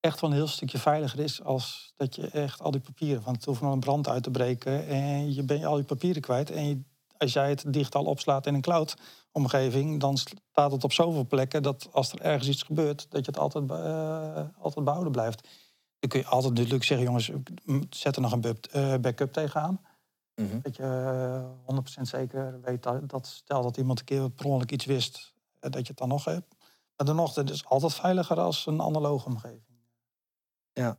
echt 0.00 0.20
wel 0.20 0.30
een 0.30 0.36
heel 0.36 0.46
stukje 0.46 0.78
veiliger 0.78 1.18
is 1.18 1.42
als 1.42 1.92
dat 1.96 2.14
je 2.14 2.28
echt 2.28 2.60
al 2.60 2.70
die 2.70 2.80
papieren. 2.80 3.22
Want 3.22 3.36
het 3.36 3.44
hoeft 3.44 3.60
een 3.60 3.80
brand 3.80 4.08
uit 4.08 4.22
te 4.22 4.30
breken 4.30 4.86
en 4.86 5.34
je 5.34 5.42
bent 5.42 5.64
al 5.64 5.74
die 5.74 5.84
papieren 5.84 6.22
kwijt. 6.22 6.50
En 6.50 6.86
als 7.16 7.32
jij 7.32 7.48
het 7.48 7.64
digitaal 7.66 8.04
opslaat 8.04 8.46
in 8.46 8.54
een 8.54 8.60
cloud-omgeving, 9.32 10.00
dan 10.00 10.16
staat 10.16 10.72
het 10.72 10.84
op 10.84 10.92
zoveel 10.92 11.26
plekken 11.26 11.62
dat 11.62 11.88
als 11.92 12.12
er 12.12 12.20
ergens 12.20 12.48
iets 12.48 12.62
gebeurt, 12.62 13.06
dat 13.10 13.24
je 13.24 13.30
het 13.30 13.40
altijd, 13.40 13.70
uh, 13.70 14.48
altijd 14.58 14.84
behouden 14.84 15.12
blijft. 15.12 15.48
Dan 15.98 16.10
kun 16.10 16.20
je 16.20 16.26
altijd 16.26 16.54
natuurlijk 16.54 16.84
zeggen, 16.84 17.06
jongens, 17.06 17.30
zet 17.90 18.16
er 18.16 18.22
nog 18.22 18.32
een 18.32 18.58
uh, 18.74 18.94
backup 18.96 19.32
tegenaan. 19.32 19.80
Mm 20.34 20.60
Dat 20.62 20.76
je 20.76 21.42
100% 21.98 22.00
zeker 22.02 22.60
weet 22.60 22.82
dat, 22.82 23.08
dat, 23.08 23.26
stel 23.26 23.62
dat 23.62 23.76
iemand 23.76 23.98
een 23.98 24.04
keer 24.04 24.30
per 24.30 24.46
ongeluk 24.46 24.70
iets 24.70 24.84
wist, 24.84 25.34
dat 25.60 25.72
je 25.72 25.88
het 25.88 25.96
dan 25.96 26.08
nog 26.08 26.24
hebt. 26.24 26.54
Maar 26.96 27.06
dan 27.06 27.16
nog, 27.16 27.34
het 27.34 27.50
is 27.50 27.64
altijd 27.64 27.94
veiliger 27.94 28.40
als 28.40 28.66
een 28.66 28.82
analoge 28.82 29.26
omgeving. 29.26 29.78
Ja. 30.72 30.98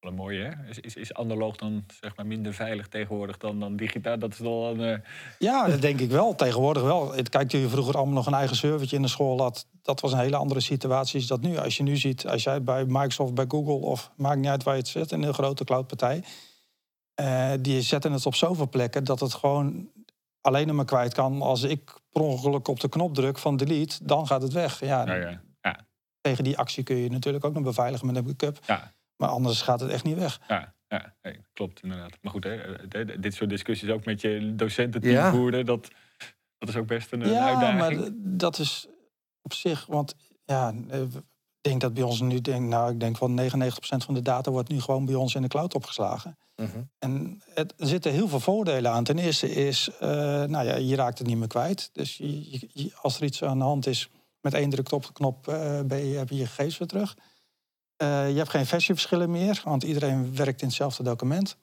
Wel 0.00 0.28
een 0.28 0.36
hè? 0.42 0.68
Is, 0.68 0.78
is, 0.78 0.96
is 0.96 1.14
analoog 1.14 1.56
dan 1.56 1.84
zeg 2.00 2.16
maar 2.16 2.26
minder 2.26 2.54
veilig 2.54 2.88
tegenwoordig 2.88 3.36
dan, 3.36 3.60
dan 3.60 3.76
digitaal? 3.76 4.18
Dat 4.18 4.32
is 4.32 4.38
wel 4.38 4.70
een. 4.70 4.80
eh, 4.80 4.98
Ja, 5.38 5.66
dat 5.68 5.80
denk 5.80 6.00
ik 6.00 6.10
wel. 6.10 6.34
Tegenwoordig 6.34 6.82
wel. 6.82 7.12
Het- 7.12 7.28
Kijk, 7.28 7.48
toen 7.48 7.60
je 7.60 7.68
vroeger 7.68 7.94
allemaal 7.96 8.14
nog 8.14 8.26
een 8.26 8.34
eigen 8.34 8.56
servertje 8.56 8.96
in 8.96 9.02
de 9.02 9.08
school 9.08 9.40
had... 9.40 9.66
dat 9.82 10.00
was 10.00 10.12
een 10.12 10.18
hele 10.18 10.36
andere 10.36 10.60
situatie 10.60 11.26
dat 11.26 11.40
nu. 11.40 11.56
Als 11.58 11.76
je 11.76 11.82
nu 11.82 11.96
ziet, 11.96 12.26
als 12.26 12.42
jij 12.42 12.62
bij 12.62 12.84
Microsoft, 12.84 13.34
bij 13.34 13.44
Google... 13.48 13.74
of 13.74 14.10
maakt 14.16 14.36
niet 14.38 14.48
uit 14.48 14.62
waar 14.62 14.74
je 14.74 14.80
het 14.80 14.88
zet, 14.88 15.12
in 15.12 15.22
een 15.22 15.34
grote 15.34 15.64
cloudpartij... 15.64 16.22
eh, 17.14 17.52
die 17.60 17.82
zetten 17.82 18.12
het 18.12 18.26
op 18.26 18.34
zoveel 18.34 18.68
plekken 18.68 19.04
dat 19.04 19.20
het 19.20 19.34
gewoon 19.34 19.88
alleen 20.40 20.74
maar 20.74 20.84
kwijt 20.84 21.14
kan... 21.14 21.42
als 21.42 21.62
ik 21.62 21.94
per 22.12 22.22
ongeluk 22.22 22.68
op 22.68 22.80
de 22.80 22.88
knop 22.88 23.14
druk 23.14 23.38
van 23.38 23.56
delete, 23.56 24.04
dan 24.04 24.26
gaat 24.26 24.42
het 24.42 24.52
weg. 24.52 24.80
Ja, 24.80 25.04
nou 25.04 25.20
ja, 25.20 25.40
ja, 25.62 25.86
Tegen 26.20 26.44
die 26.44 26.58
actie 26.58 26.82
kun 26.82 26.96
je 26.96 27.10
natuurlijk 27.10 27.44
ook 27.44 27.54
nog 27.54 27.62
beveiligen 27.62 28.06
met 28.06 28.16
een 28.16 28.24
backup. 28.24 28.58
ja, 28.66 28.92
Maar 29.18 29.28
anders 29.28 29.62
gaat 29.62 29.80
het 29.80 29.90
echt 29.90 30.04
niet 30.04 30.18
weg. 30.18 30.40
ja, 30.48 30.74
ja 30.88 31.14
klopt 31.52 31.82
inderdaad. 31.82 32.18
Maar 32.22 32.32
goed, 32.32 32.44
hè, 32.44 32.54
eh, 32.88 33.20
dit 33.20 33.34
soort 33.34 33.50
discussies 33.50 33.90
ook 33.90 34.04
met 34.04 34.20
je 34.20 34.54
docententeam 34.54 35.14
Ja. 35.14 35.30
voeren, 35.30 35.66
dat, 35.66 35.88
dat 36.58 36.68
is 36.68 36.76
ook 36.76 36.86
best 36.86 37.12
een, 37.12 37.20
een 37.20 37.32
Ja, 37.32 37.46
uitdaging. 37.48 37.78
maar 38.00 38.10
dat 38.38 38.58
is 38.58 38.86
op 39.42 39.52
zich, 39.52 39.86
want 39.86 40.14
ja, 40.44 40.74
eh, 40.88 41.00
ik 41.02 41.10
denk 41.60 41.80
dat 41.80 41.94
bij 41.94 42.02
ons 42.02 42.20
nu, 42.20 42.40
denk, 42.40 42.68
nou, 42.68 42.92
ik 42.92 43.00
denk 43.00 43.18
wel 43.18 43.28
99% 43.30 44.04
van 44.04 44.14
de 44.14 44.22
data 44.22 44.50
wordt 44.50 44.68
nu 44.68 44.80
gewoon 44.80 45.04
bij 45.04 45.14
ons 45.14 45.34
in 45.34 45.42
de 45.42 45.48
cloud 45.48 45.74
opgeslagen. 45.74 46.36
Mhm. 46.56 46.82
En 46.98 47.42
het, 47.54 47.74
er 47.76 47.86
zitten 47.86 48.12
heel 48.12 48.28
veel 48.28 48.40
voordelen 48.40 48.90
aan. 48.90 49.04
Ten 49.04 49.18
eerste 49.18 49.50
is, 49.50 49.88
eh, 50.00 50.08
nou 50.44 50.66
ja, 50.66 50.76
je 50.76 50.96
raakt 50.96 51.18
het 51.18 51.26
niet 51.26 51.36
meer 51.36 51.46
kwijt. 51.48 51.90
Dus 51.92 52.16
je, 52.16 52.50
je- 52.50 52.68
je- 52.72 52.92
als 53.02 53.16
er 53.16 53.24
iets 53.24 53.42
aan 53.44 53.58
de 53.58 53.64
hand 53.64 53.86
is, 53.86 54.08
met 54.40 54.54
één 54.54 54.70
druk 54.70 54.92
op 54.92 55.06
de 55.06 55.12
knop 55.12 55.48
eh, 55.48 55.80
ben 55.80 56.04
je, 56.06 56.16
heb 56.16 56.28
je 56.28 56.36
je 56.36 56.46
gegevens 56.46 56.78
weer 56.78 56.88
terug. 56.88 57.16
Eh, 57.98 58.30
je 58.30 58.36
hebt 58.36 58.50
geen 58.50 58.66
versieverschillen 58.66 59.30
meer, 59.30 59.60
want 59.64 59.82
iedereen 59.82 60.36
werkt 60.36 60.60
in 60.60 60.66
hetzelfde 60.66 61.02
document. 61.02 61.56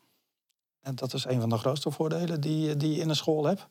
En 0.81 0.95
dat 0.95 1.13
is 1.13 1.25
een 1.25 1.39
van 1.39 1.49
de 1.49 1.57
grootste 1.57 1.91
voordelen 1.91 2.41
die, 2.41 2.75
die 2.77 2.95
je 2.95 3.01
in 3.01 3.09
een 3.09 3.15
school 3.15 3.45
hebt. 3.45 3.67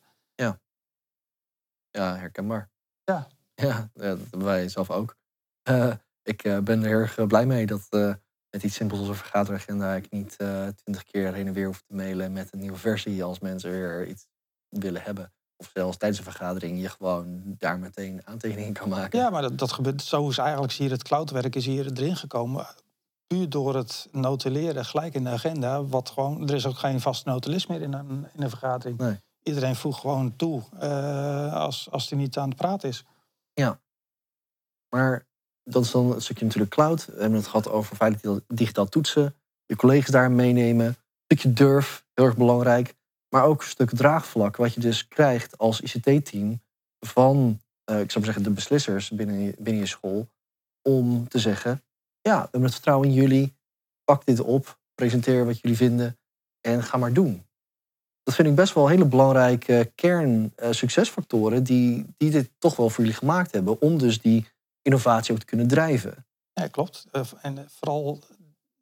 Ja, 1.95 2.17
herkenbaar. 2.17 2.69
Ja. 3.03 3.27
Ja, 3.55 3.67
ja, 3.67 3.89
dat 3.93 4.19
hebben 4.19 4.43
wij 4.43 4.69
zelf 4.69 4.91
ook. 4.91 5.15
Eh, 5.61 5.93
ik 6.23 6.43
eh, 6.43 6.59
ben 6.59 6.83
er 6.83 6.91
erg 6.91 7.17
eh, 7.17 7.25
blij 7.25 7.45
mee 7.45 7.65
dat 7.65 7.87
eh, 7.89 8.13
met 8.49 8.63
iets 8.63 8.75
simpels 8.75 8.99
als 8.99 9.09
een 9.09 9.15
vergaderagenda 9.15 9.95
ik 9.95 10.11
niet 10.11 10.35
eh, 10.35 10.67
twintig 10.67 11.03
keer 11.03 11.33
heen 11.33 11.47
en 11.47 11.53
weer 11.53 11.65
hoef 11.65 11.81
te 11.81 11.93
mailen 11.93 12.31
met 12.33 12.53
een 12.53 12.59
nieuwe 12.59 12.77
versie 12.77 13.23
als 13.23 13.39
mensen 13.39 13.71
weer 13.71 14.07
iets 14.07 14.27
willen 14.69 15.01
hebben. 15.01 15.33
Of 15.57 15.69
zelfs 15.73 15.97
tijdens 15.97 16.19
een 16.19 16.31
vergadering 16.31 16.81
je 16.81 16.89
gewoon 16.89 17.55
daar 17.57 17.79
meteen 17.79 18.21
aantekeningen 18.23 18.73
kan 18.73 18.89
maken. 18.89 19.19
Ja, 19.19 19.29
maar 19.29 19.41
dat, 19.41 19.57
dat 19.57 19.71
gebeurt. 19.71 20.01
Zo 20.01 20.29
is 20.29 20.37
eigenlijk 20.37 20.73
hier 20.73 20.91
het 20.91 21.03
cloudwerk 21.03 21.55
is 21.55 21.65
hier 21.65 21.91
erin 21.91 22.15
gekomen. 22.15 22.67
Puur 23.27 23.49
door 23.49 23.75
het 23.75 24.07
notuleren 24.11 24.85
gelijk 24.85 25.13
in 25.13 25.23
de 25.23 25.29
agenda. 25.29 25.83
Wat 25.83 26.09
gewoon, 26.09 26.47
er 26.47 26.55
is 26.55 26.65
ook 26.65 26.77
geen 26.77 27.01
vast 27.01 27.25
notulist 27.25 27.67
meer 27.67 27.81
in 27.81 27.93
een, 27.93 28.27
in 28.33 28.41
een 28.43 28.49
vergadering. 28.49 28.97
Nee. 28.97 29.19
Iedereen 29.43 29.75
voegt 29.75 29.99
gewoon 29.99 30.35
toe 30.35 30.63
eh, 30.79 31.53
als, 31.53 31.91
als 31.91 32.09
hij 32.09 32.19
niet 32.19 32.37
aan 32.37 32.49
het 32.49 32.57
praten 32.57 32.89
is. 32.89 33.03
Maar 34.89 35.27
dat 35.63 35.83
is 35.83 35.91
dan 35.91 36.11
een 36.11 36.21
stukje 36.21 36.45
natuurlijk 36.45 36.71
cloud. 36.71 37.05
We 37.05 37.11
hebben 37.11 37.39
het 37.39 37.47
gehad 37.47 37.69
over 37.69 37.95
veilig 37.95 38.21
digitaal- 38.21 38.55
digitaal 38.55 38.85
toetsen. 38.85 39.35
Je 39.65 39.75
collega's 39.75 40.09
daar 40.09 40.31
meenemen. 40.31 40.85
Een 40.85 40.95
stukje 41.23 41.53
durf, 41.53 42.05
heel 42.13 42.25
erg 42.25 42.37
belangrijk. 42.37 42.95
Maar 43.35 43.45
ook 43.45 43.61
een 43.61 43.67
stuk 43.67 43.89
draagvlak, 43.89 44.55
wat 44.55 44.73
je 44.73 44.79
dus 44.79 45.07
krijgt 45.07 45.57
als 45.57 45.81
ICT-team 45.81 46.61
van, 46.99 47.61
eh, 47.83 47.99
ik 47.99 48.11
zou 48.11 48.25
maar 48.25 48.33
zeggen, 48.33 48.43
de 48.43 48.49
beslissers 48.49 49.09
binnen 49.09 49.39
je, 49.39 49.55
binnen 49.57 49.81
je 49.81 49.87
school. 49.87 50.27
Om 50.81 51.27
te 51.27 51.39
zeggen, 51.39 51.83
ja, 52.21 52.35
we 52.35 52.41
hebben 52.41 52.61
het 52.61 52.73
vertrouwen 52.73 53.07
in 53.07 53.13
jullie. 53.13 53.55
Pak 54.03 54.25
dit 54.25 54.39
op, 54.39 54.79
presenteer 54.93 55.45
wat 55.45 55.59
jullie 55.59 55.77
vinden 55.77 56.17
en 56.61 56.83
ga 56.83 56.97
maar 56.97 57.13
doen. 57.13 57.45
Dat 58.23 58.35
vind 58.35 58.47
ik 58.47 58.55
best 58.55 58.73
wel 58.73 58.87
hele 58.87 59.05
belangrijke 59.05 59.91
kern 59.95 60.53
eh, 60.55 60.71
succesfactoren 60.71 61.63
die, 61.63 62.05
die 62.17 62.31
dit 62.31 62.49
toch 62.57 62.75
wel 62.75 62.89
voor 62.89 63.03
jullie 63.03 63.19
gemaakt 63.19 63.51
hebben. 63.51 63.81
Om 63.81 63.97
dus 63.97 64.21
die 64.21 64.47
innovatie 64.81 65.33
ook 65.33 65.39
te 65.39 65.45
kunnen 65.45 65.67
drijven. 65.67 66.25
Ja, 66.53 66.67
klopt. 66.67 67.07
Eh, 67.11 67.21
en 67.41 67.69
vooral 67.69 68.19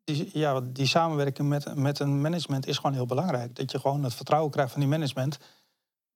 die, 0.04 0.30
ja, 0.40 0.62
die 0.62 0.86
samenwerking 0.86 1.50
met, 1.50 1.76
met 1.76 2.00
een 2.00 2.22
management 2.22 2.68
is 2.68 2.78
gewoon 2.78 2.94
heel 2.94 3.06
belangrijk. 3.06 3.56
Dat 3.56 3.72
je 3.72 3.80
gewoon 3.80 4.04
het 4.04 4.14
vertrouwen 4.14 4.52
krijgt 4.52 4.72
van 4.72 4.82
die 4.82 4.90
management. 4.90 5.40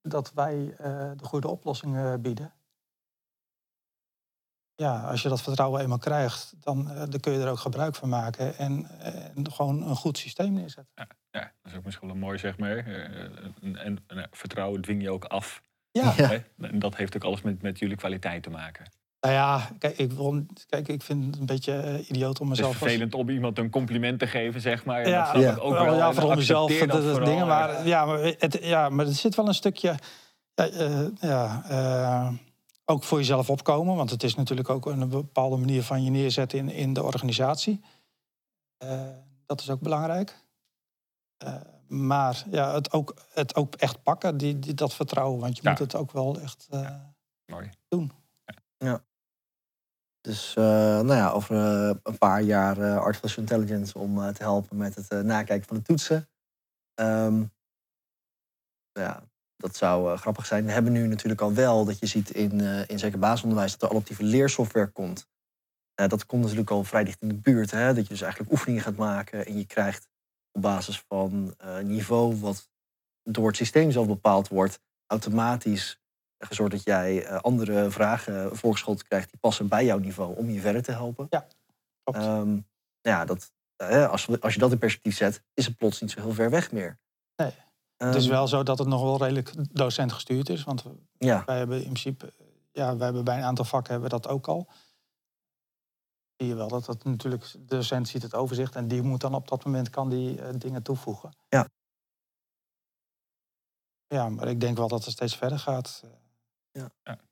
Dat 0.02 0.34
wij 0.34 0.76
eh, 0.78 1.12
de 1.16 1.24
goede 1.24 1.48
oplossingen 1.48 2.22
bieden. 2.22 2.54
Ja, 4.76 5.02
als 5.02 5.22
je 5.22 5.30
dat 5.30 5.42
vertrouwen 5.42 5.82
eenmaal 5.82 5.98
krijgt, 5.98 6.54
dan, 6.60 6.92
eh, 6.92 7.04
dan 7.10 7.20
kun 7.20 7.34
je 7.34 7.40
er 7.40 7.50
ook 7.50 7.60
gebruik 7.60 7.96
van 7.96 8.10
maken. 8.10 8.58
En, 8.58 9.00
en 9.34 9.52
gewoon 9.52 9.88
een 9.90 9.96
goed 9.96 10.18
systeem 10.18 10.54
neerzetten. 10.54 11.08
Ja, 11.32 11.54
dat 11.62 11.72
is 11.72 11.78
ook 11.78 11.84
misschien 11.84 12.08
wel 12.08 12.18
mooi, 12.18 12.38
zeg 12.38 12.58
maar. 12.58 12.78
Eh, 12.78 13.14
En, 13.62 13.76
en, 13.78 14.04
en 14.08 14.28
vertrouwen 14.32 14.82
dwing 14.82 15.02
je 15.02 15.12
ook 15.12 15.26
af. 15.26 15.64
Ja, 15.92 16.14
Ja. 16.18 16.44
En 16.58 16.80
dat 16.80 16.96
heeft 16.96 17.16
ook 17.16 17.24
alles 17.24 17.42
met, 17.42 17.62
met 17.62 17.80
jullie 17.80 17.96
kwaliteit 17.96 18.44
te 18.44 18.50
maken. 18.50 18.92
Nou 19.20 19.34
ja, 19.34 19.70
kijk 19.80 19.98
ik, 19.98 20.12
kijk, 20.68 20.88
ik 20.88 21.02
vind 21.02 21.26
het 21.26 21.38
een 21.40 21.46
beetje 21.46 21.74
eh, 21.74 22.10
idioot 22.10 22.40
om 22.40 22.50
Het 22.50 22.58
is 22.60 22.64
mezelf... 22.64 22.68
als- 22.68 22.78
vervelend 22.78 23.14
om 23.14 23.30
iemand 23.30 23.58
een 23.58 23.70
compliment 23.70 24.20
te 24.20 24.28
geven, 24.28 24.62
zeg 24.62 24.86
maar. 24.86 25.02
En 25.02 25.10
Ja, 25.10 25.34
dat 25.34 25.42
ja. 25.42 25.56
ook 25.56 25.74
Wel, 25.74 25.96
ja, 25.96 26.08
En 26.08 26.14
vooral 26.14 26.36
mezelf. 26.36 26.72
Dat, 26.72 26.90
dat 26.90 27.04
vooral. 27.04 27.26
dingen, 27.26 27.48
maar, 27.48 27.88
ja, 27.88 28.06
maar, 28.06 28.20
het, 28.20 28.58
ja, 28.62 28.90
maar 28.90 29.06
er 29.06 29.14
zit 29.14 29.36
wel 29.36 29.48
een 29.48 29.54
stukje. 29.54 29.96
Ja, 30.54 30.68
eh, 30.70 31.06
ja, 31.20 31.64
eh, 31.70 32.34
ook 32.86 33.04
voor 33.04 33.18
jezelf 33.18 33.50
opkomen. 33.50 33.96
Want 33.96 34.10
het 34.10 34.24
is 34.24 34.36
natuurlijk 34.36 34.70
ook 34.70 34.86
een 34.86 35.10
bepaalde 35.10 35.58
manier 35.58 35.84
van 35.84 36.04
je 36.04 36.10
neerzetten 36.10 36.60
in, 36.60 36.70
in 36.70 36.94
de 36.94 37.04
organisatie. 37.04 37.82
Eh, 38.78 39.02
dat 39.46 39.62
is 39.62 39.70
ook 39.70 39.80
belangrijk. 39.82 40.44
Eh, 41.38 41.54
maar 41.88 42.44
ja, 42.52 42.74
het, 42.74 42.92
ook, 42.92 43.16
het 43.34 43.56
ook 43.56 43.76
echt 43.76 44.04
pakken, 44.04 44.38
die, 44.38 44.60
die, 44.60 44.74
dat 44.74 44.94
vertrouwen. 44.94 45.40
Want 45.40 45.56
je 45.58 45.64
Ja. 45.64 45.70
moet 45.70 45.80
het 45.80 45.96
ook 45.96 46.12
wel 46.12 46.40
echt. 46.40 46.68
eh, 46.70 46.90
Mooi. 48.78 49.00
Dus 50.22 50.56
eh, 50.56 50.64
nou 51.00 51.14
ja, 51.14 51.32
over 51.32 51.56
eh, 51.56 51.96
een 52.04 52.18
paar 52.18 52.42
jaar 52.42 52.78
eh, 52.78 52.98
artificial 52.98 53.44
intelligence 53.44 53.98
om 53.98 54.34
te 54.34 54.44
helpen 54.44 54.78
met 54.78 54.96
het 54.96 55.26
nakijken 55.26 55.68
van 55.68 55.78
de 55.78 55.84
toetsen. 55.84 56.30
Ehm, 56.94 57.38
nou 58.94 59.08
ja, 59.08 59.28
dat 59.58 59.76
zou 59.76 60.18
grappig 60.18 60.46
zijn. 60.46 60.66
We 60.66 60.72
hebben 60.72 60.92
nu 60.92 61.08
natuurlijk 61.08 61.42
al 61.42 61.54
wel 61.54 61.86
dat 61.86 62.00
je 62.00 62.06
ziet 62.06 62.30
in, 62.30 62.62
eh, 62.62 62.90
in 62.90 63.00
zeker 63.00 63.20
basisonderwijs 63.20 63.72
dat 63.72 63.82
er 63.82 63.90
adaptieve 63.90 64.24
leersoftware 64.24 64.88
komt. 64.88 65.28
Dat 65.94 66.26
komt 66.26 66.42
natuurlijk 66.42 66.70
al 66.70 66.84
vrij 66.84 67.04
dicht 67.04 67.22
in 67.22 67.28
de 67.28 67.34
buurt. 67.34 67.72
Hè? 67.72 67.94
Dat 67.94 68.04
je 68.04 68.10
dus 68.10 68.22
eigenlijk 68.22 68.52
oefeningen 68.52 68.82
gaat 68.82 68.96
maken 68.96 69.46
en 69.46 69.58
je 69.58 69.66
krijgt 69.66 70.08
op 70.52 70.62
basis 70.62 71.04
van 71.08 71.54
eh, 71.58 71.80
niveau 71.80 72.40
wat 72.40 72.70
door 73.24 73.48
het 73.48 73.56
systeem 73.56 73.92
zelf 73.92 74.08
bepaald 74.08 74.48
wordt, 74.48 74.80
automatisch 75.06 76.00
gezorgd 76.40 76.72
dat 76.72 76.84
jij 76.84 77.26
eh, 77.26 77.38
andere 77.40 77.92
vragen 77.92 78.56
voorgeschoteld 78.56 79.08
krijgt 79.08 79.30
die 79.30 79.40
passen 79.40 79.68
bij 79.68 79.86
jouw 79.86 79.98
niveau 79.98 80.36
om 80.38 80.50
je 80.50 80.60
verder 80.60 80.84
te 80.84 80.92
helpen. 80.92 81.30
Klopt. 81.30 82.20
Ehm, 82.20 82.48
nou 82.48 82.62
ja, 83.02 83.26
dat, 83.26 83.52
eh, 83.76 84.10
als, 84.10 84.42
als 84.42 84.54
je 84.54 84.60
dat 84.60 84.72
in 84.72 84.78
perspectief 84.78 85.16
zet, 85.16 85.44
is 85.54 85.66
het 85.66 85.78
plots 85.78 86.02
niet 86.02 86.12
zo 86.12 86.22
heel 86.22 86.34
ver 86.34 86.50
weg 86.50 86.72
meer. 86.72 87.00
Nee. 87.36 87.52
het 87.98 88.16
is 88.16 88.24
Ehm, 88.24 88.34
wel 88.34 88.48
zo 88.48 88.64
dat 88.64 88.78
het 88.78 88.88
nog 88.88 89.02
wel 89.02 89.18
redelijk 89.18 89.76
docent 89.76 90.12
gestuurd 90.12 90.50
is. 90.50 90.64
Want 90.64 90.84
Ja, 91.18 91.44
Wij 91.46 91.58
hebben 91.58 91.78
in 91.78 91.84
principe, 91.84 92.34
ja, 92.72 92.96
wij 92.96 93.06
hebben 93.06 93.24
bij 93.24 93.38
een 93.38 93.44
aantal 93.44 93.66
vakken 93.66 93.92
hebben 93.92 94.10
we 94.10 94.20
dat 94.22 94.32
ook 94.32 94.48
al. 94.48 94.68
Zie 96.36 96.48
je 96.48 96.56
wel 96.56 96.68
dat 96.68 96.86
dat 96.86 97.04
natuurlijk, 97.04 97.52
de 97.52 97.66
docent 97.66 98.08
ziet 98.08 98.22
het 98.22 98.34
overzicht 98.34 98.76
en 98.76 98.88
die 98.88 99.02
moet 99.02 99.22
dan 99.22 99.36
op 99.36 99.48
dat 99.48 99.66
moment 99.66 99.90
kan 99.90 100.10
die 100.10 100.42
eh, 100.42 100.54
dingen 100.58 100.84
toevoegen. 100.84 101.32
Ja. 101.50 101.68
Ja, 104.08 104.30
maar 104.30 104.48
ik 104.48 104.60
denk 104.60 104.78
wel 104.78 104.88
dat 104.88 105.04
het 105.06 105.14
steeds 105.14 105.36
verder 105.36 105.60
gaat. 105.60 106.04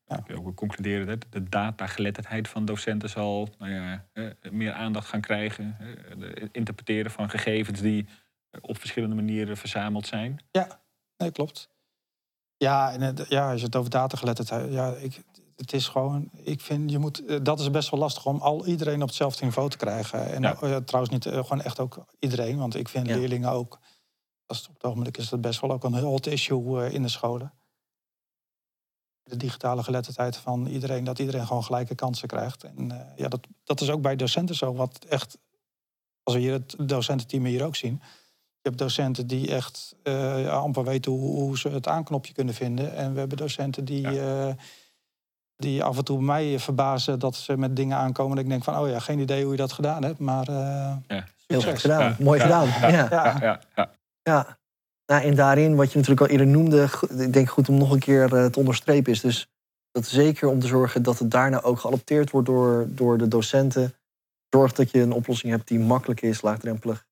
Ik 0.07 0.25
wil 0.27 0.37
ook 0.45 0.55
concluderen 0.55 1.07
dat 1.07 1.25
de 1.29 1.43
datageletterdheid 1.49 2.47
van 2.47 2.65
docenten 2.65 3.09
zal 3.09 3.49
nou 3.57 3.71
ja, 3.71 4.05
eh, 4.13 4.29
meer 4.51 4.73
aandacht 4.73 5.07
gaan 5.07 5.21
krijgen. 5.21 5.77
Eh, 5.79 6.17
de 6.19 6.49
interpreteren 6.51 7.11
van 7.11 7.29
gegevens 7.29 7.81
die 7.81 8.07
op 8.61 8.77
verschillende 8.77 9.15
manieren 9.15 9.57
verzameld 9.57 10.07
zijn. 10.07 10.39
Nee, 11.17 11.31
klopt. 11.31 11.69
Ja, 12.57 12.91
en 12.91 13.01
het- 13.01 13.25
ja, 13.29 13.51
als 13.51 13.59
je 13.59 13.65
het 13.65 13.75
over 13.75 13.89
datageletterdheid, 13.89 14.71
ja, 14.73 14.93
ik, 14.93 15.23
het 15.55 15.73
is 15.73 15.87
gewoon, 15.87 16.29
ik 16.33 16.61
vind, 16.61 16.91
je 16.91 16.99
moet, 16.99 17.25
eh, 17.25 17.39
dat 17.43 17.59
is 17.59 17.71
best 17.71 17.89
wel 17.89 17.99
lastig 17.99 18.25
om 18.25 18.37
al 18.39 18.65
iedereen 18.65 19.01
op 19.01 19.07
hetzelfde 19.07 19.45
niveau 19.45 19.69
te 19.69 19.77
krijgen. 19.77 20.33
En 20.33 20.41
Ja. 20.41 20.55
eh, 20.61 20.75
trouwens 20.75 21.13
niet, 21.13 21.25
eh, 21.25 21.33
gewoon 21.33 21.61
echt 21.61 21.79
ook 21.79 22.05
iedereen, 22.19 22.57
want 22.57 22.75
ik 22.75 22.89
vind 22.89 23.07
Ja. 23.07 23.15
leerlingen 23.17 23.49
ook, 23.49 23.79
dat 24.45 24.57
is 24.57 24.67
op 24.67 24.73
het 24.73 24.83
ogenblik 24.83 25.17
is 25.17 25.29
dat 25.29 25.41
best 25.41 25.59
wel 25.61 25.71
ook 25.71 25.83
een 25.83 25.93
hot 25.99 26.27
issue 26.27 26.83
eh, 26.85 26.93
in 26.93 27.01
de 27.01 27.07
scholen. 27.09 27.53
De 29.29 29.37
digitale 29.37 29.83
geletterdheid 29.83 30.37
van 30.37 30.67
iedereen, 30.67 31.03
dat 31.03 31.19
iedereen 31.19 31.47
gewoon 31.47 31.63
gelijke 31.63 31.95
kansen 31.95 32.27
krijgt. 32.27 32.63
En 32.63 32.91
eh, 32.91 32.97
ja, 33.15 33.27
dat, 33.27 33.47
dat 33.63 33.81
is 33.81 33.89
ook 33.89 34.01
bij 34.01 34.15
docenten 34.15 34.55
zo, 34.55 34.73
wat 34.73 35.05
echt, 35.09 35.37
als 36.23 36.35
we 36.35 36.41
hier 36.41 36.53
het 36.53 36.75
docententeam 36.79 37.45
hier 37.45 37.65
ook 37.65 37.75
zien. 37.75 38.01
Je 38.61 38.71
hebt 38.71 38.77
docenten 38.77 39.27
die 39.27 39.51
echt 39.53 39.95
eh, 40.03 40.43
ja, 40.43 40.49
amper 40.49 40.83
weten 40.83 41.11
hoe, 41.11 41.41
hoe 41.41 41.57
ze 41.57 41.69
het 41.69 41.87
aanknopje 41.87 42.33
kunnen 42.33 42.53
vinden. 42.53 42.95
En 42.95 43.13
we 43.13 43.19
hebben 43.19 43.37
docenten 43.37 43.85
die, 43.85 44.19
eh, 44.21 44.53
die 45.55 45.83
af 45.83 45.97
en 45.97 46.03
toe 46.03 46.17
bij 46.17 46.25
mij 46.25 46.59
verbazen 46.59 47.19
dat 47.19 47.35
ze 47.35 47.57
met 47.57 47.75
dingen 47.75 47.97
aankomen. 47.97 48.35
Dat 48.35 48.43
ik 48.45 48.51
denk 48.51 48.63
van, 48.63 48.77
oh 48.77 48.89
ja, 48.89 48.99
geen 48.99 49.19
idee 49.19 49.43
hoe 49.43 49.51
je 49.51 49.57
dat 49.57 49.71
gedaan 49.71 50.03
hebt. 50.03 50.19
Maar 50.19 50.49
uh, 50.49 50.95
Ja. 51.07 51.23
Heel 51.47 51.61
goed 51.61 51.79
gedaan. 51.79 52.01
Ja. 52.01 52.15
Mooi 52.19 52.39
Ja. 52.39 52.45
gedaan. 52.45 52.91
Ja. 52.91 53.59
Ja. 54.23 54.57
Nou, 55.05 55.23
en 55.23 55.35
daarin, 55.35 55.75
wat 55.75 55.91
je 55.91 55.97
natuurlijk 55.97 56.27
al 56.27 56.31
eerder 56.31 56.47
noemde, 56.47 56.87
ik 57.17 57.33
denk 57.33 57.49
goed 57.49 57.69
om 57.69 57.77
nog 57.77 57.91
een 57.91 57.99
keer 57.99 58.35
eh, 58.35 58.45
te 58.45 58.59
onderstrepen, 58.59 59.11
is 59.11 59.21
dus 59.21 59.49
dat 59.91 60.05
zeker 60.05 60.47
om 60.47 60.59
te 60.59 60.67
zorgen 60.67 61.03
dat 61.03 61.19
het 61.19 61.31
daarna 61.31 61.61
ook 61.61 61.79
geadopteerd 61.79 62.31
wordt 62.31 62.47
door, 62.47 62.87
door 62.89 63.17
de 63.17 63.27
docenten. 63.27 63.93
Zorg 64.49 64.73
dat 64.73 64.91
je 64.91 64.99
een 64.99 65.11
oplossing 65.11 65.51
hebt 65.51 65.67
die 65.67 65.79
makkelijk 65.79 66.21
is, 66.21 66.41
laagdrempelig. 66.41 67.05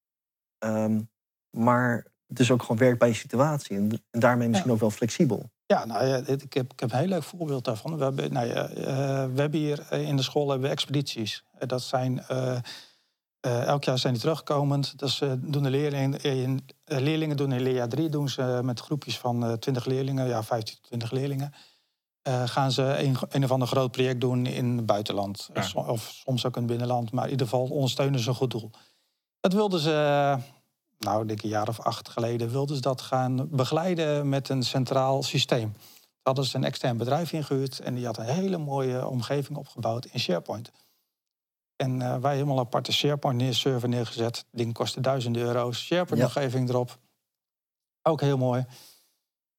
Ehm, 0.58 1.02
maar 1.50 2.06
dus 2.28 2.52
ook 2.52 2.62
gewoon 2.62 2.78
werkt 2.78 3.00
bij 3.00 3.08
je 3.08 3.14
situatie. 3.14 3.78
En, 3.78 4.04
en 4.10 4.20
daarmee 4.20 4.48
misschien 4.48 4.72
ook 4.72 4.80
wel 4.80 4.92
flexibel. 4.92 5.52
Ja, 5.66 5.86
nou 5.86 6.06
ja, 6.06 6.18
ik 6.18 6.54
heb, 6.54 6.72
ik 6.72 6.80
heb 6.80 6.92
een 6.92 6.98
heel 6.98 7.08
leuk 7.08 7.24
voorbeeld 7.24 7.66
daarvan. 7.66 7.98
We 7.98 8.04
hebben, 8.04 8.34
nou 8.34 8.48
ja, 8.48 8.70
eh, 8.70 9.26
we 9.34 9.42
hebben 9.42 9.60
hier 9.60 9.86
eh, 9.90 10.08
in 10.08 10.16
de 10.16 10.24
school 10.24 10.50
hebben 10.50 10.68
we 10.68 10.74
expedities. 10.74 11.44
Dat 11.60 11.82
zijn, 11.82 12.26
eh, 13.44 13.64
elk 13.64 13.84
jaar 13.84 13.98
zijn 13.98 14.14
die 14.14 14.22
terugkomend. 14.22 15.00
Dus 15.00 15.22
doen 15.38 15.64
de 15.64 15.70
leerlingen, 15.70 16.22
in, 16.22 16.66
eh, 16.86 17.00
leerlingen 17.00 17.38
doen 17.38 17.52
in 17.52 17.62
leerjaar 17.62 17.88
3 17.88 18.10
doen 18.10 18.30
ze 18.30 18.60
met 18.64 18.80
groepjes 18.80 19.18
van 19.18 19.46
eh 19.46 19.54
20 19.54 19.86
leerlingen, 19.86 20.28
ja, 20.28 20.44
15 20.44 20.76
tot 20.76 20.84
20 20.84 21.12
leerlingen. 21.12 21.54
gaan 22.46 22.72
ze 22.72 22.84
een, 23.04 23.18
een 23.30 23.44
of 23.44 23.52
ander 23.52 23.68
groot 23.68 23.92
project 23.92 24.22
doen 24.22 24.46
in 24.46 24.78
het 24.78 24.86
buitenland. 24.86 25.50
Ja. 25.54 25.68
Of 25.74 26.12
soms 26.26 26.46
ook 26.46 26.56
in 26.56 26.62
het 26.62 26.72
binnenland. 26.72 27.12
Maar 27.12 27.26
in 27.26 27.32
ieder 27.32 27.48
geval 27.48 27.68
ondersteunen 27.68 28.20
ze 28.20 28.30
een 28.30 28.36
goed 28.36 28.52
doel. 28.52 28.72
Dat 29.40 29.54
wilden 29.54 29.80
ze, 29.80 29.92
nou, 31.00 31.22
ik 31.22 31.28
denk 31.28 31.44
een 31.44 31.50
jaar 31.50 31.68
of 31.68 31.80
acht 31.80 32.10
geleden, 32.10 32.50
wilden 32.50 32.76
ze 32.76 32.82
dat 32.82 33.02
gaan 33.02 33.50
begeleiden 33.50 34.30
met 34.30 34.50
een 34.50 34.64
centraal 34.64 35.24
systeem. 35.24 35.72
Daar 35.72 36.34
hadden 36.34 36.46
ze 36.46 36.56
een 36.56 36.64
extern 36.64 36.98
bedrijf 36.98 37.34
ingehuurd 37.34 37.80
en 37.80 37.96
die 37.96 38.06
had 38.06 38.18
een 38.18 38.26
hele 38.26 38.58
mooie 38.58 39.08
omgeving 39.08 39.58
opgebouwd 39.58 40.06
in 40.06 40.20
SharePoint. 40.20 40.72
En 41.84 42.02
eh, 42.02 42.18
wij 42.18 42.34
helemaal 42.34 42.58
een 42.58 42.66
aparte 42.66 42.92
SharePoint 42.92 43.38
neer, 43.38 43.54
server 43.54 43.90
neergezet. 43.90 44.38
Het 44.38 44.46
ding 44.52 44.74
kostte 44.74 45.02
duizenden 45.02 45.42
euro's. 45.42 45.86
SharePoint-omgeving 45.86 46.70
erop. 46.70 46.98
Ook 48.02 48.22
heel 48.22 48.38
mooi. 48.38 48.66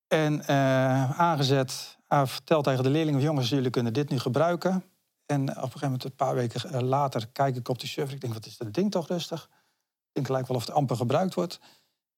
En 0.09 0.47
eh, 0.47 1.21
aangezet, 1.21 1.99
ah, 2.07 2.27
vertel 2.27 2.63
tegen 2.63 2.83
de 2.83 2.91
leerlingen: 2.91 3.21
jongens, 3.21 3.49
jullie 3.49 3.71
kunnen 3.71 3.93
dit 3.93 4.09
nu 4.09 4.19
gebruiken. 4.19 4.85
En 5.27 5.41
op 5.43 5.49
een 5.49 5.63
gegeven 5.63 5.81
moment, 5.83 6.05
een 6.05 6.15
paar 6.15 6.35
weken 6.35 6.73
eh, 6.73 6.81
later, 6.81 7.29
kijk 7.29 7.57
ik 7.57 7.69
op 7.69 7.79
die 7.79 7.89
server. 7.89 8.15
Ik 8.15 8.21
denk, 8.21 8.35
wat 8.35 8.47
is 8.47 8.57
dat 8.57 8.75
ding 8.75 8.91
toch 8.91 9.09
rustig? 9.09 9.49
Ik 10.09 10.13
denk 10.13 10.27
gelijk 10.27 10.47
wel 10.47 10.57
of 10.57 10.67
het 10.67 10.75
amper 10.75 10.97
gebruikt 10.97 11.35
wordt. 11.35 11.61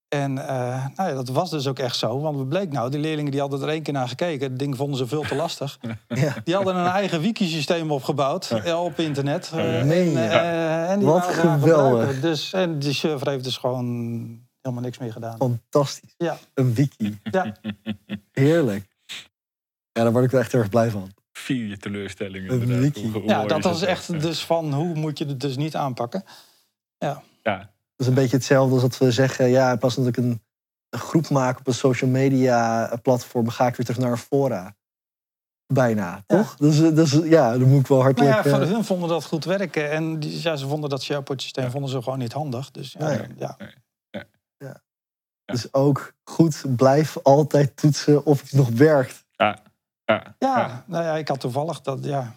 En 0.09 0.39
eh, 0.49 0.87
nou 0.97 1.09
ja, 1.09 1.15
dat 1.15 1.29
was 1.29 1.51
dus 1.51 1.67
ook 1.67 1.79
echt 1.79 1.97
zo. 1.97 2.21
Want 2.21 2.39
het 2.39 2.49
bleek 2.49 2.73
nou, 2.73 2.91
die 2.91 3.01
leerlingen 3.01 3.31
die 3.31 3.41
hadden 3.41 3.63
er 3.63 3.69
één 3.69 3.83
keer 3.83 3.93
naar 3.93 4.09
gekeken. 4.09 4.49
Het 4.51 4.59
ding 4.59 4.77
vonden 4.77 4.97
ze 4.97 5.07
veel 5.07 5.23
te 5.23 5.35
lastig. 5.35 5.79
Ja. 6.09 6.35
Die 6.45 6.55
hadden 6.55 6.77
een 6.77 6.87
eigen 6.87 7.21
wiki-systeem 7.21 7.91
opgebouwd 7.91 8.51
eh, 8.51 8.83
op 8.85 8.99
internet. 8.99 9.51
Eh, 9.55 9.73
je? 9.73 9.79
en, 9.79 10.17
eh, 10.31 10.91
en 10.91 10.99
die 10.99 11.09
Wat 11.09 11.25
geweldig. 11.25 12.21
Dus, 12.21 12.53
en 12.53 12.79
die 12.79 12.93
server 12.93 13.29
heeft 13.31 13.45
dus 13.45 13.57
gewoon 13.57 13.85
helemaal 14.61 14.85
niks 14.85 14.99
meer 14.99 15.13
gedaan. 15.13 15.37
Fantastisch. 15.39 16.15
Ja. 16.17 16.39
Een 16.55 16.75
wiki. 16.75 17.19
Ja. 17.23 17.55
Heerlijk. 18.33 18.87
Ja, 19.93 20.03
daar 20.03 20.13
word 20.13 20.25
ik 20.25 20.31
wel 20.31 20.41
echt 20.41 20.55
erg 20.55 20.69
blij 20.69 20.91
van. 20.91 21.11
Vier 21.33 21.67
je 21.69 21.77
teleurstellingen. 21.77 22.53
Een 22.53 22.81
wiki. 22.81 23.03
Hoe- 23.03 23.13
hoe 23.13 23.29
Ja, 23.31 23.45
dat 23.47 23.63
was 23.65 23.83
echt 23.83 24.07
Ja. 24.07 24.19
dus 24.19 24.45
van 24.45 24.73
hoe 24.73 24.95
moet 24.95 25.19
je 25.19 25.25
het 25.27 25.41
dus 25.41 25.57
niet 25.57 25.77
aanpakken. 25.77 26.25
Ja, 26.99 27.23
Dat 27.43 27.67
is 27.97 28.07
een 28.07 28.15
beetje 28.15 28.37
hetzelfde 28.37 28.73
als 28.73 28.83
dat 28.83 28.99
we 28.99 29.11
zeggen, 29.11 29.49
ja, 29.49 29.73
in 29.73 29.79
plaats 29.79 29.95
van 29.95 30.05
dat 30.05 30.17
ik 30.17 30.25
een, 30.25 30.43
een 30.91 30.99
groep 30.99 31.29
maak 31.29 31.59
op 31.59 31.67
een 31.67 31.75
social 31.75 32.11
media 32.11 32.91
platform, 33.03 33.49
ga 33.49 33.67
ik 33.67 33.77
weer 33.77 33.87
terug 33.87 34.01
naar 34.01 34.11
een 34.11 34.17
fora. 34.19 34.77
Bijna, 35.73 36.11
Ja. 36.11 36.23
toch? 36.27 36.57
Dus, 36.57 36.81
eh, 36.81 36.95
dus 36.95 37.11
ja, 37.13 37.59
dan 37.59 37.69
moet 37.69 37.81
ik 37.81 37.87
wel 37.87 37.97
Maar 37.99 38.07
hartelijk... 38.07 38.35
ja, 38.35 38.43
voor 38.51 38.61
eh, 38.61 38.69
hun 38.71 38.85
vonden 38.85 39.09
dat 39.09 39.25
goed 39.25 39.45
werken. 39.45 39.91
En 39.91 40.21
die, 40.21 40.43
ja, 40.43 40.57
ze 40.57 40.67
vonden 40.69 40.91
dat 40.91 41.03
SharePoint-systeem 41.03 41.65
Ja. 41.65 41.71
vonden 41.71 41.91
ze 41.91 42.03
gewoon 42.03 42.19
niet 42.19 42.33
handig. 42.33 42.71
Dus 42.71 42.93
ja, 42.93 43.09
Nee. 43.09 43.29
ja. 43.39 43.57
Dus 45.45 45.73
ook 45.73 46.13
goed, 46.25 46.77
blijf 46.77 47.17
altijd 47.23 47.77
toetsen 47.77 48.25
of 48.25 48.43
iets 48.43 48.53
nog 48.53 48.69
werkt. 48.69 49.25
ja, 49.37 49.63
ja. 50.05 50.35
Ja, 50.39 50.85
nou 50.87 51.05
ja, 51.05 51.17
ik 51.17 51.29
had 51.29 51.41
toevallig 51.41 51.81
dat, 51.81 52.05
ja. 52.05 52.35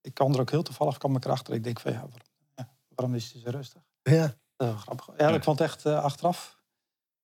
Ik 0.00 0.14
kwam 0.14 0.32
er 0.34 0.40
ook 0.40 0.50
heel 0.50 0.62
toevallig, 0.62 0.98
kwam 0.98 1.16
ik 1.16 1.24
erachter. 1.24 1.54
Ik 1.54 1.64
denk 1.64 1.80
van, 1.80 1.92
ja, 1.92 1.98
waarom, 1.98 2.18
ja, 2.54 2.68
waarom 2.94 3.14
is 3.14 3.32
hij 3.32 3.40
zo 3.40 3.50
rustig? 3.50 3.82
Ja, 4.02 4.34
Grappig. 4.70 5.08
Ja, 5.16 5.28
Ja. 5.28 5.34
ik 5.34 5.42
vond 5.42 5.58
het 5.58 5.68
echt 5.68 5.84
eh, 5.84 6.02
achteraf 6.04 6.60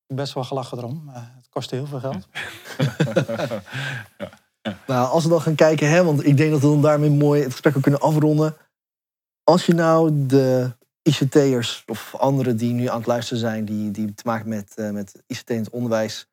best 0.07 0.33
wel 0.33 0.43
gelachen 0.43 0.77
erom. 0.77 1.09
Het 1.13 1.49
kostte 1.49 1.75
heel 1.75 1.85
veel 1.85 1.99
geld. 1.99 2.27
nou, 4.87 5.09
als 5.09 5.23
we 5.23 5.29
dan 5.29 5.41
gaan 5.41 5.55
kijken, 5.55 5.89
hè, 5.89 6.03
want 6.03 6.25
ik 6.25 6.37
denk 6.37 6.51
dat 6.51 6.61
we 6.61 6.67
dan 6.67 6.81
daarmee 6.81 7.09
mooi 7.09 7.41
het 7.41 7.51
gesprek 7.51 7.75
ook 7.75 7.81
kunnen 7.81 7.99
afronden. 8.01 8.55
Als 9.43 9.65
je 9.65 9.73
nou 9.73 10.25
de 10.27 10.75
ICT'ers 11.01 11.83
of 11.87 12.15
anderen 12.15 12.57
die 12.57 12.73
nu 12.73 12.87
aan 12.87 12.97
het 12.97 13.07
luisteren 13.07 13.39
zijn, 13.39 13.65
die, 13.65 13.91
die 13.91 14.13
te 14.13 14.23
maken 14.25 14.49
met, 14.49 14.75
eh, 14.75 14.89
met 14.89 15.23
ICT 15.27 15.49
in 15.49 15.59
het 15.59 15.69
onderwijs, 15.69 16.27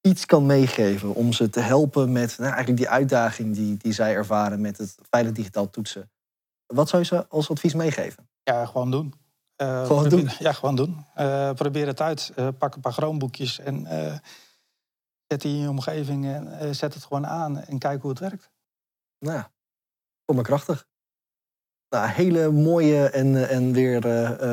iets 0.00 0.26
kan 0.26 0.46
meegeven 0.46 1.14
om 1.14 1.32
ze 1.32 1.50
te 1.50 1.60
helpen 1.60 2.12
met 2.12 2.34
nou, 2.38 2.50
eigenlijk 2.50 2.78
die 2.78 2.88
uitdaging 2.88 3.54
die, 3.54 3.76
die 3.76 3.92
zij 3.92 4.14
ervaren 4.14 4.60
met 4.60 4.78
het 4.78 4.94
veilig 5.10 5.32
digitaal 5.32 5.70
toetsen. 5.70 6.10
Wat 6.66 6.88
zou 6.88 7.02
je 7.02 7.08
ze 7.08 7.28
als 7.28 7.50
advies 7.50 7.74
meegeven? 7.74 8.28
Ja, 8.42 8.66
gewoon 8.66 8.90
doen. 8.90 9.14
Eh, 9.56 9.86
Gewoon 9.86 10.08
doen. 10.08 10.30
Ja, 10.38 10.52
gewoon 10.52 10.76
doen. 10.76 11.06
Eh, 11.14 11.52
probeer 11.52 11.86
het 11.86 12.00
uit. 12.00 12.32
Eh, 12.36 12.48
pak 12.58 12.74
een 12.74 12.80
paar 12.80 12.92
chroomboekjes 12.92 13.58
en 13.58 13.86
zet 15.26 15.40
die 15.40 15.54
in 15.54 15.60
je 15.60 15.68
omgeving 15.68 16.26
en 16.26 16.74
zet 16.74 16.94
het 16.94 17.04
gewoon 17.04 17.26
aan 17.26 17.60
en 17.60 17.78
kijk 17.78 18.00
hoe 18.00 18.10
het 18.10 18.20
werkt. 18.20 18.50
Nou, 19.18 19.36
ja, 19.36 19.50
kom 20.24 20.34
maar 20.34 20.44
krachtig. 20.44 20.86
Nou, 21.88 22.08
hele 22.08 22.50
mooie 22.50 23.08
en, 23.08 23.48
en 23.48 23.72
weer 23.72 24.02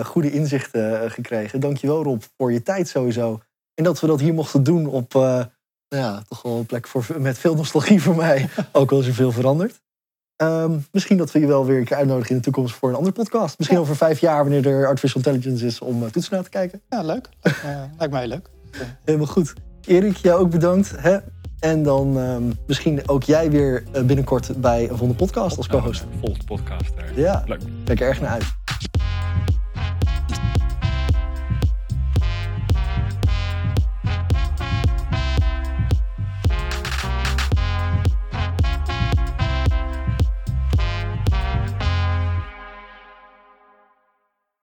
goede 0.05 0.31
inzichten 0.31 1.11
gekregen. 1.11 1.59
Dankjewel 1.59 2.03
Rob 2.03 2.21
voor 2.37 2.51
je 2.51 2.63
tijd 2.63 2.87
sowieso. 2.87 3.41
En 3.73 3.83
dat 3.83 3.99
we 3.99 4.07
dat 4.07 4.19
hier 4.19 4.33
mochten 4.33 4.63
doen 4.63 4.87
op 4.87 5.13
nou 5.13 6.03
ja, 6.03 6.21
toch 6.27 6.41
wel 6.41 6.57
een 6.57 6.65
plek 6.65 6.87
voor, 6.87 7.05
met 7.17 7.37
veel 7.37 7.55
nostalgie 7.55 8.01
voor 8.01 8.15
mij. 8.15 8.49
Ook 8.71 8.91
al 8.91 8.99
is 8.99 9.07
er 9.07 9.13
veel 9.13 9.31
veranderd. 9.31 9.81
Ehm, 10.39 10.77
misschien 10.91 11.17
dat 11.17 11.31
we 11.31 11.39
je 11.39 11.47
wel 11.47 11.65
weer 11.65 11.77
een 11.77 11.85
keer 11.85 11.97
uitnodigen 11.97 12.29
in 12.29 12.35
de 12.37 12.43
toekomst 12.43 12.75
voor 12.75 12.89
een 12.89 12.95
andere 12.95 13.13
podcast. 13.13 13.57
Misschien 13.57 13.77
Ja. 13.79 13.83
over 13.83 13.95
vijf 13.95 14.19
jaar 14.19 14.43
wanneer 14.43 14.67
er 14.67 14.87
artificial 14.87 15.23
intelligence 15.23 15.65
is 15.65 15.79
om 15.79 16.03
uh, 16.03 16.09
toetsen 16.09 16.33
naar 16.33 16.43
te 16.43 16.49
kijken. 16.49 16.81
Ja, 16.89 17.01
leuk. 17.01 17.29
Lijkt, 17.41 17.63
lijkt 17.97 18.13
mij 18.13 18.27
leuk. 18.27 18.49
Helemaal 19.05 19.27
goed. 19.27 19.53
Erik, 19.85 20.15
jou 20.17 20.39
ook 20.39 20.49
bedankt. 20.49 20.93
Hè? 20.97 21.17
En 21.59 21.83
dan 21.83 22.19
ehm, 22.19 22.43
misschien 22.67 23.07
ook 23.09 23.23
jij 23.23 23.51
weer 23.51 23.83
eh, 23.91 24.03
binnenkort 24.03 24.61
bij 24.61 24.81
een 24.81 24.87
volgende 24.87 25.13
podcast 25.13 25.57
als 25.57 25.67
co-host. 25.67 26.05
Volgt 26.19 26.45
podcast. 26.45 26.91
Ja, 27.15 27.43
Leuk. 27.47 27.61
kijk 27.83 27.99
er 28.01 28.07
erg 28.07 28.21
naar 28.21 28.29
uit. 28.31 28.43